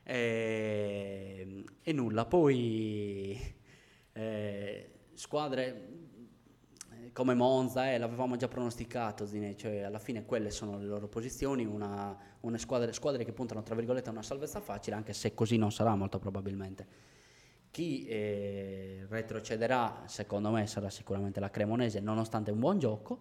E, 0.04 1.64
e 1.82 1.94
nulla, 1.94 2.26
poi 2.26 3.40
eh, 4.14 4.92
squadre 5.14 5.90
come 7.14 7.34
Monza, 7.34 7.92
eh, 7.92 7.98
l'avevamo 7.98 8.36
già 8.36 8.48
pronosticato, 8.48 9.26
Zine, 9.26 9.56
cioè 9.56 9.82
alla 9.82 10.00
fine 10.00 10.26
quelle 10.26 10.50
sono 10.50 10.78
le 10.78 10.86
loro 10.86 11.08
posizioni, 11.08 11.66
una, 11.66 12.18
una 12.42 12.58
squadra, 12.58 12.92
squadre 12.94 13.26
che 13.26 13.34
puntano 13.34 13.62
tra 13.64 13.76
virgolette 13.76 14.10
a 14.10 14.12
una 14.12 14.24
salvezza 14.24 14.62
facile, 14.62 14.96
anche 14.96 15.14
se 15.14 15.34
così 15.34 15.58
non 15.58 15.72
sarà 15.72 15.96
molto 15.96 16.20
probabilmente. 16.20 17.10
Chi 17.70 18.06
eh, 18.06 19.06
retrocederà, 19.10 20.04
secondo 20.06 20.52
me, 20.52 20.68
sarà 20.68 20.90
sicuramente 20.90 21.40
la 21.40 21.50
Cremonese, 21.50 22.00
nonostante 22.00 22.52
un 22.52 22.60
buon 22.60 22.80
gioco, 22.80 23.20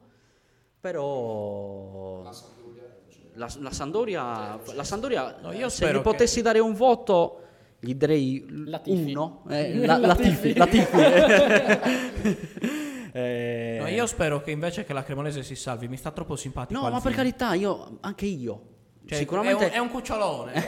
però... 0.81 2.23
La 2.23 2.33
Sandoria, 2.33 2.97
la, 3.35 3.53
la 3.59 3.71
Sandoria, 3.73 4.61
la 4.75 4.85
Sandoria 4.85 5.39
no, 5.41 5.53
io 5.53 5.69
se 5.69 5.93
gli 5.93 6.01
potessi 6.01 6.37
che... 6.37 6.43
dare 6.43 6.59
un 6.59 6.75
voto 6.75 7.43
gli 7.79 7.95
direi 7.95 8.45
Latifi. 8.67 9.13
uno 9.13 9.45
eh, 9.49 9.75
la, 9.87 9.97
Latifi, 9.99 10.55
Latifi. 10.55 10.97
Eh... 13.13 13.79
No, 13.81 13.89
io 13.89 14.07
spero 14.07 14.41
che 14.41 14.51
invece 14.51 14.85
che 14.85 14.93
la 14.93 15.03
Cremonese 15.03 15.43
si 15.43 15.55
salvi, 15.55 15.89
mi 15.89 15.97
sta 15.97 16.11
troppo 16.11 16.37
simpatico. 16.37 16.81
No, 16.81 16.91
ma 16.91 17.01
per 17.01 17.13
carità, 17.13 17.55
io, 17.55 17.99
anche 18.01 18.27
io. 18.27 18.63
Cioè, 19.07 19.19
Sicuramente... 19.19 19.65
È 19.65 19.69
un, 19.69 19.73
è 19.75 19.79
un 19.79 19.91
cucciolone. 19.91 20.65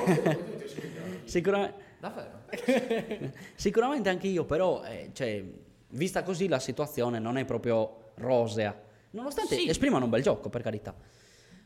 Sicuramente... 1.24 1.74
Davvero? 2.01 2.40
Sicuramente 3.55 4.09
anche 4.09 4.26
io, 4.26 4.45
però, 4.45 4.82
eh, 4.84 5.11
cioè, 5.12 5.43
vista 5.90 6.22
così 6.22 6.49
la 6.49 6.59
situazione 6.59 7.18
non 7.18 7.38
è 7.38 7.45
proprio 7.45 8.12
rosea. 8.16 8.76
Nonostante 9.11 9.57
sì. 9.57 9.68
esprimano 9.68 10.05
un 10.05 10.11
bel 10.11 10.22
gioco, 10.22 10.49
per 10.49 10.62
carità. 10.62 10.95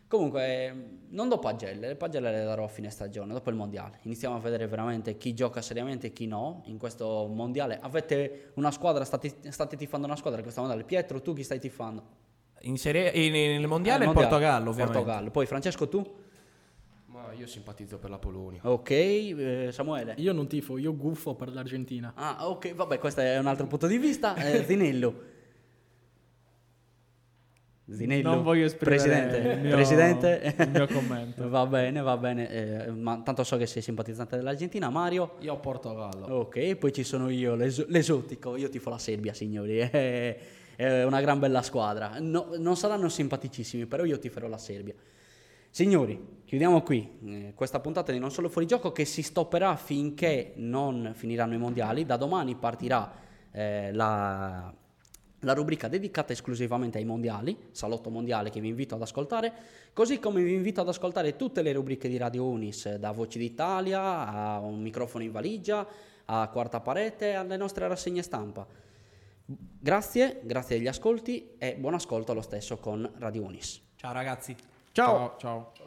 Comunque, 0.08 0.72
non 1.08 1.28
do 1.28 1.38
pagelle, 1.40 1.88
le 1.88 1.96
pagelle 1.96 2.30
le 2.30 2.44
darò 2.44 2.64
a 2.64 2.68
fine 2.68 2.90
stagione, 2.90 3.32
dopo 3.32 3.50
il 3.50 3.56
mondiale. 3.56 3.98
Iniziamo 4.02 4.36
a 4.36 4.38
vedere 4.38 4.68
veramente 4.68 5.16
chi 5.16 5.34
gioca 5.34 5.60
seriamente 5.60 6.08
e 6.08 6.12
chi 6.12 6.28
no 6.28 6.62
in 6.66 6.78
questo 6.78 7.26
mondiale. 7.26 7.78
Avete 7.80 8.52
una 8.54 8.70
squadra, 8.70 9.04
state, 9.04 9.50
state 9.50 9.76
tifando 9.76 10.06
una 10.06 10.14
squadra 10.14 10.38
in 10.38 10.44
questo 10.44 10.60
mondiale. 10.62 10.84
Pietro, 10.86 11.20
tu 11.20 11.32
chi 11.32 11.42
stai 11.42 11.58
tifando? 11.58 12.04
In 12.60 12.78
serie, 12.78 13.10
in, 13.10 13.32
nel 13.32 13.66
mondiale 13.66 14.04
eh, 14.04 14.06
il 14.06 14.14
Portogallo, 14.14 14.70
ovviamente. 14.70 14.98
Portogallo. 14.98 15.30
Poi 15.30 15.46
Francesco, 15.46 15.88
tu? 15.88 16.14
Ma 17.06 17.32
io 17.32 17.48
simpatizzo 17.48 17.98
per 17.98 18.10
la 18.10 18.18
Polonia. 18.18 18.60
Ok, 18.62 18.90
eh, 18.90 19.68
Samuele? 19.72 20.14
Io 20.18 20.32
non 20.32 20.46
tifo, 20.46 20.78
io 20.78 20.94
guffo 20.94 21.34
per 21.34 21.52
l'Argentina. 21.52 22.12
Ah, 22.14 22.48
ok, 22.48 22.74
vabbè, 22.74 22.98
questo 22.98 23.22
è 23.22 23.38
un 23.38 23.46
altro 23.46 23.66
punto 23.66 23.88
di 23.88 23.98
vista. 23.98 24.36
Eh, 24.36 24.64
Zinello? 24.64 25.34
Zinello, 27.88 28.30
non 28.30 28.42
voglio 28.42 28.64
esprimere 28.64 28.96
presidente, 28.96 29.36
il 29.36 29.60
mio, 29.60 29.70
presidente. 29.70 30.54
Il 30.58 30.70
mio 30.70 30.86
commento. 30.88 31.46
va 31.48 31.66
bene, 31.66 32.00
va 32.00 32.16
bene, 32.16 32.50
eh, 32.50 32.90
ma 32.90 33.20
tanto 33.22 33.44
so 33.44 33.56
che 33.56 33.66
sei 33.66 33.80
simpatizzante 33.80 34.36
dell'Argentina. 34.36 34.90
Mario? 34.90 35.36
Io 35.40 35.56
Portogallo. 35.58 36.26
Ok, 36.26 36.74
poi 36.74 36.92
ci 36.92 37.04
sono 37.04 37.28
io, 37.28 37.54
l'es- 37.54 37.86
l'esotico. 37.86 38.56
Io 38.56 38.68
tifo 38.68 38.90
la 38.90 38.98
Serbia, 38.98 39.32
signori. 39.32 39.78
È, 39.78 40.38
è 40.74 41.04
una 41.04 41.20
gran 41.20 41.38
bella 41.38 41.62
squadra. 41.62 42.16
No, 42.18 42.54
non 42.58 42.76
saranno 42.76 43.08
simpaticissimi, 43.08 43.86
però 43.86 44.04
io 44.04 44.18
tiferò 44.18 44.48
la 44.48 44.58
Serbia. 44.58 44.94
Signori, 45.70 46.40
chiudiamo 46.44 46.82
qui 46.82 47.18
eh, 47.24 47.52
questa 47.54 47.78
puntata 47.78 48.10
di 48.10 48.18
Non 48.18 48.32
Solo 48.32 48.48
Fuori 48.48 48.66
Gioco 48.66 48.90
che 48.90 49.04
si 49.04 49.22
stopperà 49.22 49.76
finché 49.76 50.54
non 50.56 51.12
finiranno 51.14 51.54
i 51.54 51.58
mondiali. 51.58 52.04
Da 52.04 52.16
domani 52.16 52.56
partirà 52.56 53.12
eh, 53.52 53.92
la 53.92 54.74
la 55.40 55.52
rubrica 55.52 55.88
dedicata 55.88 56.32
esclusivamente 56.32 56.98
ai 56.98 57.04
mondiali, 57.04 57.56
Salotto 57.70 58.10
Mondiale 58.10 58.50
che 58.50 58.60
vi 58.60 58.68
invito 58.68 58.94
ad 58.94 59.02
ascoltare, 59.02 59.52
così 59.92 60.18
come 60.18 60.42
vi 60.42 60.54
invito 60.54 60.80
ad 60.80 60.88
ascoltare 60.88 61.36
tutte 61.36 61.62
le 61.62 61.72
rubriche 61.72 62.08
di 62.08 62.16
Radio 62.16 62.44
Unis, 62.44 62.94
da 62.94 63.10
Voci 63.10 63.38
d'Italia 63.38 64.26
a 64.28 64.58
un 64.60 64.80
microfono 64.80 65.24
in 65.24 65.32
valigia, 65.32 65.86
a 66.26 66.48
Quarta 66.48 66.80
Parete, 66.80 67.34
alle 67.34 67.56
nostre 67.56 67.86
rassegne 67.86 68.22
stampa. 68.22 68.66
Grazie, 69.46 70.40
grazie 70.42 70.78
degli 70.78 70.88
ascolti 70.88 71.54
e 71.58 71.76
buon 71.76 71.94
ascolto 71.94 72.34
lo 72.34 72.42
stesso 72.42 72.78
con 72.78 73.08
Radio 73.18 73.44
Unis. 73.44 73.80
Ciao 73.94 74.12
ragazzi. 74.12 74.56
ciao. 74.92 75.36
ciao. 75.38 75.72
ciao. 75.76 75.85